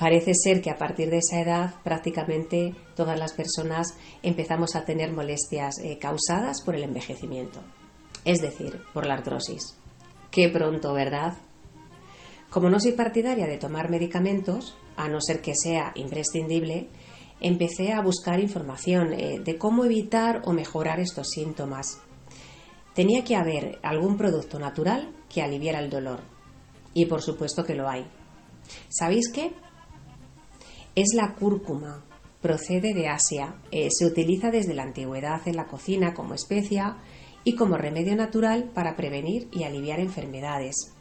Parece 0.00 0.32
ser 0.34 0.62
que 0.62 0.70
a 0.70 0.78
partir 0.78 1.10
de 1.10 1.18
esa 1.18 1.42
edad 1.42 1.74
prácticamente 1.84 2.74
todas 2.96 3.18
las 3.18 3.34
personas 3.34 3.98
empezamos 4.22 4.74
a 4.74 4.86
tener 4.86 5.12
molestias 5.12 5.78
eh, 5.78 5.98
causadas 5.98 6.62
por 6.62 6.74
el 6.74 6.84
envejecimiento, 6.84 7.60
es 8.24 8.40
decir, 8.40 8.80
por 8.94 9.04
la 9.04 9.12
artrosis. 9.12 9.76
Qué 10.30 10.48
pronto, 10.48 10.94
¿verdad? 10.94 11.34
Como 12.48 12.70
no 12.70 12.80
soy 12.80 12.92
partidaria 12.92 13.46
de 13.46 13.58
tomar 13.58 13.90
medicamentos, 13.90 14.74
a 14.96 15.06
no 15.06 15.20
ser 15.20 15.42
que 15.42 15.54
sea 15.54 15.92
imprescindible, 15.94 16.88
empecé 17.42 17.92
a 17.92 18.00
buscar 18.00 18.40
información 18.40 19.12
eh, 19.12 19.38
de 19.44 19.58
cómo 19.58 19.84
evitar 19.84 20.40
o 20.46 20.54
mejorar 20.54 20.98
estos 20.98 21.28
síntomas. 21.28 22.00
Tenía 22.94 23.22
que 23.22 23.36
haber 23.36 23.78
algún 23.82 24.16
producto 24.16 24.58
natural 24.58 25.14
que 25.28 25.42
aliviara 25.42 25.78
el 25.78 25.90
dolor. 25.90 26.20
Y 26.94 27.04
por 27.04 27.20
supuesto 27.20 27.64
que 27.64 27.74
lo 27.74 27.86
hay. 27.86 28.06
¿Sabéis 28.88 29.30
qué? 29.30 29.52
Es 30.96 31.14
la 31.14 31.34
cúrcuma. 31.34 32.04
Procede 32.42 32.94
de 32.94 33.06
Asia. 33.06 33.54
Eh, 33.70 33.88
se 33.90 34.06
utiliza 34.06 34.50
desde 34.50 34.74
la 34.74 34.82
antigüedad 34.82 35.40
en 35.46 35.54
la 35.54 35.68
cocina 35.68 36.14
como 36.14 36.34
especia 36.34 36.96
y 37.44 37.54
como 37.54 37.76
remedio 37.76 38.16
natural 38.16 38.70
para 38.74 38.96
prevenir 38.96 39.48
y 39.52 39.62
aliviar 39.62 40.00
enfermedades. 40.00 40.92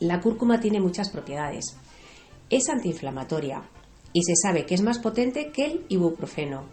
La 0.00 0.20
cúrcuma 0.20 0.58
tiene 0.60 0.80
muchas 0.80 1.10
propiedades. 1.10 1.76
Es 2.50 2.68
antiinflamatoria 2.68 3.62
y 4.12 4.24
se 4.24 4.34
sabe 4.34 4.66
que 4.66 4.74
es 4.74 4.82
más 4.82 4.98
potente 4.98 5.52
que 5.52 5.66
el 5.66 5.86
ibuprofeno. 5.88 6.64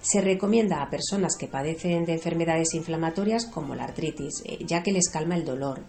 Se 0.00 0.20
recomienda 0.20 0.82
a 0.82 0.88
personas 0.88 1.36
que 1.36 1.48
padecen 1.48 2.04
de 2.04 2.12
enfermedades 2.12 2.74
inflamatorias 2.74 3.46
como 3.46 3.74
la 3.74 3.84
artritis, 3.84 4.42
eh, 4.44 4.58
ya 4.64 4.84
que 4.84 4.92
les 4.92 5.10
calma 5.10 5.34
el 5.34 5.44
dolor. 5.44 5.82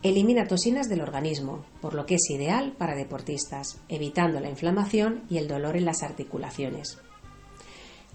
Elimina 0.00 0.46
toxinas 0.46 0.88
del 0.88 1.00
organismo, 1.00 1.64
por 1.80 1.94
lo 1.94 2.06
que 2.06 2.14
es 2.14 2.30
ideal 2.30 2.72
para 2.78 2.94
deportistas, 2.94 3.80
evitando 3.88 4.38
la 4.38 4.48
inflamación 4.48 5.24
y 5.28 5.38
el 5.38 5.48
dolor 5.48 5.76
en 5.76 5.84
las 5.84 6.04
articulaciones. 6.04 6.98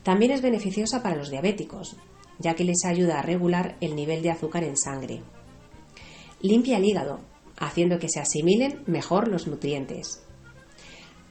También 0.02 0.32
es 0.32 0.42
beneficiosa 0.42 1.04
para 1.04 1.18
los 1.18 1.30
diabéticos, 1.30 1.98
ya 2.40 2.56
que 2.56 2.64
les 2.64 2.86
ayuda 2.86 3.20
a 3.20 3.22
regular 3.22 3.76
el 3.82 3.98
nivel 3.98 4.22
de 4.22 4.32
azúcar 4.32 4.64
en 4.64 4.78
sangre. 4.78 5.24
Limpia 6.42 6.78
el 6.78 6.86
hígado, 6.86 7.20
haciendo 7.58 8.00
que 8.00 8.10
se 8.10 8.22
asimilen 8.22 8.84
mejor 8.86 9.28
los 9.28 9.48
nutrientes. 9.48 10.24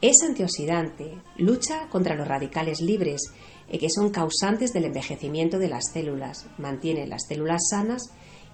Es 0.02 0.22
antioxidante, 0.22 1.16
lucha 1.38 1.88
contra 1.88 2.14
los 2.14 2.28
radicales 2.28 2.82
libres, 2.82 3.32
eh, 3.68 3.78
que 3.78 3.88
son 3.88 4.10
causantes 4.10 4.74
del 4.74 4.84
envejecimiento 4.84 5.58
de 5.58 5.68
las 5.68 5.92
células, 5.92 6.46
mantiene 6.58 7.06
las 7.06 7.26
células 7.26 7.62
sanas 7.70 8.12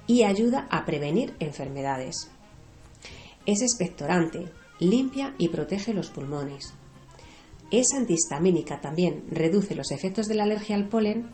y 0.09 0.25
ayuda 0.25 0.67
a 0.71 0.85
prevenir 0.85 1.37
enfermedades. 1.39 2.29
Es 3.47 3.63
expectorante, 3.63 4.51
limpia 4.81 5.35
y 5.39 5.49
protege 5.51 5.95
los 5.95 6.11
pulmones. 6.11 6.75
Es 7.71 7.93
antihistamínica 7.93 8.81
también, 8.81 9.25
reduce 9.31 9.77
los 9.77 9.93
efectos 9.93 10.27
de 10.27 10.35
la 10.35 10.45
alergia 10.45 10.75
al 10.75 10.89
polen 10.89 11.31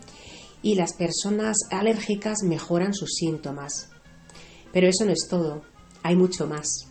y 0.60 0.74
las 0.74 0.94
personas 0.94 1.56
alérgicas 1.70 2.42
mejoran 2.42 2.92
sus 2.92 3.14
síntomas. 3.14 3.90
Pero 4.72 4.88
eso 4.88 5.04
no 5.04 5.12
es 5.12 5.28
todo, 5.30 5.62
hay 6.02 6.16
mucho 6.16 6.46
más. 6.46 6.88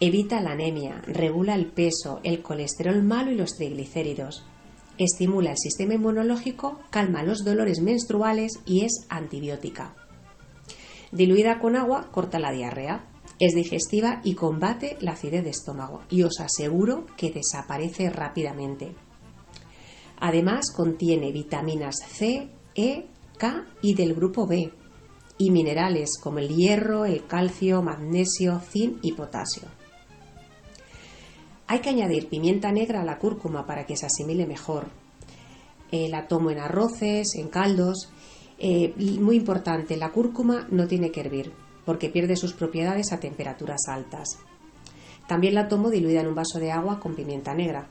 Evita 0.00 0.40
la 0.40 0.52
anemia, 0.52 1.00
regula 1.06 1.54
el 1.54 1.66
peso, 1.66 2.18
el 2.24 2.42
colesterol 2.42 3.00
malo 3.04 3.30
y 3.30 3.36
los 3.36 3.54
triglicéridos. 3.54 4.44
Estimula 4.98 5.52
el 5.52 5.58
sistema 5.58 5.94
inmunológico, 5.94 6.80
calma 6.90 7.22
los 7.22 7.44
dolores 7.44 7.80
menstruales 7.80 8.58
y 8.66 8.84
es 8.84 9.06
antibiótica. 9.08 9.94
Diluida 11.12 11.60
con 11.60 11.76
agua, 11.76 12.08
corta 12.10 12.38
la 12.38 12.50
diarrea. 12.50 13.04
Es 13.38 13.54
digestiva 13.54 14.20
y 14.24 14.34
combate 14.34 14.96
la 15.00 15.12
acidez 15.12 15.44
de 15.44 15.50
estómago 15.50 16.02
y 16.08 16.22
os 16.22 16.40
aseguro 16.40 17.06
que 17.16 17.30
desaparece 17.30 18.08
rápidamente. 18.10 18.94
Además 20.18 20.72
contiene 20.74 21.32
vitaminas 21.32 21.96
C, 22.06 22.48
E, 22.74 23.06
K 23.36 23.66
y 23.82 23.94
del 23.94 24.14
grupo 24.14 24.46
B 24.46 24.72
y 25.36 25.50
minerales 25.50 26.18
como 26.22 26.38
el 26.38 26.48
hierro, 26.48 27.04
el 27.04 27.26
calcio, 27.26 27.82
magnesio, 27.82 28.60
zinc 28.60 28.98
y 29.02 29.12
potasio. 29.12 29.68
Hay 31.66 31.80
que 31.80 31.90
añadir 31.90 32.28
pimienta 32.28 32.70
negra 32.70 33.00
a 33.00 33.04
la 33.04 33.18
cúrcuma 33.18 33.66
para 33.66 33.84
que 33.84 33.96
se 33.96 34.06
asimile 34.06 34.46
mejor. 34.46 34.86
Eh, 35.90 36.08
la 36.08 36.28
tomo 36.28 36.50
en 36.50 36.58
arroces, 36.58 37.34
en 37.34 37.48
caldos. 37.48 38.10
Eh, 38.64 38.94
muy 39.18 39.34
importante, 39.34 39.96
la 39.96 40.10
cúrcuma 40.10 40.68
no 40.70 40.86
tiene 40.86 41.10
que 41.10 41.18
hervir 41.20 41.52
porque 41.84 42.10
pierde 42.10 42.36
sus 42.36 42.52
propiedades 42.52 43.12
a 43.12 43.18
temperaturas 43.18 43.88
altas. 43.88 44.38
También 45.26 45.54
la 45.54 45.66
tomo 45.66 45.90
diluida 45.90 46.20
en 46.20 46.28
un 46.28 46.36
vaso 46.36 46.60
de 46.60 46.70
agua 46.70 47.00
con 47.00 47.16
pimienta 47.16 47.54
negra. 47.54 47.88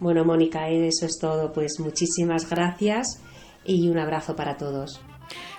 Bueno, 0.00 0.24
Mónica, 0.24 0.68
eso 0.68 1.06
es 1.06 1.18
todo. 1.20 1.52
Pues 1.52 1.78
muchísimas 1.78 2.50
gracias 2.50 3.20
y 3.64 3.88
un 3.88 3.98
abrazo 4.00 4.34
para 4.34 4.56
todos. 4.56 5.00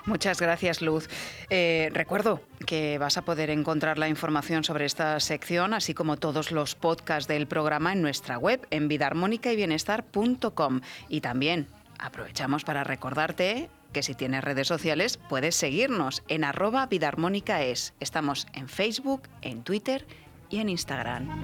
Muchas 0.06 0.42
gracias, 0.42 0.82
Luz. 0.82 1.08
Eh, 1.50 1.90
recuerdo 1.94 2.42
que 2.66 2.98
vas 2.98 3.18
a 3.18 3.22
poder 3.22 3.50
encontrar 3.50 3.98
la 3.98 4.10
información 4.10 4.66
sobre 4.66 4.84
esta 4.84 5.18
sección, 5.22 5.74
así 5.74 5.94
como 5.94 6.18
todos 6.18 6.52
los 6.52 6.76
podcasts 6.76 7.30
del 7.30 7.48
programa 7.48 7.94
en 7.94 8.02
nuestra 8.02 8.38
web, 8.38 8.68
en 8.72 8.90
vidaarmónicayBienestar.com. 8.90 10.82
Y 11.08 11.22
también 11.22 11.70
aprovechamos 12.00 12.64
para 12.64 12.84
recordarte 12.84 13.70
que 13.92 14.04
si 14.04 14.16
tienes 14.16 14.44
redes 14.44 14.68
sociales 14.68 15.18
puedes 15.30 15.56
seguirnos 15.56 16.24
en 16.28 16.44
arroba 16.44 16.86
vidaarmónicaes. 16.88 17.94
Estamos 18.00 18.48
en 18.54 18.68
Facebook, 18.68 19.24
en 19.42 19.64
Twitter 19.64 20.06
y 20.50 20.60
en 20.60 20.70
Instagram. 20.70 21.44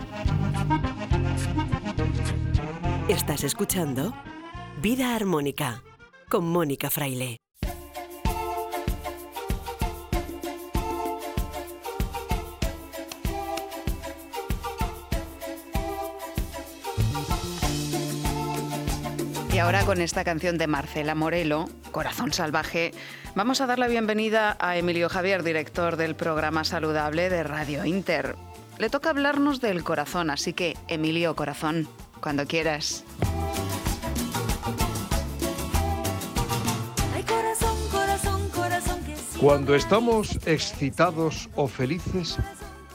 Estás 3.08 3.44
escuchando 3.44 4.14
Vida 4.82 5.16
Armónica 5.16 5.84
con 6.30 6.46
Mónica 6.46 6.90
Fraile. 6.90 7.38
Y 19.60 19.62
ahora 19.62 19.84
con 19.84 20.00
esta 20.00 20.24
canción 20.24 20.58
de 20.58 20.68
Marcela 20.68 21.16
Morelo 21.16 21.68
Corazón 21.92 22.32
Salvaje, 22.32 22.94
vamos 23.36 23.60
a 23.60 23.68
dar 23.68 23.78
la 23.78 23.90
bienvenida 23.90 24.56
a 24.58 24.78
Emilio 24.78 25.10
Javier, 25.10 25.44
director 25.44 25.98
del 25.98 26.16
programa 26.16 26.64
Saludable 26.64 27.30
de 27.30 27.44
Radio 27.44 27.84
Inter. 27.84 28.38
Le 28.78 28.90
toca 28.90 29.10
hablarnos 29.10 29.60
del 29.60 29.84
corazón, 29.84 30.30
así 30.30 30.54
que 30.54 30.78
Emilio 30.88 31.36
Corazón, 31.36 31.90
cuando 32.22 32.48
quieras. 32.48 33.04
Cuando 39.42 39.76
estamos 39.76 40.40
excitados 40.46 41.50
o 41.56 41.68
felices, 41.68 42.38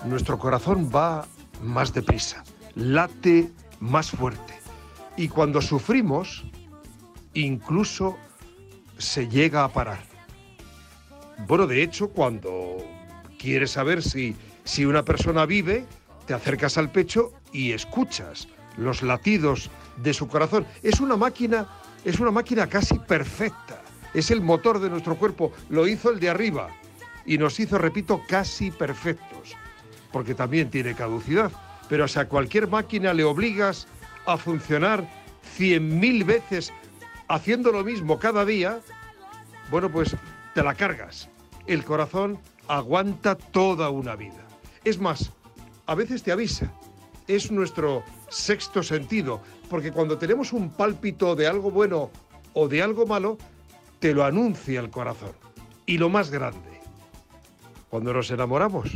nuestro 0.06 0.38
corazón 0.38 0.90
va 0.90 1.26
más 1.60 1.92
deprisa, 1.92 2.42
late 2.74 3.52
más 3.80 4.10
fuerte. 4.10 4.63
Y 5.16 5.28
cuando 5.28 5.62
sufrimos, 5.62 6.44
incluso 7.34 8.16
se 8.98 9.28
llega 9.28 9.64
a 9.64 9.68
parar. 9.68 10.00
Bueno, 11.46 11.66
de 11.66 11.82
hecho, 11.82 12.08
cuando 12.08 12.78
quieres 13.38 13.72
saber 13.72 14.02
si, 14.02 14.36
si 14.64 14.84
una 14.84 15.04
persona 15.04 15.46
vive, 15.46 15.86
te 16.26 16.34
acercas 16.34 16.78
al 16.78 16.90
pecho 16.90 17.32
y 17.52 17.72
escuchas 17.72 18.48
los 18.76 19.02
latidos 19.02 19.70
de 19.96 20.14
su 20.14 20.28
corazón. 20.28 20.66
Es 20.82 21.00
una 21.00 21.16
máquina, 21.16 21.68
es 22.04 22.18
una 22.18 22.30
máquina 22.30 22.66
casi 22.66 22.98
perfecta. 22.98 23.82
Es 24.14 24.30
el 24.30 24.40
motor 24.40 24.80
de 24.80 24.90
nuestro 24.90 25.16
cuerpo. 25.16 25.52
Lo 25.68 25.86
hizo 25.86 26.10
el 26.10 26.20
de 26.20 26.30
arriba 26.30 26.68
y 27.26 27.38
nos 27.38 27.58
hizo, 27.58 27.78
repito, 27.78 28.22
casi 28.28 28.70
perfectos, 28.70 29.54
porque 30.12 30.34
también 30.34 30.70
tiene 30.70 30.94
caducidad. 30.94 31.50
Pero 31.88 32.08
si 32.08 32.18
a 32.18 32.28
cualquier 32.28 32.68
máquina 32.68 33.12
le 33.12 33.24
obligas 33.24 33.86
a 34.26 34.36
funcionar 34.36 35.08
cien 35.56 36.00
mil 36.00 36.24
veces 36.24 36.72
haciendo 37.28 37.72
lo 37.72 37.84
mismo 37.84 38.18
cada 38.18 38.44
día, 38.44 38.80
bueno, 39.70 39.90
pues 39.90 40.16
te 40.54 40.62
la 40.62 40.74
cargas. 40.74 41.28
El 41.66 41.84
corazón 41.84 42.38
aguanta 42.68 43.36
toda 43.36 43.90
una 43.90 44.16
vida. 44.16 44.46
Es 44.84 44.98
más, 44.98 45.32
a 45.86 45.94
veces 45.94 46.22
te 46.22 46.32
avisa. 46.32 46.72
Es 47.26 47.50
nuestro 47.50 48.02
sexto 48.28 48.82
sentido, 48.82 49.40
porque 49.70 49.92
cuando 49.92 50.18
tenemos 50.18 50.52
un 50.52 50.70
pálpito 50.70 51.34
de 51.34 51.46
algo 51.46 51.70
bueno 51.70 52.10
o 52.52 52.68
de 52.68 52.82
algo 52.82 53.06
malo, 53.06 53.38
te 53.98 54.12
lo 54.12 54.24
anuncia 54.24 54.80
el 54.80 54.90
corazón. 54.90 55.32
Y 55.86 55.96
lo 55.98 56.10
más 56.10 56.30
grande, 56.30 56.80
cuando 57.88 58.12
nos 58.12 58.30
enamoramos, 58.30 58.90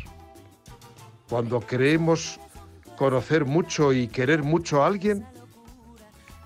cuando 1.28 1.60
creemos 1.60 2.38
conocer 2.98 3.44
mucho 3.44 3.92
y 3.92 4.08
querer 4.08 4.42
mucho 4.42 4.82
a 4.82 4.88
alguien, 4.88 5.24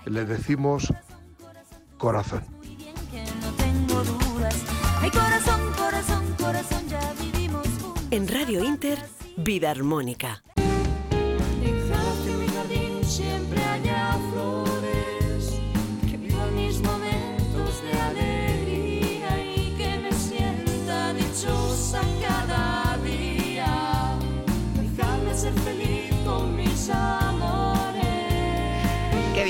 le 0.04 0.26
decimos 0.26 0.92
corazón. 1.96 2.44
En 8.10 8.28
Radio 8.28 8.62
Inter, 8.62 8.98
Vida 9.38 9.70
Armónica. 9.70 10.42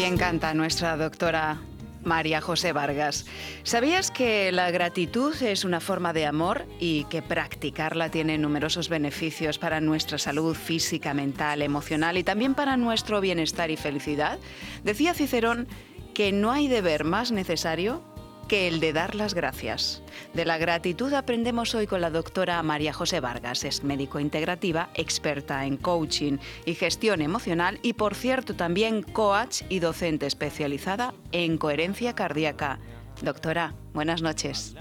Bien 0.02 0.18
canta 0.18 0.52
nuestra 0.52 0.96
doctora 0.96 1.60
María 2.02 2.40
José 2.40 2.72
Vargas. 2.72 3.24
¿Sabías 3.62 4.10
que 4.10 4.50
la 4.50 4.72
gratitud 4.72 5.40
es 5.40 5.64
una 5.64 5.78
forma 5.78 6.12
de 6.12 6.26
amor 6.26 6.66
y 6.80 7.04
que 7.04 7.22
practicarla 7.22 8.08
tiene 8.08 8.36
numerosos 8.36 8.88
beneficios 8.88 9.60
para 9.60 9.80
nuestra 9.80 10.18
salud 10.18 10.56
física, 10.56 11.14
mental, 11.14 11.62
emocional 11.62 12.18
y 12.18 12.24
también 12.24 12.54
para 12.54 12.76
nuestro 12.76 13.20
bienestar 13.20 13.70
y 13.70 13.76
felicidad? 13.76 14.40
Decía 14.82 15.14
Cicerón 15.14 15.68
que 16.14 16.32
no 16.32 16.50
hay 16.50 16.66
deber 16.66 17.04
más 17.04 17.30
necesario 17.30 18.02
que 18.48 18.68
el 18.68 18.80
de 18.80 18.92
dar 18.92 19.14
las 19.14 19.34
gracias. 19.34 20.02
De 20.34 20.44
la 20.44 20.58
gratitud 20.58 21.12
aprendemos 21.12 21.74
hoy 21.74 21.86
con 21.86 22.00
la 22.00 22.10
doctora 22.10 22.62
María 22.62 22.92
José 22.92 23.20
Vargas. 23.20 23.64
Es 23.64 23.84
médico 23.84 24.20
integrativa, 24.20 24.90
experta 24.94 25.64
en 25.66 25.76
coaching 25.76 26.38
y 26.64 26.74
gestión 26.74 27.22
emocional 27.22 27.78
y, 27.82 27.94
por 27.94 28.14
cierto, 28.14 28.54
también 28.54 29.02
coach 29.02 29.62
y 29.68 29.78
docente 29.78 30.26
especializada 30.26 31.14
en 31.32 31.58
coherencia 31.58 32.14
cardíaca. 32.14 32.78
Doctora, 33.22 33.74
buenas 33.92 34.22
noches. 34.22 34.74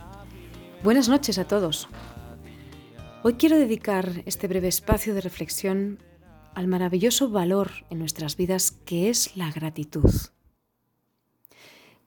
Buenas 0.83 1.09
noches 1.09 1.37
a 1.37 1.45
todos. 1.45 1.87
Hoy 3.23 3.33
quiero 3.35 3.57
dedicar 3.57 4.23
este 4.25 4.47
breve 4.47 4.67
espacio 4.67 5.13
de 5.13 5.21
reflexión 5.21 5.99
al 6.55 6.67
maravilloso 6.67 7.29
valor 7.29 7.71
en 7.89 7.99
nuestras 7.99 8.35
vidas 8.35 8.71
que 8.85 9.09
es 9.09 9.37
la 9.37 9.51
gratitud. 9.51 10.09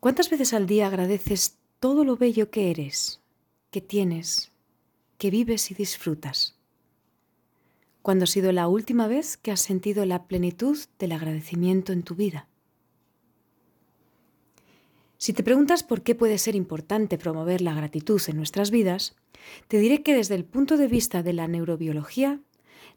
¿Cuántas 0.05 0.29
veces 0.29 0.53
al 0.53 0.67
día 0.67 0.89
agradeces 0.89 1.57
todo 1.81 2.05
lo 2.05 2.19
bello 2.19 2.51
que 2.51 2.71
eres, 2.71 3.23
que 3.71 3.81
tienes, 3.81 4.53
que 5.17 5.31
vives 5.31 5.71
y 5.71 5.75
disfrutas? 5.75 6.59
¿Cuándo 8.03 8.25
ha 8.25 8.27
sido 8.27 8.53
la 8.53 8.69
última 8.69 9.07
vez 9.09 9.39
que 9.39 9.51
has 9.51 9.63
sentido 9.63 10.05
la 10.05 10.25
plenitud 10.25 10.77
del 10.99 11.13
agradecimiento 11.13 11.95
en 11.95 12.03
tu 12.03 12.17
vida? 12.17 12.49
Si 15.17 15.33
te 15.33 15.43
preguntas 15.43 15.83
por 15.83 16.03
qué 16.03 16.15
puede 16.15 16.37
ser 16.37 16.55
importante 16.55 17.17
promover 17.17 17.63
la 17.63 17.73
gratitud 17.73 18.21
en 18.27 18.37
nuestras 18.37 18.71
vidas, 18.71 19.17
te 19.69 19.79
diré 19.79 20.03
que 20.03 20.15
desde 20.15 20.35
el 20.35 20.45
punto 20.45 20.77
de 20.77 20.87
vista 20.87 21.23
de 21.23 21.33
la 21.33 21.49
neurobiología, 21.49 22.41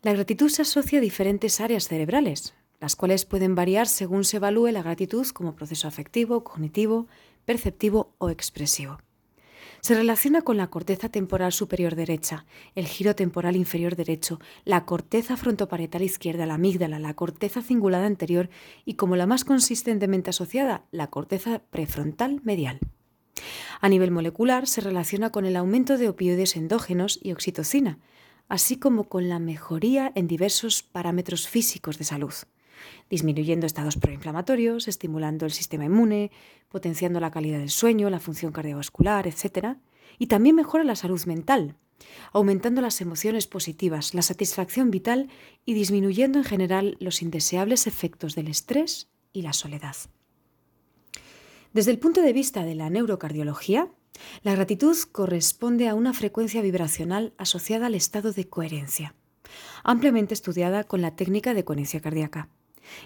la 0.02 0.12
gratitud 0.12 0.50
se 0.50 0.64
asocia 0.64 1.00
a 1.00 1.02
diferentes 1.02 1.62
áreas 1.62 1.88
cerebrales, 1.88 2.54
las 2.80 2.96
cuales 2.96 3.26
pueden 3.26 3.56
variar 3.56 3.88
según 3.88 4.24
se 4.24 4.38
evalúe 4.38 4.72
la 4.72 4.84
gratitud 4.84 5.26
como 5.28 5.56
proceso 5.56 5.88
afectivo, 5.88 6.44
cognitivo, 6.44 7.08
perceptivo 7.46 8.14
o 8.18 8.30
expresivo. 8.30 9.00
Se 9.82 9.96
relaciona 9.96 10.42
con 10.42 10.58
la 10.58 10.68
corteza 10.68 11.10
temporal 11.10 11.54
superior 11.54 11.96
derecha, 11.96 12.46
el 12.76 12.88
giro 12.88 13.16
temporal 13.16 13.56
inferior 13.56 13.96
derecho, 13.96 14.40
la 14.66 14.86
corteza 14.86 15.38
frontoparietal 15.38 16.02
izquierda, 16.02 16.46
la 16.46 16.56
amígdala, 16.56 17.00
la 17.00 17.14
corteza 17.14 17.62
cingulada 17.62 18.06
anterior 18.06 18.50
y 18.86 18.96
como 18.96 19.16
la 19.16 19.28
más 19.28 19.46
consistentemente 19.46 20.32
asociada, 20.32 20.86
la 20.92 21.08
corteza 21.08 21.62
prefrontal 21.70 22.42
medial. 22.44 22.80
A 23.80 23.88
nivel 23.88 24.12
molecular 24.12 24.68
se 24.68 24.82
relaciona 24.82 25.32
con 25.32 25.46
el 25.46 25.56
aumento 25.56 25.98
de 25.98 26.10
opioides 26.10 26.56
endógenos 26.56 27.20
y 27.22 27.32
oxitocina, 27.32 28.00
así 28.50 28.78
como 28.78 29.06
con 29.06 29.30
la 29.30 29.40
mejoría 29.40 30.12
en 30.16 30.28
diversos 30.28 30.82
parámetros 30.82 31.48
físicos 31.48 31.98
de 31.98 32.06
salud 32.06 32.34
disminuyendo 33.10 33.66
estados 33.66 33.98
proinflamatorios, 33.98 34.88
estimulando 34.88 35.46
el 35.46 35.52
sistema 35.52 35.86
inmune, 35.86 36.32
potenciando 36.70 37.20
la 37.20 37.32
calidad 37.32 37.60
del 37.60 37.70
sueño, 37.70 38.10
la 38.10 38.20
función 38.20 38.52
cardiovascular, 38.52 39.28
etc. 39.28 39.78
Y 40.18 40.28
también 40.28 40.56
mejora 40.56 40.84
la 40.84 40.96
salud 40.96 41.24
mental, 41.26 41.76
aumentando 42.34 42.82
las 42.82 43.02
emociones 43.02 43.48
positivas, 43.48 44.14
la 44.14 44.22
satisfacción 44.22 44.92
vital 44.92 45.30
y 45.66 45.74
disminuyendo 45.74 46.40
en 46.40 46.46
general 46.46 46.98
los 47.00 47.22
indeseables 47.22 47.88
efectos 47.88 48.36
del 48.36 48.48
estrés 48.48 49.10
y 49.34 49.42
la 49.42 49.54
soledad. 49.54 49.96
Desde 51.74 51.92
el 51.92 52.00
punto 52.00 52.22
de 52.22 52.34
vista 52.34 52.64
de 52.64 52.76
la 52.76 52.90
neurocardiología, 52.90 53.92
la 54.42 54.56
gratitud 54.56 54.98
corresponde 55.12 55.88
a 55.88 55.96
una 55.96 56.14
frecuencia 56.14 56.62
vibracional 56.62 57.34
asociada 57.38 57.88
al 57.88 57.96
estado 57.96 58.32
de 58.32 58.48
coherencia, 58.48 59.16
ampliamente 59.84 60.34
estudiada 60.34 60.84
con 60.84 61.02
la 61.02 61.16
técnica 61.16 61.54
de 61.54 61.64
coherencia 61.64 62.02
cardíaca. 62.02 62.50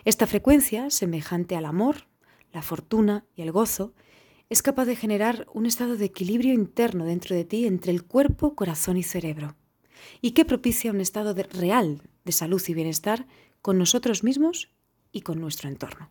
Esta 0.06 0.28
frecuencia, 0.28 0.90
semejante 0.90 1.56
al 1.56 1.66
amor, 1.66 2.08
la 2.52 2.62
fortuna 2.62 3.26
y 3.36 3.42
el 3.42 3.52
gozo, 3.52 3.94
es 4.50 4.62
capaz 4.62 4.86
de 4.86 4.96
generar 4.96 5.48
un 5.54 5.66
estado 5.66 5.96
de 5.96 6.06
equilibrio 6.06 6.54
interno 6.54 7.06
dentro 7.06 7.36
de 7.36 7.46
ti 7.46 7.66
entre 7.66 7.92
el 7.92 8.04
cuerpo, 8.04 8.56
corazón 8.56 8.98
y 8.98 9.04
cerebro, 9.04 9.56
y 10.20 10.32
que 10.32 10.46
propicia 10.46 10.92
un 10.92 11.00
estado 11.00 11.34
real 11.34 12.02
de 12.26 12.32
salud 12.32 12.62
y 12.68 12.74
bienestar 12.74 13.28
con 13.62 13.78
nosotros 13.78 14.24
mismos 14.24 14.70
y 15.12 15.22
con 15.22 15.40
nuestro 15.40 15.70
entorno. 15.70 16.10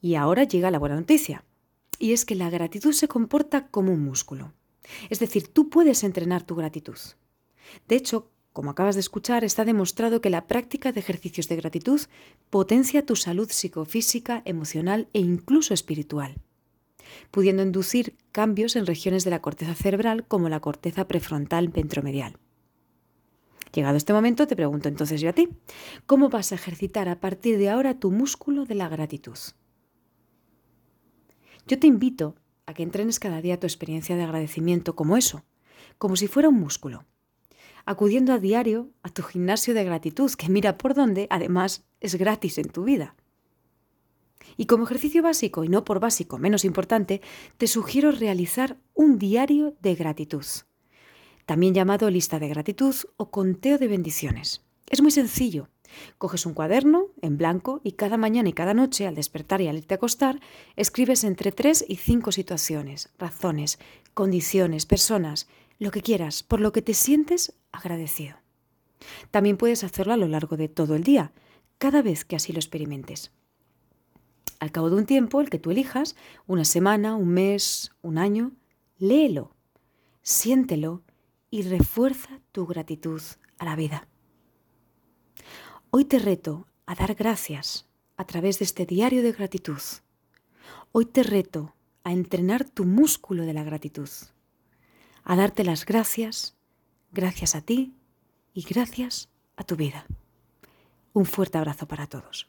Y 0.00 0.14
ahora 0.14 0.44
llega 0.44 0.70
la 0.70 0.78
buena 0.78 0.96
noticia, 0.96 1.44
y 1.98 2.12
es 2.12 2.24
que 2.24 2.36
la 2.36 2.48
gratitud 2.48 2.92
se 2.92 3.08
comporta 3.08 3.68
como 3.68 3.92
un 3.92 4.02
músculo. 4.02 4.54
Es 5.10 5.18
decir, 5.18 5.48
tú 5.48 5.68
puedes 5.68 6.04
entrenar 6.04 6.44
tu 6.44 6.54
gratitud. 6.54 6.98
De 7.86 7.96
hecho, 7.96 8.30
como 8.52 8.70
acabas 8.70 8.96
de 8.96 9.00
escuchar, 9.00 9.44
está 9.44 9.64
demostrado 9.64 10.20
que 10.20 10.30
la 10.30 10.46
práctica 10.46 10.92
de 10.92 11.00
ejercicios 11.00 11.48
de 11.48 11.56
gratitud 11.56 12.00
potencia 12.50 13.06
tu 13.06 13.14
salud 13.14 13.48
psicofísica, 13.50 14.42
emocional 14.44 15.08
e 15.12 15.20
incluso 15.20 15.74
espiritual, 15.74 16.40
pudiendo 17.30 17.62
inducir 17.62 18.16
cambios 18.32 18.76
en 18.76 18.86
regiones 18.86 19.24
de 19.24 19.30
la 19.30 19.40
corteza 19.40 19.74
cerebral 19.74 20.26
como 20.26 20.48
la 20.48 20.60
corteza 20.60 21.06
prefrontal 21.06 21.68
ventromedial. 21.68 22.38
Llegado 23.72 23.96
este 23.96 24.12
momento, 24.12 24.46
te 24.46 24.56
pregunto 24.56 24.88
entonces 24.88 25.20
yo 25.20 25.28
a 25.28 25.34
ti, 25.34 25.50
¿cómo 26.06 26.30
vas 26.30 26.52
a 26.52 26.54
ejercitar 26.54 27.08
a 27.08 27.20
partir 27.20 27.58
de 27.58 27.68
ahora 27.68 27.98
tu 27.98 28.10
músculo 28.10 28.64
de 28.64 28.74
la 28.74 28.88
gratitud? 28.88 29.38
Yo 31.66 31.78
te 31.78 31.86
invito 31.86 32.34
a 32.64 32.72
que 32.72 32.82
entrenes 32.82 33.20
cada 33.20 33.42
día 33.42 33.60
tu 33.60 33.66
experiencia 33.66 34.16
de 34.16 34.22
agradecimiento 34.22 34.96
como 34.96 35.16
eso, 35.16 35.44
como 35.98 36.16
si 36.16 36.28
fuera 36.28 36.48
un 36.48 36.58
músculo, 36.58 37.04
acudiendo 37.88 38.34
a 38.34 38.38
diario 38.38 38.90
a 39.02 39.08
tu 39.08 39.22
gimnasio 39.22 39.72
de 39.72 39.82
gratitud, 39.82 40.30
que 40.32 40.50
mira 40.50 40.76
por 40.76 40.92
dónde, 40.92 41.26
además, 41.30 41.86
es 42.00 42.16
gratis 42.16 42.58
en 42.58 42.68
tu 42.68 42.84
vida. 42.84 43.14
Y 44.58 44.66
como 44.66 44.84
ejercicio 44.84 45.22
básico, 45.22 45.64
y 45.64 45.70
no 45.70 45.86
por 45.86 45.98
básico 45.98 46.36
menos 46.36 46.66
importante, 46.66 47.22
te 47.56 47.66
sugiero 47.66 48.12
realizar 48.12 48.76
un 48.92 49.18
diario 49.18 49.74
de 49.80 49.94
gratitud, 49.94 50.44
también 51.46 51.72
llamado 51.72 52.10
lista 52.10 52.38
de 52.38 52.48
gratitud 52.48 52.94
o 53.16 53.30
conteo 53.30 53.78
de 53.78 53.88
bendiciones. 53.88 54.66
Es 54.90 55.00
muy 55.00 55.10
sencillo. 55.10 55.70
Coges 56.18 56.44
un 56.44 56.52
cuaderno 56.52 57.06
en 57.22 57.38
blanco 57.38 57.80
y 57.82 57.92
cada 57.92 58.18
mañana 58.18 58.50
y 58.50 58.52
cada 58.52 58.74
noche, 58.74 59.06
al 59.06 59.14
despertar 59.14 59.62
y 59.62 59.68
al 59.68 59.78
irte 59.78 59.94
a 59.94 59.96
acostar, 59.96 60.40
escribes 60.76 61.24
entre 61.24 61.52
tres 61.52 61.82
y 61.88 61.96
cinco 61.96 62.32
situaciones, 62.32 63.08
razones, 63.18 63.78
condiciones, 64.12 64.84
personas, 64.84 65.48
lo 65.78 65.90
que 65.90 66.02
quieras, 66.02 66.42
por 66.42 66.60
lo 66.60 66.72
que 66.72 66.82
te 66.82 66.92
sientes 66.92 67.54
agradecido. 67.72 68.36
También 69.30 69.56
puedes 69.56 69.84
hacerlo 69.84 70.12
a 70.12 70.16
lo 70.16 70.28
largo 70.28 70.56
de 70.56 70.68
todo 70.68 70.94
el 70.94 71.04
día, 71.04 71.32
cada 71.78 72.02
vez 72.02 72.24
que 72.24 72.36
así 72.36 72.52
lo 72.52 72.58
experimentes. 72.58 73.32
Al 74.60 74.72
cabo 74.72 74.90
de 74.90 74.96
un 74.96 75.06
tiempo, 75.06 75.40
el 75.40 75.50
que 75.50 75.58
tú 75.58 75.70
elijas, 75.70 76.16
una 76.46 76.64
semana, 76.64 77.14
un 77.14 77.28
mes, 77.28 77.92
un 78.02 78.18
año, 78.18 78.52
léelo, 78.98 79.54
siéntelo 80.22 81.02
y 81.50 81.62
refuerza 81.62 82.40
tu 82.52 82.66
gratitud 82.66 83.22
a 83.58 83.64
la 83.64 83.76
vida. 83.76 84.08
Hoy 85.90 86.04
te 86.04 86.18
reto 86.18 86.66
a 86.86 86.94
dar 86.94 87.14
gracias 87.14 87.88
a 88.16 88.24
través 88.24 88.58
de 88.58 88.64
este 88.64 88.84
diario 88.84 89.22
de 89.22 89.32
gratitud. 89.32 89.80
Hoy 90.92 91.06
te 91.06 91.22
reto 91.22 91.74
a 92.02 92.12
entrenar 92.12 92.68
tu 92.68 92.84
músculo 92.84 93.44
de 93.44 93.52
la 93.52 93.62
gratitud, 93.62 94.08
a 95.22 95.36
darte 95.36 95.64
las 95.64 95.86
gracias, 95.86 96.57
gracias 97.12 97.54
a 97.54 97.60
ti 97.60 97.94
y 98.54 98.62
gracias 98.62 99.28
a 99.56 99.64
tu 99.64 99.76
vida. 99.76 100.06
Un 101.12 101.24
fuerte 101.24 101.58
abrazo 101.58 101.86
para 101.86 102.06
todos. 102.06 102.48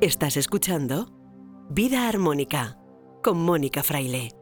Estás 0.00 0.36
escuchando 0.36 1.10
Vida 1.70 2.08
Armónica 2.08 2.78
con 3.22 3.38
Mónica 3.38 3.82
Fraile. 3.82 4.35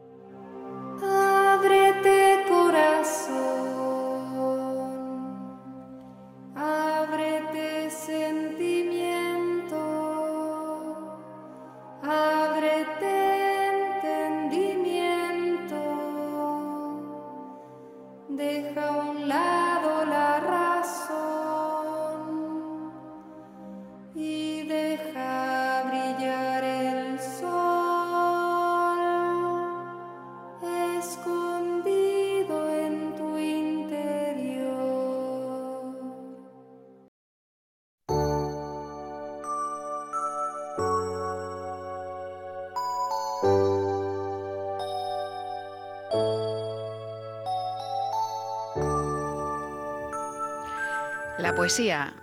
Poesía 51.65 52.13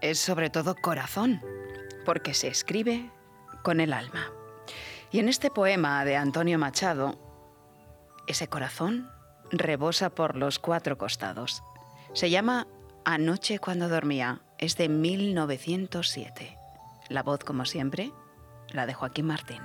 es 0.00 0.18
sobre 0.18 0.50
todo 0.50 0.74
corazón, 0.74 1.40
porque 2.04 2.34
se 2.34 2.48
escribe 2.48 3.12
con 3.62 3.78
el 3.78 3.92
alma. 3.92 4.32
Y 5.12 5.20
en 5.20 5.28
este 5.28 5.52
poema 5.52 6.04
de 6.04 6.16
Antonio 6.16 6.58
Machado, 6.58 7.16
ese 8.26 8.48
corazón 8.48 9.08
rebosa 9.52 10.10
por 10.10 10.34
los 10.34 10.58
cuatro 10.58 10.98
costados. 10.98 11.62
Se 12.12 12.28
llama 12.28 12.66
Anoche 13.04 13.60
cuando 13.60 13.88
dormía, 13.88 14.40
es 14.58 14.76
de 14.76 14.88
1907. 14.88 16.58
La 17.08 17.22
voz, 17.22 17.44
como 17.44 17.66
siempre, 17.66 18.10
la 18.70 18.84
de 18.86 18.94
Joaquín 18.94 19.26
Martín. 19.26 19.62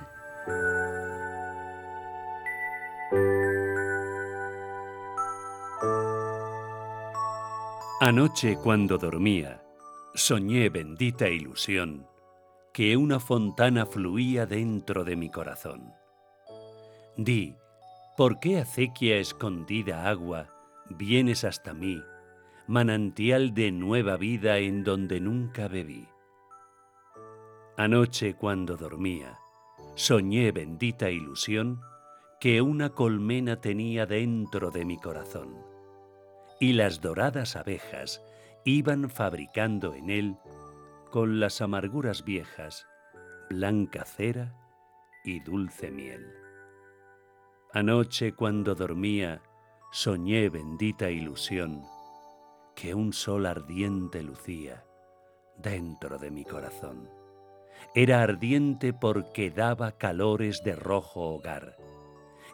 Anoche 8.06 8.58
cuando 8.62 8.98
dormía, 8.98 9.62
soñé 10.14 10.68
bendita 10.68 11.30
ilusión 11.30 12.06
que 12.74 12.98
una 12.98 13.18
fontana 13.18 13.86
fluía 13.86 14.44
dentro 14.44 15.04
de 15.04 15.16
mi 15.16 15.30
corazón. 15.30 15.90
Di, 17.16 17.56
¿por 18.14 18.40
qué 18.40 18.58
acequia 18.58 19.16
escondida 19.16 20.06
agua 20.06 20.50
vienes 20.90 21.44
hasta 21.44 21.72
mí, 21.72 22.02
manantial 22.66 23.54
de 23.54 23.72
nueva 23.72 24.18
vida 24.18 24.58
en 24.58 24.84
donde 24.84 25.18
nunca 25.18 25.66
bebí? 25.66 26.06
Anoche 27.78 28.34
cuando 28.34 28.76
dormía, 28.76 29.38
soñé 29.94 30.52
bendita 30.52 31.08
ilusión 31.08 31.80
que 32.38 32.60
una 32.60 32.90
colmena 32.90 33.62
tenía 33.62 34.04
dentro 34.04 34.70
de 34.70 34.84
mi 34.84 34.98
corazón 34.98 35.73
y 36.60 36.72
las 36.72 37.00
doradas 37.00 37.56
abejas 37.56 38.22
iban 38.64 39.10
fabricando 39.10 39.94
en 39.94 40.10
él, 40.10 40.36
con 41.10 41.40
las 41.40 41.60
amarguras 41.60 42.24
viejas, 42.24 42.86
blanca 43.50 44.04
cera 44.04 44.54
y 45.24 45.40
dulce 45.40 45.90
miel. 45.90 46.32
Anoche 47.72 48.34
cuando 48.34 48.74
dormía, 48.74 49.42
soñé 49.92 50.48
bendita 50.48 51.10
ilusión, 51.10 51.82
que 52.74 52.94
un 52.94 53.12
sol 53.12 53.46
ardiente 53.46 54.22
lucía 54.22 54.84
dentro 55.56 56.18
de 56.18 56.30
mi 56.30 56.44
corazón. 56.44 57.08
Era 57.94 58.22
ardiente 58.22 58.92
porque 58.92 59.50
daba 59.50 59.92
calores 59.92 60.62
de 60.64 60.74
rojo 60.74 61.34
hogar, 61.34 61.76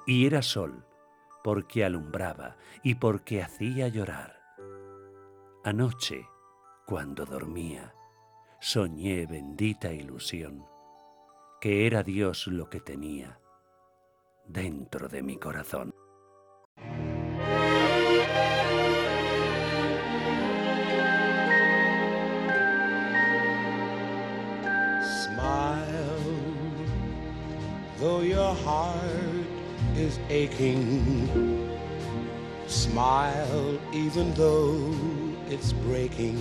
y 0.06 0.26
era 0.26 0.42
sol 0.42 0.86
porque 1.42 1.84
alumbraba 1.84 2.56
y 2.82 2.96
porque 2.96 3.42
hacía 3.42 3.88
llorar. 3.88 4.40
Anoche, 5.64 6.26
cuando 6.86 7.24
dormía, 7.24 7.94
soñé 8.60 9.26
bendita 9.26 9.92
ilusión, 9.92 10.64
que 11.60 11.86
era 11.86 12.02
Dios 12.02 12.46
lo 12.46 12.68
que 12.68 12.80
tenía 12.80 13.40
dentro 14.46 15.08
de 15.08 15.22
mi 15.22 15.36
corazón. 15.36 15.94
Smile, 25.02 25.86
though 27.98 28.22
your 28.22 28.54
heart 28.54 29.29
is 29.96 30.18
aching. 30.28 31.70
Smile, 32.66 33.78
even 33.92 34.32
though 34.34 34.94
it's 35.48 35.72
breaking. 35.72 36.36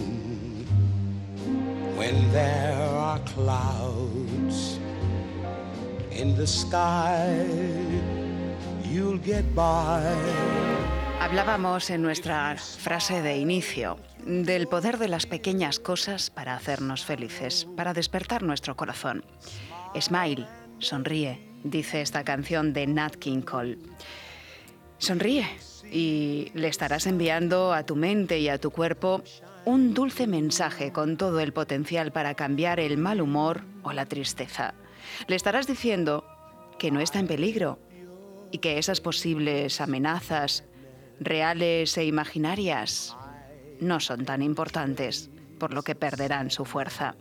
When 1.95 2.31
there 2.31 2.77
are 2.77 3.19
clouds 3.35 4.79
in 6.11 6.35
the 6.35 6.47
sky, 6.47 7.45
you'll 8.83 9.19
get 9.19 9.43
by. 9.55 10.03
Hablábamos 11.19 11.89
en 11.89 12.01
nuestra 12.01 12.55
frase 12.55 13.21
de 13.21 13.37
inicio 13.37 13.97
del 14.25 14.67
poder 14.67 14.97
de 14.97 15.09
las 15.09 15.25
pequeñas 15.25 15.79
cosas 15.79 16.29
para 16.29 16.55
hacernos 16.55 17.03
felices, 17.03 17.67
para 17.75 17.93
despertar 17.93 18.43
nuestro 18.43 18.75
corazón. 18.75 19.25
Smile, 19.99 20.47
sonríe, 20.79 21.48
dice 21.63 22.01
esta 22.01 22.23
canción 22.23 22.73
de 22.73 22.87
Nat 22.87 23.15
King 23.15 23.41
Cole. 23.41 23.77
Sonríe 24.97 25.47
y 25.91 26.51
le 26.53 26.67
estarás 26.67 27.07
enviando 27.07 27.73
a 27.73 27.85
tu 27.85 27.95
mente 27.95 28.39
y 28.39 28.49
a 28.49 28.59
tu 28.59 28.71
cuerpo 28.71 29.23
un 29.65 29.93
dulce 29.93 30.27
mensaje 30.27 30.91
con 30.91 31.17
todo 31.17 31.39
el 31.39 31.53
potencial 31.53 32.11
para 32.11 32.33
cambiar 32.35 32.79
el 32.79 32.97
mal 32.97 33.21
humor 33.21 33.63
o 33.83 33.93
la 33.93 34.05
tristeza. 34.05 34.73
Le 35.27 35.35
estarás 35.35 35.67
diciendo 35.67 36.25
que 36.77 36.91
no 36.91 36.99
está 36.99 37.19
en 37.19 37.27
peligro 37.27 37.79
y 38.51 38.59
que 38.59 38.77
esas 38.77 39.01
posibles 39.01 39.79
amenazas, 39.81 40.63
reales 41.19 41.97
e 41.97 42.05
imaginarias, 42.05 43.15
no 43.79 43.99
son 43.99 44.25
tan 44.25 44.41
importantes, 44.41 45.29
por 45.59 45.73
lo 45.73 45.83
que 45.83 45.95
perderán 45.95 46.51
su 46.51 46.65
fuerza. 46.65 47.15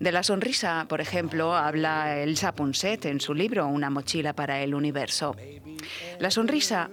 De 0.00 0.12
la 0.12 0.22
sonrisa, 0.22 0.86
por 0.88 1.00
ejemplo, 1.00 1.56
habla 1.56 2.18
Elsa 2.20 2.54
Ponset 2.54 3.04
en 3.06 3.20
su 3.20 3.34
libro 3.34 3.66
Una 3.66 3.90
mochila 3.90 4.32
para 4.32 4.62
el 4.62 4.74
universo. 4.74 5.34
La 6.20 6.30
sonrisa 6.30 6.88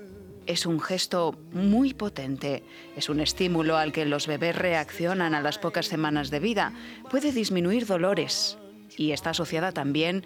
es 0.47 0.65
un 0.65 0.79
gesto 0.79 1.37
muy 1.51 1.93
potente, 1.93 2.63
es 2.95 3.07
un 3.09 3.19
estímulo 3.19 3.77
al 3.77 3.91
que 3.91 4.05
los 4.05 4.25
bebés 4.25 4.55
reaccionan 4.55 5.35
a 5.35 5.41
las 5.41 5.59
pocas 5.59 5.85
semanas 5.85 6.31
de 6.31 6.39
vida, 6.39 6.73
puede 7.11 7.31
disminuir 7.31 7.85
dolores 7.85 8.57
y 8.97 9.11
está 9.11 9.31
asociada 9.31 9.71
también 9.71 10.23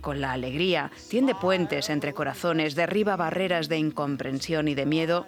con 0.00 0.22
la 0.22 0.32
alegría, 0.32 0.90
tiende 1.10 1.34
puentes 1.34 1.90
entre 1.90 2.14
corazones, 2.14 2.74
derriba 2.74 3.16
barreras 3.16 3.68
de 3.68 3.78
incomprensión 3.78 4.68
y 4.68 4.74
de 4.74 4.86
miedo 4.86 5.26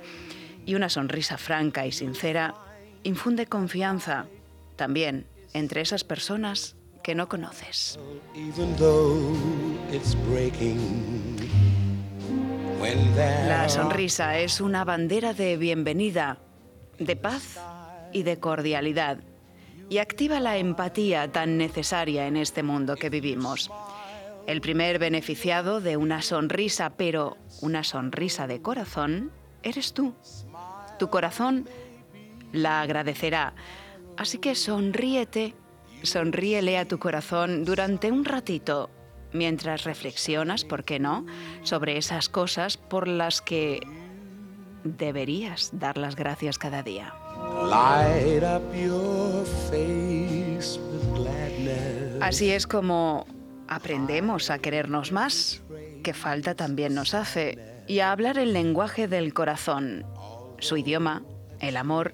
y 0.65 0.75
una 0.75 0.89
sonrisa 0.89 1.37
franca 1.37 1.87
y 1.87 1.93
sincera 1.93 2.55
infunde 3.03 3.47
confianza 3.47 4.27
también 4.77 5.27
entre 5.53 5.83
esas 5.83 6.03
personas 6.03 6.77
que 7.05 7.15
no 7.15 7.29
conoces. 7.29 8.01
La 13.47 13.69
sonrisa 13.69 14.39
es 14.39 14.61
una 14.61 14.85
bandera 14.85 15.35
de 15.35 15.57
bienvenida, 15.57 16.39
de 16.99 17.15
paz 17.15 17.61
y 18.13 18.25
de 18.25 18.41
cordialidad 18.41 19.19
y 19.89 19.99
activa 19.99 20.41
la 20.41 20.57
empatía 20.57 21.31
tan 21.31 21.59
necesaria 21.59 22.27
en 22.27 22.37
este 22.37 22.63
mundo 22.63 22.97
que 22.97 23.11
vivimos. 23.11 23.71
El 24.47 24.61
primer 24.61 24.99
beneficiado 24.99 25.81
de 25.81 25.97
una 25.97 26.23
sonrisa, 26.23 26.91
pero 26.97 27.37
una 27.61 27.85
sonrisa 27.85 28.47
de 28.47 28.61
corazón, 28.61 29.31
eres 29.63 29.93
tú. 29.93 30.15
Tu 30.99 31.09
corazón 31.11 31.69
la 32.53 32.81
agradecerá. 32.81 33.55
Así 34.17 34.39
que 34.39 34.55
sonríete, 34.55 35.55
sonríele 36.05 36.79
a 36.79 36.87
tu 36.87 36.99
corazón 36.99 37.65
durante 37.65 38.11
un 38.11 38.25
ratito 38.25 38.91
mientras 39.33 39.85
reflexionas, 39.85 40.65
¿por 40.65 40.85
qué 40.85 40.99
no?, 40.99 41.27
sobre 41.63 41.99
esas 41.99 42.29
cosas 42.29 42.77
por 42.77 43.09
las 43.09 43.43
que 43.43 43.81
deberías 44.85 45.71
dar 45.73 45.99
las 45.99 46.15
gracias 46.15 46.59
cada 46.59 46.83
día. 46.83 47.13
Así 52.21 52.51
es 52.51 52.67
como 52.67 53.27
aprendemos 53.69 54.51
a 54.51 54.59
querernos 54.59 55.13
más, 55.13 55.63
que 56.03 56.15
falta 56.15 56.55
también 56.55 56.95
nos 56.95 57.15
hace, 57.15 57.59
y 57.87 58.01
a 58.01 58.13
hablar 58.13 58.39
el 58.39 58.53
lenguaje 58.53 59.09
del 59.09 59.35
corazón. 59.35 60.07
Su 60.59 60.77
idioma, 60.77 61.23
el 61.61 61.77
amor, 61.77 62.13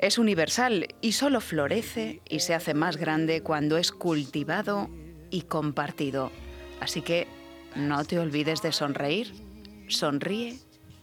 es 0.00 0.16
universal 0.16 0.94
y 1.02 1.12
solo 1.12 1.40
florece 1.42 2.22
y 2.28 2.40
se 2.40 2.54
hace 2.54 2.72
más 2.72 2.96
grande 2.96 3.42
cuando 3.42 3.76
es 3.76 3.92
cultivado 3.92 4.88
y 5.30 5.42
compartido. 5.42 6.32
Así 6.80 7.02
que 7.02 7.28
no 7.76 8.04
te 8.04 8.18
olvides 8.18 8.62
de 8.62 8.72
sonreír, 8.72 9.34
sonríe 9.88 10.58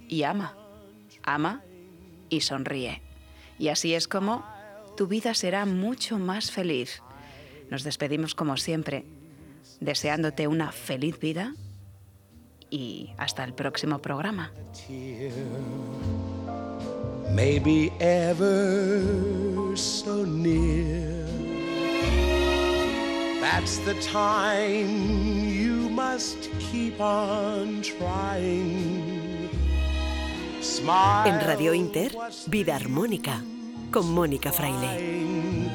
y 0.07 0.23
ama. 0.23 0.57
Ama 1.23 1.61
y 2.29 2.41
sonríe. 2.41 3.03
Y 3.59 3.67
así 3.67 3.93
es 3.93 4.07
como 4.07 4.43
tu 4.97 5.07
vida 5.07 5.35
será 5.35 5.65
mucho 5.65 6.17
más 6.17 6.49
feliz. 6.51 7.03
Nos 7.69 7.83
despedimos 7.83 8.33
como 8.33 8.57
siempre, 8.57 9.05
deseándote 9.79 10.47
una 10.47 10.71
feliz 10.71 11.19
vida 11.19 11.53
y 12.71 13.11
hasta 13.17 13.43
el 13.43 13.53
próximo 13.53 13.99
programa. 13.99 14.51
Maybe 17.37 17.93
ever 17.99 19.75
so 19.75 20.25
near. 20.25 21.23
That's 23.39 23.77
the 23.85 23.93
time 24.01 24.89
you 25.45 25.87
must 25.87 26.49
keep 26.57 26.99
on 26.99 27.83
trying. 27.83 29.49
Smile. 30.61 31.29
En 31.29 31.45
Radio 31.45 31.73
Inter, 31.75 32.11
Vida 32.47 32.75
Armónica, 32.75 33.43
con 33.91 34.09
Mónica 34.15 34.51
Fraile. 34.51 35.69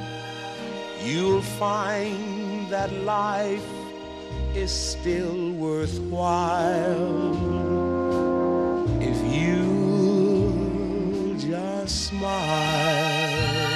You'll 1.05 1.43
find 1.61 2.69
that 2.71 2.91
life 3.05 3.63
is 4.57 4.73
still 4.73 5.53
worthwhile 5.53 7.23
if 9.01 9.17
you 9.33 9.72
smile. 11.87 13.73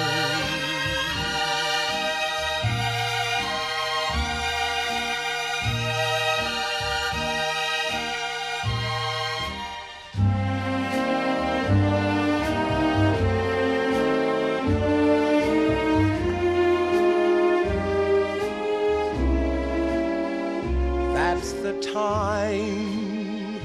That's 21.15 21.53
the 21.53 21.75
time 21.81 23.61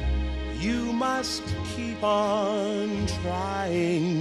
you 0.60 0.94
must 0.94 1.44
keep 1.76 2.04
on 2.04 3.08
trying. 3.08 4.21